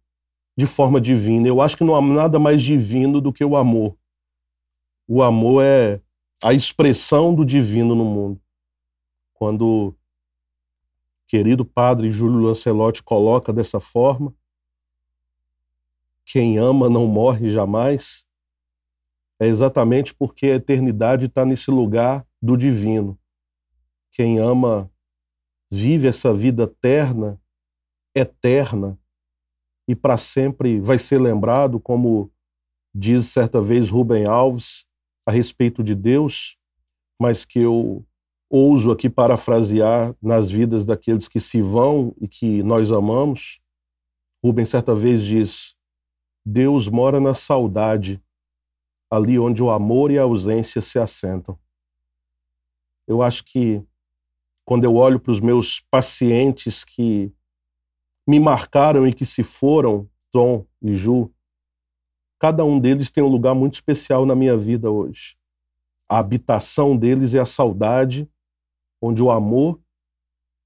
de 0.58 0.66
forma 0.66 1.00
divina. 1.02 1.48
Eu 1.48 1.62
acho 1.62 1.78
que 1.78 1.84
não 1.84 1.96
há 1.96 2.02
nada 2.02 2.40
mais 2.40 2.64
divino 2.64 3.20
do 3.20 3.34
que 3.34 3.44
o 3.44 3.56
amor. 3.56 3.96
O 5.08 5.22
amor 5.22 5.64
é 5.64 6.02
a 6.44 6.54
expressão 6.54 7.36
do 7.36 7.46
divino 7.46 7.94
no 7.94 8.06
mundo. 8.06 8.42
Quando 9.34 9.62
o 9.66 9.96
querido 11.28 11.66
padre 11.66 12.12
Júlio 12.12 12.40
Lancelotti 12.40 13.04
coloca 13.04 13.52
dessa 13.52 13.80
forma, 13.80 14.34
quem 16.26 16.58
ama 16.58 16.90
não 16.90 17.06
morre 17.06 17.50
jamais, 17.50 18.26
é 19.40 19.48
exatamente 19.48 20.14
porque 20.14 20.48
a 20.48 20.56
eternidade 20.56 21.26
está 21.26 21.46
nesse 21.46 21.70
lugar 21.70 22.26
do 22.42 22.56
divino. 22.56 23.20
Quem 24.12 24.40
ama 24.40 24.90
vive 25.70 26.08
essa 26.08 26.34
vida 26.34 26.64
eterna, 26.64 27.42
eterna, 28.16 28.98
e 29.88 29.96
para 29.96 30.18
sempre 30.18 30.80
vai 30.80 30.98
ser 30.98 31.20
lembrado, 31.20 31.80
como 31.80 32.32
diz 32.96 33.26
certa 33.26 33.62
vez 33.62 33.90
Rubem 33.90 34.26
Alves, 34.26 34.86
a 35.26 35.32
respeito 35.32 35.84
de 35.84 35.96
Deus, 35.96 36.58
mas 37.20 37.46
que 37.46 37.60
eu 37.60 38.06
ouso 38.50 38.92
aqui 38.92 39.10
parafrasear 39.10 40.16
nas 40.22 40.52
vidas 40.52 40.86
daqueles 40.86 41.28
que 41.28 41.40
se 41.40 41.62
vão 41.62 42.14
e 42.22 42.28
que 42.28 42.62
nós 42.62 42.92
amamos. 42.92 43.60
Rubem 44.44 44.66
certa 44.66 44.94
vez 44.94 45.24
diz: 45.24 45.76
Deus 46.46 46.88
mora 46.88 47.20
na 47.20 47.34
saudade, 47.34 48.22
ali 49.10 49.40
onde 49.40 49.64
o 49.64 49.72
amor 49.72 50.12
e 50.12 50.20
a 50.20 50.24
ausência 50.24 50.82
se 50.82 51.00
assentam. 51.00 51.58
Eu 53.08 53.22
acho 53.22 53.44
que 53.44 53.84
quando 54.66 54.84
eu 54.84 54.96
olho 54.96 55.20
para 55.20 55.32
os 55.32 55.40
meus 55.40 55.80
pacientes 55.80 56.84
que 56.84 57.34
me 58.28 58.40
marcaram 58.40 59.08
e 59.08 59.14
que 59.14 59.26
se 59.26 59.44
foram, 59.44 60.08
Tom 60.32 60.66
e 60.82 60.94
Ju, 60.94 61.33
cada 62.44 62.66
um 62.66 62.78
deles 62.78 63.10
tem 63.10 63.24
um 63.24 63.30
lugar 63.30 63.56
muito 63.56 63.76
especial 63.76 64.26
na 64.26 64.36
minha 64.36 64.58
vida 64.58 64.92
hoje. 64.92 65.38
A 66.10 66.20
habitação 66.20 66.98
deles 66.98 67.34
é 67.34 67.40
a 67.40 67.46
saudade, 67.46 68.30
onde 69.02 69.24
o 69.24 69.32
amor 69.32 69.80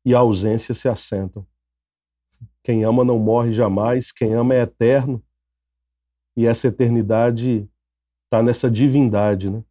e 0.03 0.15
a 0.15 0.17
ausência 0.17 0.73
se 0.73 0.89
assentam. 0.89 1.45
Quem 2.63 2.84
ama 2.84 3.05
não 3.05 3.19
morre 3.19 3.51
jamais, 3.51 4.11
quem 4.11 4.34
ama 4.34 4.55
é 4.55 4.61
eterno, 4.61 5.23
e 6.36 6.47
essa 6.47 6.67
eternidade 6.67 7.69
está 8.23 8.41
nessa 8.41 8.71
divindade, 8.71 9.51
né? 9.51 9.63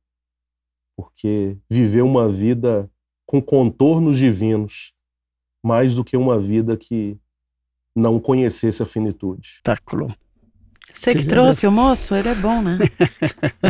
Porque 0.96 1.58
viver 1.68 2.02
uma 2.02 2.28
vida 2.28 2.88
com 3.26 3.42
contornos 3.42 4.16
divinos, 4.16 4.94
mais 5.60 5.96
do 5.96 6.04
que 6.04 6.16
uma 6.16 6.38
vida 6.38 6.76
que 6.76 7.18
não 7.96 8.20
conhecesse 8.20 8.80
a 8.80 8.86
finitude. 8.86 9.58
Táculo. 9.64 10.14
Você 10.92 11.14
que 11.14 11.24
trouxe 11.24 11.66
o 11.66 11.70
moço, 11.70 12.14
ele 12.14 12.28
é 12.28 12.34
bom, 12.34 12.62
né? 12.62 12.78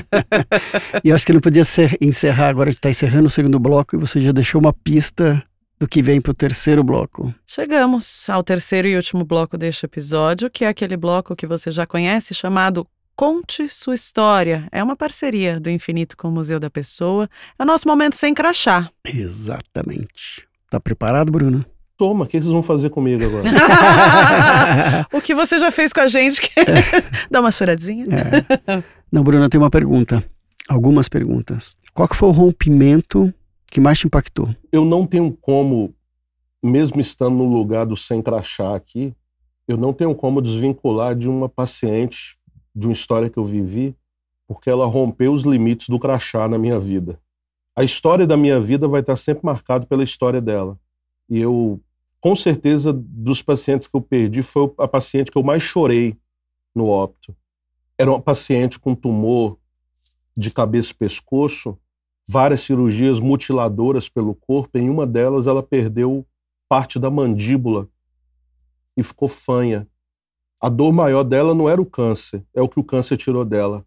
e 1.03 1.09
eu 1.09 1.15
acho 1.15 1.27
que 1.27 1.33
não 1.33 1.41
podia 1.41 1.65
ser, 1.65 1.97
encerrar 2.01 2.49
agora, 2.49 2.71
está 2.71 2.89
encerrando 2.89 3.27
o 3.27 3.31
segundo 3.31 3.59
bloco 3.59 3.97
e 3.97 3.99
você 3.99 4.21
já 4.21 4.33
deixou 4.33 4.61
uma 4.61 4.73
pista 4.73 5.43
do 5.79 5.87
que 5.87 6.03
vem 6.03 6.21
para 6.21 6.31
o 6.31 6.35
terceiro 6.35 6.83
bloco. 6.83 7.35
Chegamos 7.47 8.29
ao 8.31 8.43
terceiro 8.43 8.89
e 8.89 8.97
último 8.97 9.25
bloco 9.25 9.59
deste 9.59 9.85
episódio, 9.85 10.51
que 10.51 10.65
é 10.65 10.69
aquele 10.69 10.97
bloco 10.97 11.37
que 11.37 11.47
você 11.47 11.71
já 11.71 11.87
conhece, 11.87 12.33
chamado 12.33 12.87
Conte 13.15 13.69
Sua 13.69 13.95
História. 13.95 14.69
É 14.71 14.83
uma 14.83 14.97
parceria 14.97 15.59
do 15.59 15.71
Infinito 15.71 16.17
com 16.17 16.29
o 16.29 16.33
Museu 16.33 16.61
da 16.61 16.71
Pessoa. 16.71 17.29
É 17.59 17.63
o 17.63 17.67
nosso 17.67 17.89
momento 17.89 18.15
sem 18.15 18.35
crachá. 18.35 18.91
Exatamente. 19.05 20.47
Tá 20.71 20.79
preparado, 20.79 21.33
Bruno? 21.33 21.65
Toma, 21.97 22.25
o 22.25 22.29
que 22.29 22.39
vocês 22.39 22.53
vão 22.53 22.63
fazer 22.63 22.91
comigo 22.91 23.25
agora? 23.25 23.49
o 25.13 25.21
que 25.21 25.35
você 25.35 25.59
já 25.59 25.71
fez 25.71 25.93
com 25.93 26.01
a 26.01 26.07
gente, 26.07 26.43
que 26.43 26.51
dá 27.31 27.41
uma 27.41 27.51
choradinha. 27.51 28.05
É. 28.67 28.83
Não, 29.11 29.23
Bruno, 29.23 29.45
eu 29.45 29.49
tenho 29.49 29.63
uma 29.63 29.71
pergunta. 29.71 30.23
Algumas 30.69 31.09
perguntas. 31.09 31.77
Qual 31.95 32.07
que 32.07 32.17
foi 32.17 32.29
o 32.29 32.33
rompimento 32.33 33.33
que 33.67 33.81
mais 33.81 33.99
te 33.99 34.07
impactou? 34.07 34.55
Eu 34.71 34.85
não 34.85 35.07
tenho 35.07 35.33
como, 35.41 35.95
mesmo 36.63 37.01
estando 37.01 37.37
no 37.37 37.45
lugar 37.45 37.87
do 37.87 37.97
sem 37.97 38.21
crachá 38.21 38.77
aqui, 38.77 39.15
eu 39.67 39.77
não 39.77 39.93
tenho 39.93 40.15
como 40.15 40.43
desvincular 40.43 41.17
de 41.17 41.29
uma 41.29 41.49
paciente, 41.49 42.37
de 42.75 42.87
uma 42.87 42.93
história 42.93 43.31
que 43.31 43.39
eu 43.39 43.45
vivi, 43.45 43.97
porque 44.47 44.69
ela 44.69 44.87
rompeu 44.87 45.33
os 45.33 45.45
limites 45.45 45.89
do 45.89 45.99
crachá 45.99 46.47
na 46.47 46.59
minha 46.59 46.79
vida. 46.79 47.19
A 47.75 47.83
história 47.83 48.27
da 48.27 48.37
minha 48.37 48.61
vida 48.61 48.87
vai 48.87 49.01
estar 49.01 49.17
sempre 49.17 49.45
marcada 49.45 49.87
pela 49.87 50.05
história 50.05 50.41
dela. 50.41 50.79
E 51.29 51.39
eu, 51.39 51.81
com 52.21 52.37
certeza, 52.37 52.93
dos 52.93 53.43
pacientes 53.43 53.89
que 53.89 53.97
eu 53.97 54.01
perdi, 54.01 54.43
foi 54.43 54.73
a 54.79 54.89
paciente 54.89 55.31
que 55.31 55.39
eu 55.39 55.43
mais 55.43 55.63
chorei 55.63 56.17
no 56.75 56.87
óbito. 56.87 57.37
Era 57.99 58.11
uma 58.11 58.21
paciente 58.21 58.79
com 58.79 58.95
tumor 58.95 59.59
de 60.37 60.51
cabeça 60.51 60.93
e 60.93 60.95
pescoço, 60.95 61.79
várias 62.29 62.61
cirurgias 62.61 63.19
mutiladoras 63.21 64.09
pelo 64.09 64.35
corpo. 64.35 64.77
Em 64.79 64.91
uma 64.91 65.07
delas, 65.07 65.47
ela 65.47 65.63
perdeu 65.63 66.27
parte 66.69 66.99
da 66.99 67.11
mandíbula 67.11 67.89
e 68.97 69.03
ficou 69.03 69.29
fanha. 69.29 69.89
A 70.61 70.69
dor 70.69 70.93
maior 70.93 71.23
dela 71.23 71.55
não 71.55 71.69
era 71.69 71.81
o 71.81 71.87
câncer, 71.87 72.45
é 72.55 72.61
o 72.61 72.69
que 72.69 72.81
o 72.81 72.85
câncer 72.85 73.17
tirou 73.17 73.45
dela. 73.45 73.87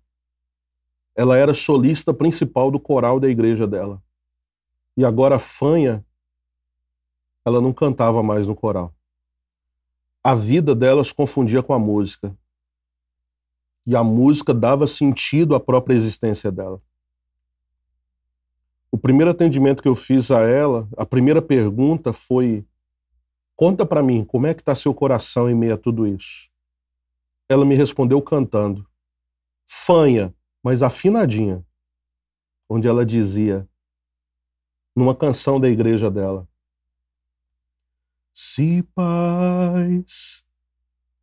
ela 1.16 1.36
era 1.38 1.54
solista 1.54 2.14
principal 2.14 2.72
do 2.72 2.80
coral 2.80 3.20
da 3.20 3.28
igreja 3.28 3.68
dela. 3.68 4.02
E 4.96 5.04
agora 5.04 5.36
a 5.36 5.40
Fanha, 5.40 6.06
ela 7.50 7.62
não 7.62 7.74
cantava 7.74 8.24
mais 8.24 8.48
no 8.48 8.56
coral. 8.56 8.94
A 10.24 10.36
vida 10.36 10.76
dela 10.76 11.04
se 11.04 11.14
confundia 11.14 11.64
com 11.64 11.74
a 11.74 11.80
música. 11.80 12.36
E 13.86 13.96
a 13.96 14.04
música 14.04 14.54
dava 14.54 14.86
sentido 14.86 15.56
à 15.56 15.60
própria 15.60 15.96
existência 15.96 16.52
dela. 16.52 16.82
O 18.92 18.98
primeiro 18.98 19.32
atendimento 19.32 19.82
que 19.82 19.88
eu 19.88 19.96
fiz 19.96 20.32
a 20.32 20.42
ela, 20.42 20.88
a 20.98 21.06
primeira 21.06 21.42
pergunta 21.42 22.12
foi: 22.12 22.66
Conta 23.56 23.86
para 23.86 24.04
mim, 24.04 24.24
como 24.24 24.48
é 24.48 24.54
que 24.54 24.62
está 24.62 24.74
seu 24.76 24.94
coração 24.94 25.50
em 25.50 25.56
meio 25.56 25.74
a 25.74 25.78
tudo 25.78 26.08
isso? 26.08 26.50
Ela 27.48 27.66
me 27.66 27.76
respondeu 27.76 28.22
cantando. 28.22 28.88
Fanha, 29.66 30.34
mas 30.64 30.84
afinadinha. 30.84 31.66
Onde 32.70 32.88
ela 32.88 33.06
dizia, 33.06 33.68
numa 34.96 35.16
canção 35.16 35.60
da 35.60 35.70
igreja 35.70 36.12
dela: 36.12 36.49
Se 38.42 38.82
paz 38.96 40.46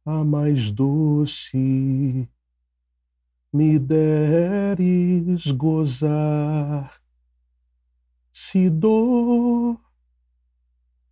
a 0.04 0.22
mais 0.22 0.70
doce 0.70 2.28
me 3.50 3.78
deres 3.78 5.50
gozar, 5.50 7.00
se 8.30 8.68
dor 8.68 9.80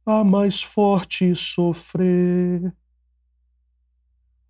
a 0.05 0.23
mais 0.23 0.63
forte 0.63 1.35
sofrer. 1.35 2.71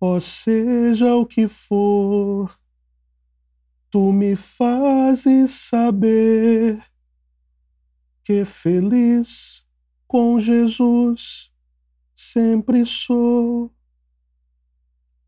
Ó 0.01 0.19
seja 0.19 1.15
o 1.15 1.25
que 1.25 1.47
for, 1.47 2.53
tu 3.89 4.11
me 4.11 4.35
fazes 4.35 5.51
saber 5.51 6.83
que 8.25 8.43
feliz 8.43 9.64
com 10.15 10.39
Jesus 10.39 11.51
sempre 12.15 12.85
sou. 12.85 13.69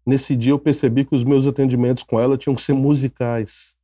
Nesse 0.05 0.33
dia 0.33 0.53
eu 0.53 0.59
percebi 0.59 1.03
que 1.03 1.13
os 1.13 1.25
meus 1.25 1.45
atendimentos 1.45 2.03
com 2.03 2.17
ela 2.17 2.37
tinham 2.37 2.55
que 2.55 2.61
ser 2.61 2.71
musicais. 2.71 3.75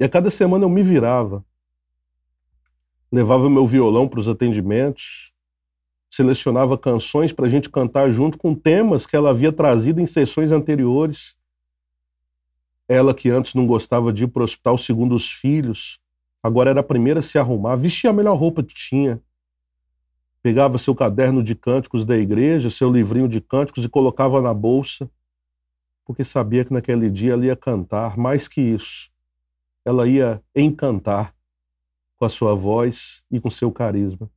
E 0.00 0.04
a 0.04 0.08
cada 0.08 0.30
semana 0.30 0.64
eu 0.64 0.70
me 0.70 0.82
virava 0.82 1.44
levava 3.12 3.50
meu 3.50 3.66
violão 3.66 4.08
para 4.08 4.18
os 4.18 4.28
atendimentos, 4.28 5.30
selecionava 6.08 6.78
canções 6.78 7.30
para 7.30 7.44
a 7.44 7.48
gente 7.48 7.68
cantar 7.68 8.10
junto 8.10 8.38
com 8.38 8.54
temas 8.54 9.04
que 9.04 9.14
ela 9.14 9.28
havia 9.28 9.52
trazido 9.52 10.00
em 10.00 10.06
sessões 10.06 10.52
anteriores. 10.52 11.36
Ela 12.88 13.12
que 13.12 13.28
antes 13.28 13.52
não 13.52 13.66
gostava 13.66 14.10
de 14.10 14.24
ir 14.24 14.28
para 14.28 14.40
o 14.40 14.44
hospital 14.44 14.78
segundo 14.78 15.14
os 15.14 15.30
filhos, 15.30 16.00
agora 16.42 16.70
era 16.70 16.80
a 16.80 16.82
primeira 16.82 17.20
a 17.20 17.22
se 17.22 17.38
arrumar, 17.38 17.76
vestia 17.76 18.08
a 18.08 18.14
melhor 18.14 18.38
roupa 18.38 18.62
que 18.62 18.74
tinha. 18.74 19.20
Pegava 20.46 20.78
seu 20.78 20.94
caderno 20.94 21.42
de 21.42 21.56
cânticos 21.56 22.04
da 22.04 22.16
igreja, 22.16 22.70
seu 22.70 22.88
livrinho 22.88 23.28
de 23.28 23.40
cânticos 23.40 23.84
e 23.84 23.88
colocava 23.88 24.40
na 24.40 24.54
bolsa, 24.54 25.10
porque 26.04 26.22
sabia 26.22 26.64
que 26.64 26.72
naquele 26.72 27.10
dia 27.10 27.32
ela 27.32 27.44
ia 27.44 27.56
cantar, 27.56 28.16
mais 28.16 28.46
que 28.46 28.60
isso, 28.60 29.10
ela 29.84 30.06
ia 30.06 30.40
encantar 30.54 31.34
com 32.14 32.24
a 32.24 32.28
sua 32.28 32.54
voz 32.54 33.24
e 33.28 33.40
com 33.40 33.50
seu 33.50 33.72
carisma. 33.72 34.30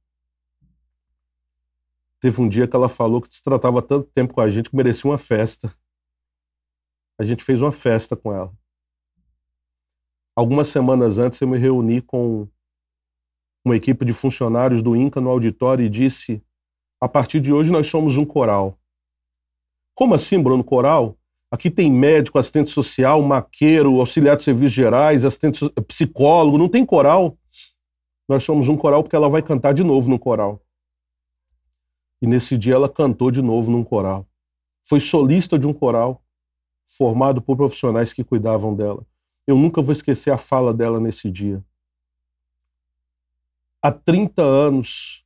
Teve 2.19 2.41
um 2.41 2.49
dia 2.49 2.67
que 2.67 2.75
ela 2.75 2.89
falou 2.89 3.21
que 3.21 3.31
se 3.31 3.43
tratava 3.43 3.79
tanto 3.79 4.09
tempo 4.09 4.33
com 4.33 4.41
a 4.41 4.49
gente 4.49 4.71
que 4.71 4.75
merecia 4.75 5.11
uma 5.11 5.19
festa. 5.19 5.71
A 7.19 7.23
gente 7.23 7.43
fez 7.43 7.61
uma 7.61 7.71
festa 7.71 8.15
com 8.15 8.33
ela. 8.33 8.51
Algumas 10.35 10.69
semanas 10.69 11.19
antes 11.19 11.39
eu 11.39 11.47
me 11.47 11.59
reuni 11.59 12.01
com 12.01 12.47
uma 13.69 13.75
equipe 13.75 14.03
de 14.03 14.13
funcionários 14.13 14.81
do 14.81 14.95
INCA 14.95 15.21
no 15.21 15.29
auditório 15.29 15.85
e 15.85 15.89
disse: 15.89 16.41
a 16.99 17.07
partir 17.07 17.39
de 17.39 17.53
hoje 17.53 17.71
nós 17.71 17.87
somos 17.87 18.17
um 18.17 18.25
coral. 18.25 18.77
Como 19.93 20.13
assim, 20.13 20.41
Bruno? 20.41 20.63
Coral? 20.63 21.15
Aqui 21.51 21.69
tem 21.69 21.91
médico, 21.91 22.37
assistente 22.37 22.69
social, 22.69 23.21
maqueiro, 23.21 23.99
auxiliar 23.99 24.35
de 24.35 24.43
serviços 24.43 24.73
gerais, 24.73 25.25
assistente 25.25 25.67
psicólogo, 25.87 26.57
não 26.57 26.69
tem 26.69 26.85
coral. 26.85 27.37
Nós 28.27 28.43
somos 28.43 28.67
um 28.69 28.77
coral 28.77 29.01
porque 29.01 29.15
ela 29.15 29.29
vai 29.29 29.41
cantar 29.41 29.73
de 29.73 29.83
novo 29.83 30.09
no 30.09 30.19
coral. 30.19 30.61
E 32.21 32.27
nesse 32.27 32.57
dia 32.57 32.75
ela 32.75 32.87
cantou 32.87 33.31
de 33.31 33.41
novo 33.41 33.71
num 33.71 33.83
coral. 33.83 34.27
Foi 34.83 34.99
solista 34.99 35.57
de 35.57 35.65
um 35.65 35.73
coral 35.73 36.21
formado 36.85 37.41
por 37.41 37.57
profissionais 37.57 38.13
que 38.13 38.23
cuidavam 38.23 38.75
dela. 38.75 39.05
Eu 39.47 39.57
nunca 39.57 39.81
vou 39.81 39.91
esquecer 39.91 40.31
a 40.31 40.37
fala 40.37 40.73
dela 40.73 40.99
nesse 40.99 41.31
dia. 41.31 41.63
Há 43.81 43.91
30 43.91 44.41
anos, 44.41 45.25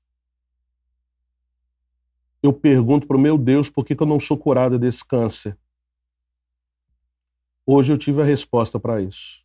eu 2.41 2.54
pergunto 2.54 3.08
para 3.08 3.18
o 3.18 3.20
meu 3.20 3.36
Deus 3.36 3.68
por 3.68 3.84
que, 3.84 3.95
que 3.95 4.04
eu 4.04 4.08
não 4.08 4.20
sou 4.20 4.38
curada 4.38 4.78
desse 4.78 5.04
câncer. 5.04 5.58
Hoje 7.66 7.91
eu 7.91 7.97
tive 7.97 8.22
a 8.22 8.26
resposta 8.26 8.80
para 8.80 9.01
isso. 9.01 9.43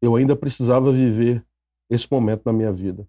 Eu 0.00 0.16
ainda 0.16 0.34
precisava 0.34 0.90
viver 0.90 1.44
esse 1.90 2.10
momento 2.10 2.42
na 2.46 2.52
minha 2.52 2.72
vida. 2.72 3.06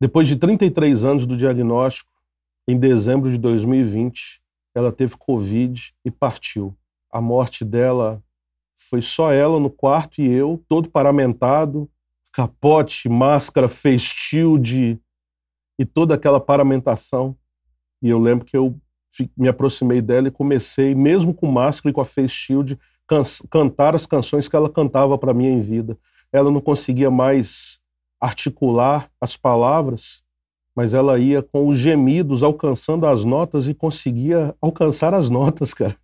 Depois 0.00 0.28
de 0.28 0.36
33 0.36 1.02
anos 1.02 1.26
do 1.26 1.36
diagnóstico, 1.36 2.12
em 2.68 2.78
dezembro 2.78 3.30
de 3.30 3.38
2020, 3.38 4.40
ela 4.74 4.92
teve 4.92 5.16
Covid 5.16 5.92
e 6.04 6.10
partiu. 6.10 6.76
A 7.10 7.20
morte 7.20 7.64
dela 7.64 8.22
foi 8.76 9.02
só 9.02 9.32
ela 9.32 9.58
no 9.58 9.70
quarto 9.70 10.20
e 10.20 10.30
eu, 10.30 10.62
todo 10.68 10.90
paramentado, 10.90 11.90
capote, 12.34 13.08
máscara, 13.08 13.68
face 13.68 14.12
shield 14.16 15.00
e 15.78 15.84
toda 15.84 16.14
aquela 16.14 16.40
paramentação. 16.40 17.36
E 18.02 18.10
eu 18.10 18.18
lembro 18.18 18.44
que 18.44 18.56
eu 18.56 18.78
me 19.36 19.48
aproximei 19.48 20.02
dela 20.02 20.28
e 20.28 20.32
comecei, 20.32 20.94
mesmo 20.94 21.32
com 21.32 21.46
máscara 21.46 21.90
e 21.90 21.94
com 21.94 22.00
a 22.00 22.04
face 22.04 22.34
shield, 22.34 22.78
can 23.06 23.22
cantar 23.48 23.94
as 23.94 24.04
canções 24.04 24.48
que 24.48 24.56
ela 24.56 24.68
cantava 24.68 25.16
para 25.16 25.32
mim 25.32 25.46
em 25.46 25.60
vida 25.60 25.96
ela 26.34 26.50
não 26.50 26.60
conseguia 26.60 27.12
mais 27.12 27.80
articular 28.20 29.08
as 29.20 29.36
palavras, 29.36 30.24
mas 30.74 30.92
ela 30.92 31.16
ia 31.16 31.40
com 31.40 31.68
os 31.68 31.78
gemidos 31.78 32.42
alcançando 32.42 33.06
as 33.06 33.24
notas 33.24 33.68
e 33.68 33.74
conseguia 33.74 34.52
alcançar 34.60 35.14
as 35.14 35.30
notas, 35.30 35.72
cara. 35.72 35.96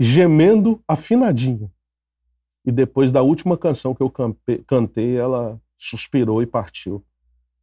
Gemendo 0.00 0.82
afinadinho. 0.88 1.70
E 2.64 2.70
depois 2.70 3.10
da 3.10 3.22
última 3.22 3.56
canção 3.56 3.94
que 3.94 4.02
eu 4.02 4.12
cantei, 4.66 5.16
ela 5.16 5.60
suspirou 5.78 6.42
e 6.42 6.46
partiu. 6.46 7.02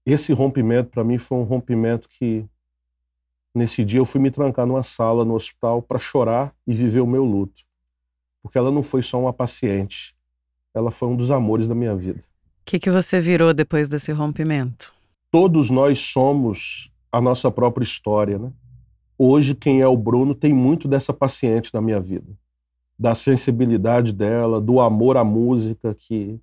Esse 0.06 0.34
rompimento, 0.34 0.90
para 0.90 1.04
mim, 1.04 1.18
foi 1.18 1.38
um 1.38 1.44
rompimento 1.44 2.08
que, 2.10 2.46
nesse 3.54 3.84
dia, 3.84 4.00
eu 4.00 4.06
fui 4.06 4.20
me 4.20 4.32
trancar 4.32 4.66
numa 4.66 4.82
sala 4.82 5.24
no 5.24 5.36
hospital 5.36 5.82
para 5.82 6.00
chorar 6.00 6.54
e 6.66 6.74
viver 6.74 7.02
o 7.02 7.08
meu 7.08 7.24
luto. 7.24 7.64
Porque 8.42 8.58
ela 8.58 8.72
não 8.72 8.82
foi 8.82 9.04
só 9.04 9.20
uma 9.20 9.34
paciente, 9.34 10.16
ela 10.74 10.90
foi 10.90 11.10
um 11.10 11.16
dos 11.16 11.30
amores 11.30 11.68
da 11.68 11.76
minha 11.76 11.96
vida. 11.96 12.20
O 12.62 12.66
que, 12.66 12.80
que 12.80 12.90
você 12.90 13.22
virou 13.22 13.54
depois 13.54 13.88
desse 13.88 14.12
rompimento? 14.12 14.94
Todos 15.30 15.70
nós 15.70 16.00
somos 16.00 16.92
a 17.12 17.22
nossa 17.22 17.52
própria 17.52 17.84
história, 17.84 18.40
né? 18.40 18.52
Hoje, 19.18 19.56
quem 19.56 19.82
é 19.82 19.88
o 19.88 19.98
Bruno 19.98 20.36
tem 20.36 20.54
muito 20.54 20.88
dessa 20.88 21.12
paciente 21.12 21.74
na 21.74 21.82
minha 21.82 22.00
vida. 22.00 22.38
Da 22.98 23.14
sensibilidade 23.14 24.12
dela, 24.12 24.60
do 24.60 24.80
amor 24.80 25.18
à 25.18 25.24
música, 25.24 25.94
que 25.94 26.40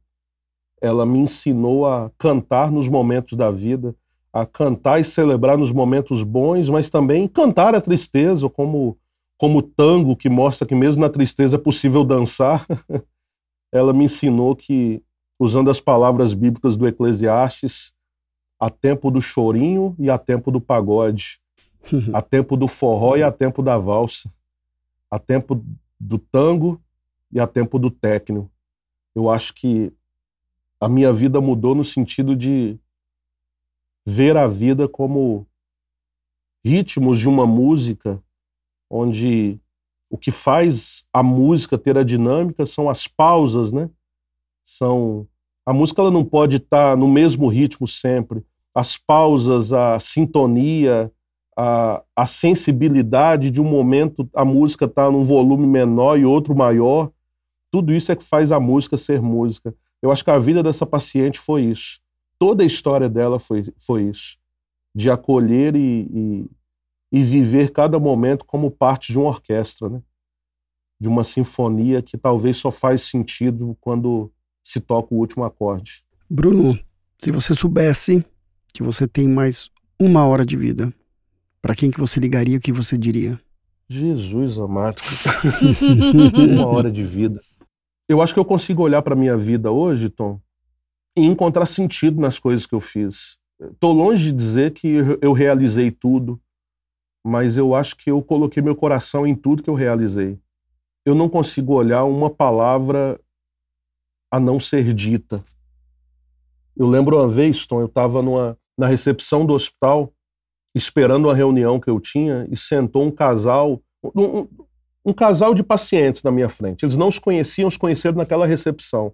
ela 0.80 1.04
me 1.04 1.18
ensinou 1.18 1.86
a 1.86 2.10
cantar 2.18 2.70
nos 2.70 2.88
momentos 2.88 3.36
da 3.36 3.50
vida, 3.50 3.94
a 4.32 4.44
cantar 4.46 5.00
e 5.00 5.04
celebrar 5.04 5.56
nos 5.56 5.72
momentos 5.72 6.22
bons, 6.22 6.68
mas 6.68 6.90
também 6.90 7.26
cantar 7.26 7.74
a 7.74 7.80
tristeza, 7.80 8.48
como 8.48 8.96
como 9.36 9.60
tango 9.60 10.16
que 10.16 10.28
mostra 10.28 10.66
que 10.66 10.74
mesmo 10.74 11.02
na 11.02 11.08
tristeza 11.08 11.56
é 11.56 11.58
possível 11.58 12.04
dançar. 12.04 12.64
ela 13.72 13.92
me 13.92 14.04
ensinou 14.04 14.54
que, 14.54 15.02
usando 15.38 15.68
as 15.70 15.80
palavras 15.80 16.32
bíblicas 16.32 16.76
do 16.76 16.86
Eclesiastes, 16.86 17.92
há 18.58 18.70
tempo 18.70 19.10
do 19.10 19.20
chorinho 19.20 19.94
e 19.98 20.08
há 20.08 20.16
tempo 20.16 20.50
do 20.50 20.60
pagode, 20.60 21.40
há 22.12 22.22
tempo 22.22 22.56
do 22.56 22.68
forró 22.68 23.16
e 23.16 23.22
há 23.22 23.32
tempo 23.32 23.62
da 23.62 23.76
valsa, 23.76 24.32
há 25.10 25.18
tempo 25.18 25.60
do 26.04 26.18
tango 26.18 26.80
e 27.32 27.40
há 27.40 27.46
tempo 27.46 27.78
do 27.78 27.90
técnico. 27.90 28.50
Eu 29.14 29.30
acho 29.30 29.54
que 29.54 29.92
a 30.78 30.88
minha 30.88 31.12
vida 31.12 31.40
mudou 31.40 31.74
no 31.74 31.82
sentido 31.82 32.36
de 32.36 32.78
ver 34.04 34.36
a 34.36 34.46
vida 34.46 34.86
como 34.86 35.46
ritmos 36.62 37.18
de 37.18 37.28
uma 37.28 37.46
música 37.46 38.22
onde 38.90 39.58
o 40.10 40.18
que 40.18 40.30
faz 40.30 41.04
a 41.12 41.22
música 41.22 41.78
ter 41.78 41.96
a 41.96 42.04
dinâmica 42.04 42.66
são 42.66 42.88
as 42.88 43.06
pausas, 43.06 43.72
né? 43.72 43.88
São 44.62 45.26
a 45.64 45.72
música 45.72 46.02
ela 46.02 46.10
não 46.10 46.24
pode 46.24 46.56
estar 46.56 46.90
tá 46.90 46.96
no 46.96 47.08
mesmo 47.08 47.48
ritmo 47.48 47.88
sempre. 47.88 48.44
As 48.74 48.98
pausas, 48.98 49.72
a 49.72 49.98
sintonia, 49.98 51.10
a, 51.56 52.02
a 52.16 52.26
sensibilidade 52.26 53.50
de 53.50 53.60
um 53.60 53.64
momento 53.64 54.28
a 54.34 54.44
música 54.44 54.86
está 54.86 55.10
num 55.10 55.22
volume 55.22 55.66
menor 55.66 56.18
e 56.18 56.24
outro 56.24 56.54
maior. 56.54 57.10
tudo 57.70 57.92
isso 57.92 58.12
é 58.12 58.16
que 58.16 58.24
faz 58.24 58.52
a 58.52 58.60
música 58.60 58.96
ser 58.96 59.20
música. 59.20 59.74
Eu 60.00 60.12
acho 60.12 60.24
que 60.24 60.30
a 60.30 60.38
vida 60.38 60.62
dessa 60.62 60.86
paciente 60.86 61.38
foi 61.38 61.62
isso. 61.62 62.00
Toda 62.38 62.62
a 62.62 62.66
história 62.66 63.08
dela 63.08 63.38
foi, 63.38 63.64
foi 63.78 64.04
isso. 64.04 64.36
De 64.94 65.10
acolher 65.10 65.74
e, 65.74 66.08
e, 66.12 66.50
e 67.10 67.22
viver 67.22 67.70
cada 67.70 67.98
momento 67.98 68.44
como 68.44 68.70
parte 68.70 69.12
de 69.12 69.18
uma 69.18 69.28
orquestra, 69.28 69.88
né? 69.88 70.02
de 71.00 71.08
uma 71.08 71.24
sinfonia 71.24 72.00
que 72.00 72.16
talvez 72.16 72.56
só 72.56 72.70
faz 72.70 73.02
sentido 73.02 73.76
quando 73.80 74.30
se 74.62 74.80
toca 74.80 75.14
o 75.14 75.18
último 75.18 75.44
acorde. 75.44 76.04
Bruno, 76.30 76.78
se 77.18 77.30
você 77.30 77.54
soubesse 77.54 78.24
que 78.72 78.82
você 78.82 79.06
tem 79.06 79.28
mais 79.28 79.70
uma 79.98 80.26
hora 80.26 80.44
de 80.44 80.56
vida, 80.56 80.92
para 81.64 81.74
quem 81.74 81.90
que 81.90 81.98
você 81.98 82.20
ligaria, 82.20 82.58
o 82.58 82.60
que 82.60 82.70
você 82.70 82.98
diria? 82.98 83.40
Jesus 83.88 84.58
amado. 84.58 85.00
uma 86.52 86.66
hora 86.66 86.92
de 86.92 87.02
vida. 87.02 87.40
Eu 88.06 88.20
acho 88.20 88.34
que 88.34 88.38
eu 88.38 88.44
consigo 88.44 88.82
olhar 88.82 89.00
para 89.00 89.16
minha 89.16 89.34
vida 89.34 89.70
hoje, 89.72 90.10
Tom, 90.10 90.38
e 91.16 91.22
encontrar 91.22 91.64
sentido 91.64 92.20
nas 92.20 92.38
coisas 92.38 92.66
que 92.66 92.74
eu 92.74 92.82
fiz. 92.82 93.38
Estou 93.58 93.94
longe 93.94 94.24
de 94.24 94.32
dizer 94.32 94.72
que 94.72 94.94
eu 95.22 95.32
realizei 95.32 95.90
tudo, 95.90 96.38
mas 97.26 97.56
eu 97.56 97.74
acho 97.74 97.96
que 97.96 98.10
eu 98.10 98.20
coloquei 98.20 98.62
meu 98.62 98.76
coração 98.76 99.26
em 99.26 99.34
tudo 99.34 99.62
que 99.62 99.70
eu 99.70 99.74
realizei. 99.74 100.38
Eu 101.02 101.14
não 101.14 101.30
consigo 101.30 101.72
olhar 101.72 102.04
uma 102.04 102.28
palavra 102.28 103.18
a 104.30 104.38
não 104.38 104.60
ser 104.60 104.92
dita. 104.92 105.42
Eu 106.76 106.86
lembro 106.86 107.16
uma 107.16 107.28
vez, 107.28 107.66
Tom, 107.66 107.80
eu 107.80 107.86
estava 107.86 108.20
na 108.76 108.86
recepção 108.86 109.46
do 109.46 109.54
hospital, 109.54 110.13
esperando 110.74 111.26
uma 111.26 111.34
reunião 111.34 111.78
que 111.78 111.88
eu 111.88 112.00
tinha, 112.00 112.46
e 112.50 112.56
sentou 112.56 113.04
um 113.04 113.10
casal, 113.10 113.80
um, 114.14 114.46
um 115.04 115.12
casal 115.12 115.54
de 115.54 115.62
pacientes 115.62 116.22
na 116.22 116.30
minha 116.30 116.48
frente. 116.48 116.84
Eles 116.84 116.96
não 116.96 117.08
os 117.08 117.18
conheciam, 117.18 117.68
os 117.68 117.76
conheceram 117.76 118.16
naquela 118.16 118.46
recepção. 118.46 119.12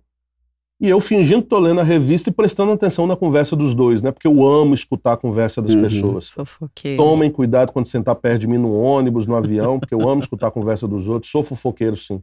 E 0.80 0.88
eu 0.88 0.98
fingindo 0.98 1.42
que 1.42 1.48
tô 1.48 1.58
lendo 1.58 1.80
a 1.80 1.84
revista 1.84 2.30
e 2.30 2.32
prestando 2.32 2.72
atenção 2.72 3.06
na 3.06 3.14
conversa 3.14 3.54
dos 3.54 3.74
dois, 3.74 4.00
né? 4.00 4.10
Porque 4.10 4.26
eu 4.26 4.42
amo 4.42 4.72
escutar 4.72 5.12
a 5.12 5.16
conversa 5.16 5.60
das 5.60 5.74
uhum. 5.74 5.82
pessoas. 5.82 6.30
Fofoqueiro. 6.30 6.96
Tomem 6.96 7.30
cuidado 7.30 7.70
quando 7.70 7.84
sentar 7.84 8.14
perto 8.14 8.40
de 8.40 8.46
mim 8.46 8.56
no 8.56 8.72
ônibus, 8.72 9.26
no 9.26 9.36
avião, 9.36 9.78
porque 9.78 9.94
eu 9.94 10.08
amo 10.08 10.22
escutar 10.22 10.46
a 10.46 10.50
conversa 10.50 10.88
dos 10.88 11.06
outros. 11.06 11.30
Sou 11.30 11.42
fofoqueiro, 11.42 11.98
sim. 11.98 12.22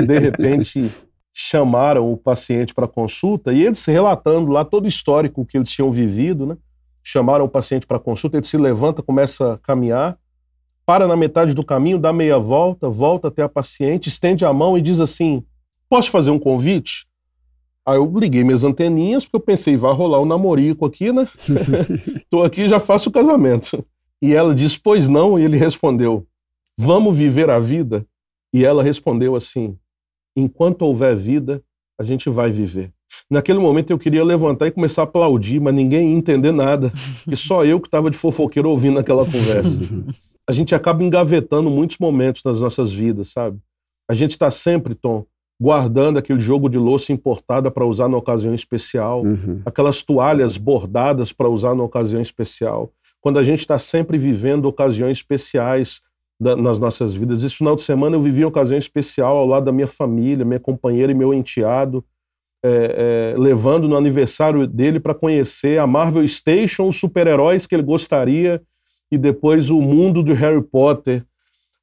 E, 0.00 0.02
de 0.02 0.18
repente, 0.18 0.90
chamaram 1.30 2.10
o 2.10 2.16
paciente 2.16 2.72
para 2.72 2.88
consulta 2.88 3.52
e 3.52 3.62
eles 3.62 3.84
relatando 3.84 4.50
lá 4.50 4.64
todo 4.64 4.84
o 4.84 4.88
histórico 4.88 5.44
que 5.44 5.58
eles 5.58 5.70
tinham 5.70 5.90
vivido, 5.90 6.46
né? 6.46 6.56
Chamaram 7.04 7.44
o 7.44 7.48
paciente 7.48 7.86
para 7.86 7.98
consulta, 7.98 8.38
ele 8.38 8.46
se 8.46 8.56
levanta, 8.56 9.02
começa 9.02 9.52
a 9.52 9.58
caminhar, 9.58 10.18
para 10.86 11.06
na 11.06 11.16
metade 11.16 11.54
do 11.54 11.64
caminho, 11.64 11.98
dá 11.98 12.12
meia 12.12 12.38
volta, 12.38 12.88
volta 12.88 13.28
até 13.28 13.42
a 13.42 13.48
paciente, 13.48 14.08
estende 14.08 14.44
a 14.44 14.52
mão 14.52 14.76
e 14.76 14.80
diz 14.80 15.00
assim: 15.00 15.44
Posso 15.88 16.10
fazer 16.10 16.30
um 16.30 16.38
convite? 16.38 17.06
Aí 17.86 17.96
eu 17.96 18.10
liguei 18.18 18.42
minhas 18.42 18.64
anteninhas, 18.64 19.24
porque 19.24 19.36
eu 19.36 19.40
pensei, 19.40 19.76
vai 19.76 19.92
rolar 19.92 20.20
um 20.20 20.24
namorico 20.24 20.86
aqui, 20.86 21.12
né? 21.12 21.28
Tô 22.30 22.42
aqui 22.42 22.66
já 22.66 22.80
faço 22.80 23.10
o 23.10 23.12
casamento. 23.12 23.84
E 24.22 24.34
ela 24.34 24.54
disse, 24.54 24.78
pois 24.78 25.06
não, 25.06 25.38
e 25.38 25.44
ele 25.44 25.58
respondeu, 25.58 26.26
vamos 26.78 27.14
viver 27.14 27.50
a 27.50 27.58
vida? 27.58 28.06
E 28.54 28.64
ela 28.64 28.82
respondeu 28.82 29.36
assim, 29.36 29.76
enquanto 30.34 30.82
houver 30.82 31.14
vida, 31.14 31.62
a 32.00 32.02
gente 32.02 32.30
vai 32.30 32.50
viver. 32.50 32.90
Naquele 33.30 33.58
momento 33.58 33.90
eu 33.90 33.98
queria 33.98 34.24
levantar 34.24 34.66
e 34.66 34.70
começar 34.70 35.02
a 35.02 35.04
aplaudir, 35.04 35.60
mas 35.60 35.74
ninguém 35.74 36.10
ia 36.10 36.16
entender 36.16 36.52
nada, 36.52 36.92
que 37.28 37.36
só 37.36 37.64
eu 37.64 37.80
que 37.80 37.88
estava 37.88 38.10
de 38.10 38.16
fofoqueiro 38.16 38.68
ouvindo 38.68 38.98
aquela 38.98 39.24
conversa. 39.24 39.82
A 40.48 40.52
gente 40.52 40.74
acaba 40.74 41.02
engavetando 41.02 41.70
muitos 41.70 41.98
momentos 41.98 42.42
nas 42.44 42.60
nossas 42.60 42.92
vidas, 42.92 43.28
sabe? 43.28 43.58
A 44.08 44.14
gente 44.14 44.32
está 44.32 44.50
sempre, 44.50 44.94
Tom, 44.94 45.24
guardando 45.60 46.18
aquele 46.18 46.40
jogo 46.40 46.68
de 46.68 46.78
louça 46.78 47.12
importada 47.12 47.70
para 47.70 47.86
usar 47.86 48.08
na 48.08 48.16
ocasião 48.16 48.54
especial, 48.54 49.22
uhum. 49.22 49.62
aquelas 49.64 50.02
toalhas 50.02 50.58
bordadas 50.58 51.32
para 51.32 51.48
usar 51.48 51.74
na 51.74 51.82
ocasião 51.82 52.20
especial. 52.20 52.92
Quando 53.20 53.38
a 53.38 53.42
gente 53.42 53.60
está 53.60 53.78
sempre 53.78 54.18
vivendo 54.18 54.66
ocasiões 54.66 55.16
especiais 55.16 56.02
da, 56.40 56.56
nas 56.56 56.78
nossas 56.78 57.14
vidas. 57.14 57.42
Esse 57.42 57.56
final 57.56 57.76
de 57.76 57.82
semana 57.82 58.16
eu 58.16 58.22
vivi 58.22 58.44
uma 58.44 58.48
ocasião 58.48 58.78
especial 58.78 59.36
ao 59.36 59.46
lado 59.46 59.64
da 59.64 59.72
minha 59.72 59.86
família, 59.86 60.44
minha 60.44 60.60
companheira 60.60 61.12
e 61.12 61.14
meu 61.14 61.32
enteado, 61.32 62.04
é, 62.66 63.34
é, 63.36 63.38
levando 63.38 63.86
no 63.86 63.94
aniversário 63.94 64.66
dele 64.66 64.98
para 64.98 65.14
conhecer 65.14 65.78
a 65.78 65.86
Marvel 65.86 66.26
Station, 66.26 66.88
os 66.88 66.96
super-heróis 66.96 67.66
que 67.66 67.74
ele 67.74 67.82
gostaria, 67.82 68.62
e 69.12 69.18
depois 69.18 69.68
o 69.68 69.82
mundo 69.82 70.22
do 70.22 70.32
Harry 70.32 70.62
Potter 70.62 71.22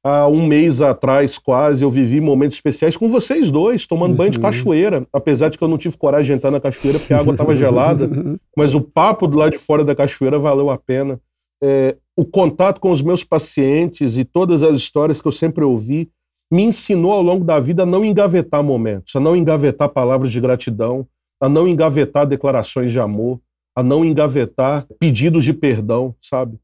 há 0.02 0.26
um 0.26 0.44
mês 0.44 0.80
atrás, 0.80 1.38
quase, 1.38 1.84
eu 1.84 1.90
vivi 1.90 2.20
momentos 2.20 2.56
especiais 2.56 2.96
com 2.96 3.08
vocês 3.08 3.48
dois, 3.48 3.86
tomando 3.86 4.10
uhum. 4.10 4.16
banho 4.16 4.30
de 4.30 4.38
uhum. 4.38 4.42
cachoeira. 4.42 5.06
Apesar 5.12 5.48
de 5.48 5.56
que 5.56 5.62
eu 5.62 5.68
não 5.68 5.78
tive 5.78 5.96
coragem 5.96 6.26
de 6.26 6.32
entrar 6.32 6.50
na 6.50 6.60
cachoeira 6.60 6.98
porque 6.98 7.14
a 7.14 7.20
água 7.20 7.32
estava 7.32 7.54
gelada. 7.54 8.10
Mas 8.56 8.74
o 8.74 8.80
papo 8.80 9.28
do 9.28 9.38
lado 9.38 9.52
de 9.52 9.58
fora 9.58 9.84
da 9.84 9.94
cachoeira 9.94 10.36
valeu 10.36 10.68
a 10.68 10.76
pena. 10.76 11.20
É, 11.62 11.96
o 12.16 12.24
contato 12.24 12.80
com 12.80 12.90
os 12.90 13.00
meus 13.00 13.22
pacientes 13.22 14.18
e 14.18 14.24
todas 14.24 14.64
as 14.64 14.76
histórias 14.76 15.22
que 15.22 15.28
eu 15.28 15.32
sempre 15.32 15.62
ouvi 15.62 16.10
me 16.52 16.64
ensinou 16.64 17.12
ao 17.12 17.22
longo 17.22 17.46
da 17.46 17.58
vida 17.58 17.84
a 17.84 17.86
não 17.86 18.04
engavetar 18.04 18.62
momentos, 18.62 19.16
a 19.16 19.20
não 19.20 19.34
engavetar 19.34 19.88
palavras 19.88 20.30
de 20.30 20.38
gratidão, 20.38 21.08
a 21.40 21.48
não 21.48 21.66
engavetar 21.66 22.26
declarações 22.26 22.92
de 22.92 23.00
amor, 23.00 23.40
a 23.74 23.82
não 23.82 24.04
engavetar 24.04 24.86
pedidos 24.98 25.44
de 25.44 25.54
perdão, 25.54 26.14
sabe? 26.20 26.58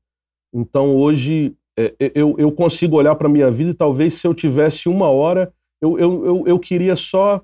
Então 0.52 0.94
hoje 0.94 1.56
é, 1.78 1.94
é, 1.98 2.12
eu, 2.14 2.36
eu 2.38 2.52
consigo 2.52 2.96
olhar 2.96 3.14
para 3.14 3.28
a 3.28 3.30
minha 3.30 3.50
vida 3.50 3.70
e 3.70 3.74
talvez 3.74 4.12
se 4.12 4.26
eu 4.26 4.34
tivesse 4.34 4.90
uma 4.90 5.08
hora, 5.08 5.50
eu, 5.80 5.98
eu, 5.98 6.26
eu, 6.26 6.44
eu 6.46 6.58
queria 6.58 6.94
só 6.94 7.40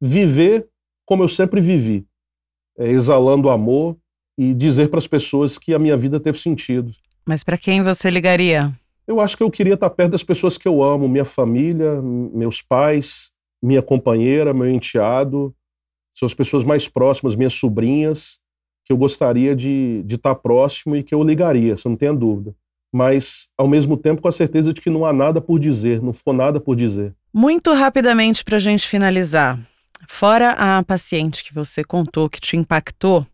viver 0.00 0.68
como 1.04 1.24
eu 1.24 1.28
sempre 1.28 1.60
vivi, 1.60 2.06
é, 2.78 2.88
exalando 2.88 3.50
amor 3.50 3.96
e 4.38 4.54
dizer 4.54 4.90
para 4.90 4.98
as 4.98 5.08
pessoas 5.08 5.58
que 5.58 5.74
a 5.74 5.78
minha 5.78 5.96
vida 5.96 6.20
teve 6.20 6.38
sentido. 6.38 6.92
Mas 7.26 7.42
para 7.42 7.58
quem 7.58 7.82
você 7.82 8.08
ligaria? 8.10 8.72
Eu 9.10 9.20
acho 9.20 9.36
que 9.36 9.42
eu 9.42 9.50
queria 9.50 9.74
estar 9.74 9.90
perto 9.90 10.12
das 10.12 10.22
pessoas 10.22 10.56
que 10.56 10.68
eu 10.68 10.82
amo, 10.82 11.08
minha 11.08 11.24
família, 11.24 12.00
meus 12.00 12.62
pais, 12.62 13.30
minha 13.62 13.82
companheira, 13.82 14.54
meu 14.54 14.70
enteado, 14.70 15.54
são 16.16 16.26
as 16.26 16.34
pessoas 16.34 16.62
mais 16.62 16.86
próximas, 16.86 17.34
minhas 17.34 17.54
sobrinhas, 17.54 18.38
que 18.84 18.92
eu 18.92 18.96
gostaria 18.96 19.56
de, 19.56 20.02
de 20.04 20.14
estar 20.14 20.34
próximo 20.36 20.94
e 20.94 21.02
que 21.02 21.14
eu 21.14 21.22
ligaria, 21.22 21.76
você 21.76 21.88
não 21.88 21.96
tenha 21.96 22.14
dúvida 22.14 22.54
mas 22.92 23.48
ao 23.56 23.68
mesmo 23.68 23.96
tempo 23.96 24.20
com 24.20 24.28
a 24.28 24.32
certeza 24.32 24.72
de 24.72 24.80
que 24.80 24.90
não 24.90 25.04
há 25.04 25.12
nada 25.12 25.40
por 25.40 25.58
dizer, 25.58 26.02
não 26.02 26.12
ficou 26.12 26.32
nada 26.32 26.60
por 26.60 26.74
dizer. 26.74 27.14
Muito 27.32 27.72
rapidamente 27.72 28.42
para 28.42 28.56
a 28.56 28.60
gente 28.60 28.86
finalizar. 28.86 29.58
Fora 30.08 30.52
a 30.52 30.82
paciente 30.82 31.44
que 31.44 31.54
você 31.54 31.84
contou 31.84 32.28
que 32.28 32.40
te 32.40 32.56
impactou, 32.56 33.24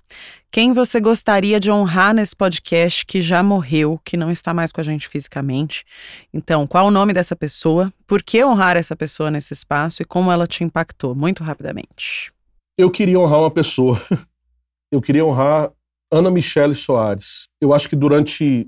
quem 0.56 0.72
você 0.72 0.98
gostaria 0.98 1.60
de 1.60 1.70
honrar 1.70 2.14
nesse 2.14 2.34
podcast 2.34 3.04
que 3.04 3.20
já 3.20 3.42
morreu, 3.42 4.00
que 4.02 4.16
não 4.16 4.30
está 4.30 4.54
mais 4.54 4.72
com 4.72 4.80
a 4.80 4.84
gente 4.84 5.06
fisicamente? 5.06 5.84
Então, 6.32 6.66
qual 6.66 6.86
o 6.86 6.90
nome 6.90 7.12
dessa 7.12 7.36
pessoa? 7.36 7.92
Por 8.06 8.22
que 8.22 8.42
honrar 8.42 8.74
essa 8.74 8.96
pessoa 8.96 9.30
nesse 9.30 9.52
espaço 9.52 10.00
e 10.00 10.06
como 10.06 10.32
ela 10.32 10.46
te 10.46 10.64
impactou? 10.64 11.14
Muito 11.14 11.44
rapidamente. 11.44 12.32
Eu 12.78 12.90
queria 12.90 13.20
honrar 13.20 13.40
uma 13.40 13.50
pessoa. 13.50 14.00
Eu 14.90 15.02
queria 15.02 15.26
honrar 15.26 15.70
Ana 16.10 16.30
Michele 16.30 16.74
Soares. 16.74 17.50
Eu 17.60 17.74
acho 17.74 17.86
que 17.86 17.94
durante 17.94 18.66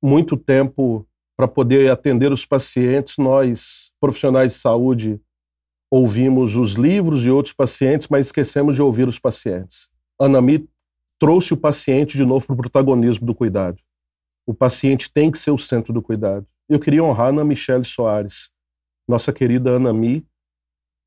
muito 0.00 0.36
tempo 0.36 1.04
para 1.36 1.48
poder 1.48 1.90
atender 1.90 2.30
os 2.30 2.46
pacientes. 2.46 3.18
Nós, 3.18 3.90
profissionais 4.00 4.52
de 4.52 4.58
saúde, 4.60 5.20
ouvimos 5.90 6.54
os 6.54 6.74
livros 6.74 7.22
de 7.22 7.30
outros 7.32 7.52
pacientes, 7.52 8.06
mas 8.06 8.26
esquecemos 8.26 8.76
de 8.76 8.82
ouvir 8.82 9.08
os 9.08 9.18
pacientes. 9.18 9.88
Anami 10.16 10.68
trouxe 11.18 11.54
o 11.54 11.56
paciente 11.56 12.16
de 12.16 12.24
novo 12.24 12.46
para 12.46 12.54
o 12.54 12.56
protagonismo 12.56 13.26
do 13.26 13.34
cuidado. 13.34 13.78
O 14.46 14.52
paciente 14.54 15.10
tem 15.12 15.30
que 15.30 15.38
ser 15.38 15.50
o 15.50 15.58
centro 15.58 15.92
do 15.92 16.02
cuidado. 16.02 16.46
Eu 16.68 16.78
queria 16.78 17.02
honrar 17.02 17.26
a 17.26 17.30
Ana 17.30 17.44
Michele 17.44 17.84
Soares, 17.84 18.50
nossa 19.06 19.32
querida 19.32 19.76
Anami, 19.76 20.26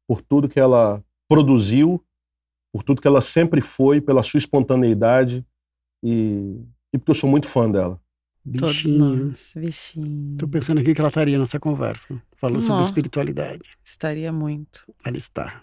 por 0.07 0.21
tudo 0.21 0.49
que 0.49 0.59
ela 0.59 1.03
produziu, 1.27 2.03
por 2.71 2.83
tudo 2.83 3.01
que 3.01 3.07
ela 3.07 3.21
sempre 3.21 3.61
foi, 3.61 3.99
pela 3.99 4.23
sua 4.23 4.37
espontaneidade 4.37 5.45
e, 6.03 6.61
e 6.93 6.97
porque 6.97 7.11
eu 7.11 7.15
sou 7.15 7.29
muito 7.29 7.47
fã 7.47 7.69
dela. 7.69 7.99
Todos 8.57 8.85
nós, 8.91 9.53
bichinho. 9.57 10.37
Tô 10.37 10.47
pensando 10.47 10.79
aqui 10.79 10.93
que 10.93 11.01
ela 11.01 11.09
estaria 11.09 11.37
nessa 11.37 11.59
conversa. 11.59 12.21
Falou 12.37 12.61
sobre 12.61 12.81
espiritualidade. 12.81 13.77
Estaria 13.83 14.31
muito. 14.31 14.85
Ela 15.03 15.17
está. 15.17 15.61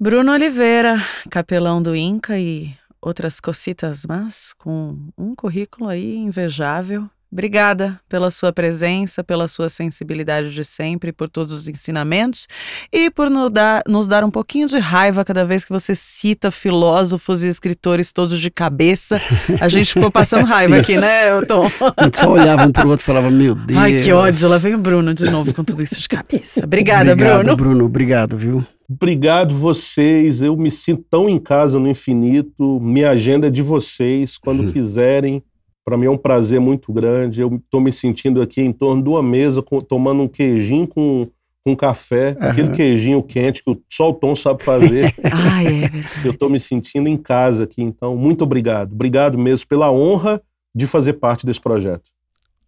Bruno 0.00 0.32
Oliveira, 0.32 0.96
capelão 1.30 1.82
do 1.82 1.94
Inca 1.94 2.38
e 2.38 2.74
outras 3.02 3.40
cocitas 3.40 4.06
mas 4.06 4.54
com 4.56 4.96
um 5.18 5.34
currículo 5.34 5.88
aí 5.88 6.16
invejável. 6.16 7.10
Obrigada 7.32 7.98
pela 8.10 8.30
sua 8.30 8.52
presença, 8.52 9.24
pela 9.24 9.48
sua 9.48 9.70
sensibilidade 9.70 10.52
de 10.52 10.62
sempre, 10.66 11.12
por 11.12 11.30
todos 11.30 11.50
os 11.50 11.66
ensinamentos 11.66 12.46
e 12.92 13.10
por 13.10 13.30
nos 13.30 13.50
dar, 13.50 13.82
nos 13.88 14.06
dar 14.06 14.22
um 14.22 14.30
pouquinho 14.30 14.66
de 14.66 14.78
raiva 14.78 15.24
cada 15.24 15.42
vez 15.42 15.64
que 15.64 15.72
você 15.72 15.94
cita 15.94 16.50
filósofos 16.50 17.42
e 17.42 17.46
escritores 17.46 18.12
todos 18.12 18.38
de 18.38 18.50
cabeça. 18.50 19.18
A 19.62 19.68
gente 19.68 19.94
ficou 19.94 20.10
passando 20.10 20.44
raiva 20.44 20.76
aqui, 20.76 20.98
né, 20.98 21.40
Tom? 21.48 21.70
A 21.96 22.04
gente 22.04 22.18
só 22.18 22.30
olhava 22.30 22.66
um 22.66 22.70
pro 22.70 22.90
outro 22.90 23.02
e 23.02 23.06
falava, 23.06 23.30
meu 23.30 23.54
Deus. 23.54 23.80
Ai, 23.80 23.96
que 23.96 24.12
ódio. 24.12 24.46
Lá 24.46 24.58
vem 24.58 24.74
o 24.74 24.78
Bruno 24.78 25.14
de 25.14 25.30
novo 25.30 25.54
com 25.54 25.64
tudo 25.64 25.82
isso 25.82 25.98
de 25.98 26.08
cabeça. 26.10 26.64
Obrigada, 26.64 27.12
obrigado, 27.12 27.38
Bruno. 27.38 27.56
Bruno. 27.56 27.84
Obrigado, 27.86 28.36
viu? 28.36 28.66
Obrigado 28.96 29.54
vocês. 29.54 30.42
Eu 30.42 30.56
me 30.56 30.70
sinto 30.70 31.04
tão 31.08 31.28
em 31.28 31.38
casa 31.38 31.78
no 31.78 31.88
infinito. 31.88 32.78
Minha 32.80 33.10
agenda 33.10 33.46
é 33.46 33.50
de 33.50 33.62
vocês. 33.62 34.36
Quando 34.38 34.60
Uhum. 34.64 34.72
quiserem, 34.72 35.42
para 35.84 35.96
mim 35.96 36.06
é 36.06 36.10
um 36.10 36.16
prazer 36.18 36.60
muito 36.60 36.92
grande. 36.92 37.40
Eu 37.40 37.56
estou 37.56 37.80
me 37.80 37.92
sentindo 37.92 38.40
aqui 38.42 38.60
em 38.60 38.72
torno 38.72 39.02
de 39.02 39.08
uma 39.08 39.22
mesa, 39.22 39.62
com- 39.62 39.80
tomando 39.80 40.22
um 40.22 40.28
queijinho 40.28 40.86
com, 40.86 41.28
com 41.64 41.74
café, 41.76 42.36
aquele 42.40 42.68
Aham. 42.68 42.76
queijinho 42.76 43.22
quente 43.22 43.62
que 43.64 43.70
o- 43.70 43.80
só 43.90 44.10
o 44.10 44.14
Tom 44.14 44.34
sabe 44.36 44.62
fazer. 44.62 45.14
Ai, 45.32 45.66
é 45.84 45.88
verdade. 45.88 46.08
Eu 46.26 46.32
estou 46.32 46.50
me 46.50 46.58
sentindo 46.60 47.08
em 47.08 47.16
casa 47.16 47.64
aqui. 47.64 47.82
Então, 47.82 48.16
muito 48.16 48.42
obrigado. 48.44 48.92
Obrigado 48.92 49.38
mesmo 49.38 49.66
pela 49.68 49.90
honra 49.90 50.42
de 50.74 50.86
fazer 50.86 51.14
parte 51.14 51.46
desse 51.46 51.60
projeto. 51.60 52.10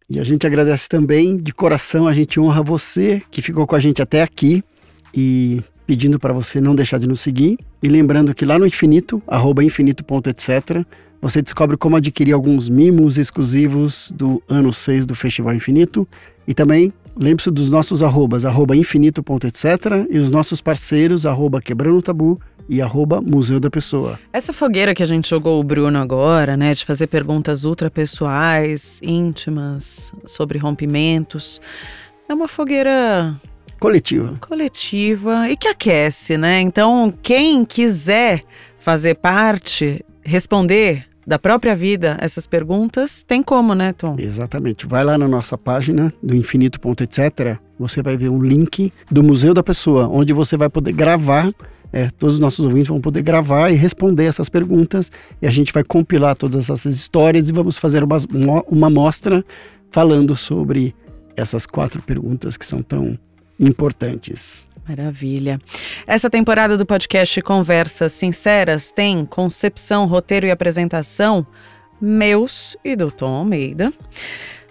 E 0.09 0.21
a 0.21 0.25
gente 0.25 0.47
agradece 0.47 0.87
também, 0.89 1.37
de 1.39 1.53
coração, 1.53 2.07
a 2.07 2.13
gente 2.13 2.39
honra 2.39 2.63
você 2.63 3.23
que 3.31 3.41
ficou 3.41 3.67
com 3.67 3.75
a 3.75 3.81
gente 3.81 4.03
até 4.03 4.23
aqui 4.23 4.63
e 5.15 5.63
pedindo 5.87 6.19
para 6.19 6.33
você 6.33 6.61
não 6.61 6.75
deixar 6.75 6.99
de 6.99 7.07
nos 7.07 7.21
seguir. 7.21 7.59
E 7.83 7.89
lembrando 7.89 8.35
que 8.35 8.45
lá 8.45 8.59
no 8.59 8.67
infinito, 8.67 9.23
arroba 9.27 9.63
infinito.etc, 9.63 10.85
você 11.21 11.41
descobre 11.41 11.77
como 11.77 11.97
adquirir 11.97 12.33
alguns 12.33 12.69
mimos 12.69 13.17
exclusivos 13.17 14.13
do 14.15 14.43
ano 14.49 14.73
6 14.73 15.07
do 15.07 15.15
Festival 15.15 15.55
Infinito. 15.55 16.07
E 16.47 16.53
também 16.53 16.93
lembre-se 17.17 17.51
dos 17.51 17.71
nossos 17.71 18.03
arrobas, 18.03 18.45
arroba 18.45 18.77
infinito.etc 18.77 20.07
e 20.11 20.19
os 20.19 20.31
nossos 20.31 20.61
parceiros, 20.61 21.25
arroba 21.25 21.61
quebrando 21.61 22.03
tabu 22.03 22.39
e 22.69 22.83
arroba 22.83 23.21
museu 23.21 23.61
da 23.61 23.71
pessoa. 23.71 24.19
Essa 24.33 24.53
fogueira 24.53 24.95
que 24.95 25.03
a 25.03 25.07
gente 25.07 25.29
jogou 25.29 25.61
o 25.61 25.65
Bruno 25.65 25.99
agora, 25.99 26.57
né, 26.57 26.73
de 26.73 26.85
fazer 26.85 27.07
perguntas 27.07 27.65
ultrapessoais, 27.65 29.01
íntimas, 29.03 30.13
sobre 30.27 30.59
rompimentos, 30.59 31.61
é 32.29 32.35
uma 32.35 32.49
fogueira 32.49 33.35
Coletiva. 33.85 34.35
coletiva 34.41 35.51
e 35.51 35.57
que 35.57 35.69
aquece, 35.69 36.39
né? 36.39 36.61
Então, 36.61 37.13
quem 37.23 37.67
quiser 37.67 38.43
fazer 38.79 39.15
parte, 39.15 40.03
responder 40.23 41.05
da 41.27 41.39
própria 41.39 41.77
vida 41.77 42.17
essas 42.21 42.47
perguntas, 42.47 43.23
tem 43.23 43.43
como, 43.43 43.75
né, 43.75 43.93
Tom? 43.93 44.17
Exatamente. 44.19 44.87
Vai 44.87 45.05
lá 45.05 45.19
na 45.19 45.29
nossa 45.29 45.59
página 45.59 46.13
do 46.23 46.35
infinito.etc. 46.35 47.59
Você 47.79 48.03
vai 48.03 48.17
ver 48.17 48.31
um 48.31 48.43
link 48.43 48.91
do 49.11 49.23
Museu 49.23 49.53
da 49.53 49.63
Pessoa, 49.63 50.09
onde 50.09 50.33
você 50.33 50.57
vai 50.57 50.71
poder 50.71 50.93
gravar. 50.93 51.53
é, 51.93 52.09
todos 52.19 52.37
os 52.37 52.41
nossos 52.41 52.65
ouvintes 52.65 52.89
vão 52.89 53.01
poder 53.01 53.23
gravar 53.23 53.71
e 53.71 53.75
responder 53.75 54.25
essas 54.25 54.49
perguntas. 54.49 55.13
E 55.43 55.47
a 55.47 55.51
gente 55.51 55.73
vai 55.73 55.85
compilar 55.85 56.35
todas 56.37 56.71
essas 56.71 56.87
histórias 56.87 57.51
e 57.51 57.53
vamos 57.53 57.77
fazer 57.77 58.03
uma, 58.03 58.17
uma 58.67 58.89
mostra 58.89 59.45
falando 59.91 60.35
sobre 60.35 60.95
essas 61.37 61.67
quatro 61.67 62.03
perguntas 62.03 62.57
que 62.57 62.65
são 62.65 62.81
tão 62.81 63.19
importantes. 63.59 64.67
Maravilha. 64.87 65.59
Essa 66.07 66.29
temporada 66.29 66.77
do 66.77 66.85
podcast 66.85 67.41
Conversas 67.41 68.13
Sinceras 68.13 68.91
tem 68.91 69.25
concepção, 69.25 70.07
roteiro 70.07 70.47
e 70.47 70.51
apresentação 70.51 71.47
meus 72.01 72.77
e 72.85 72.95
do 72.95 73.11
Tom 73.11 73.35
Almeida. 73.35 73.93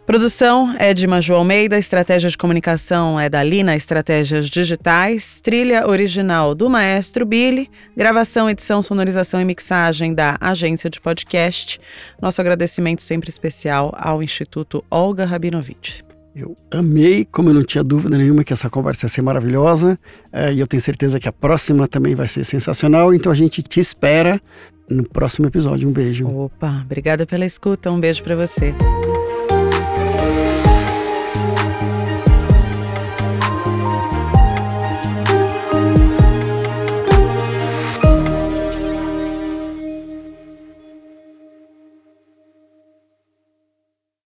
Produção 0.05 0.75
é 0.77 0.93
de 0.93 1.07
Maju 1.07 1.34
Almeida, 1.34 1.77
estratégia 1.77 2.29
de 2.29 2.38
comunicação 2.38 3.17
é 3.17 3.29
da 3.29 3.41
Lina 3.41 3.73
Estratégias 3.73 4.49
Digitais, 4.49 5.39
trilha 5.39 5.88
original 5.88 6.53
do 6.53 6.69
Maestro 6.69 7.25
Billy, 7.25 7.69
gravação, 7.95 8.49
edição, 8.49 8.84
sonorização 8.84 9.41
e 9.41 9.45
mixagem 9.45 10.13
da 10.13 10.38
Agência 10.41 10.89
de 10.89 10.99
Podcast. 10.99 11.79
Nosso 12.21 12.41
agradecimento 12.41 13.01
sempre 13.01 13.29
especial 13.29 13.93
ao 13.97 14.21
Instituto 14.21 14.84
Olga 14.91 15.25
Rabinovich. 15.25 16.03
Eu 16.36 16.55
amei, 16.71 17.25
como 17.25 17.49
eu 17.49 17.53
não 17.53 17.63
tinha 17.63 17.84
dúvida 17.84 18.17
nenhuma 18.17 18.43
que 18.43 18.51
essa 18.51 18.69
conversa 18.69 19.05
ia 19.05 19.09
ser 19.09 19.21
maravilhosa, 19.21 19.99
é, 20.31 20.51
e 20.51 20.59
eu 20.59 20.65
tenho 20.65 20.81
certeza 20.81 21.19
que 21.19 21.29
a 21.29 21.31
próxima 21.31 21.88
também 21.88 22.15
vai 22.15 22.27
ser 22.27 22.43
sensacional, 22.43 23.13
então 23.13 23.31
a 23.31 23.36
gente 23.36 23.61
te 23.61 23.79
espera 23.79 24.41
no 24.89 25.07
próximo 25.07 25.47
episódio. 25.47 25.88
Um 25.88 25.91
beijo. 25.91 26.27
Opa, 26.27 26.81
obrigada 26.84 27.25
pela 27.25 27.45
escuta, 27.45 27.91
um 27.91 27.99
beijo 27.99 28.23
para 28.23 28.36
você. 28.36 28.73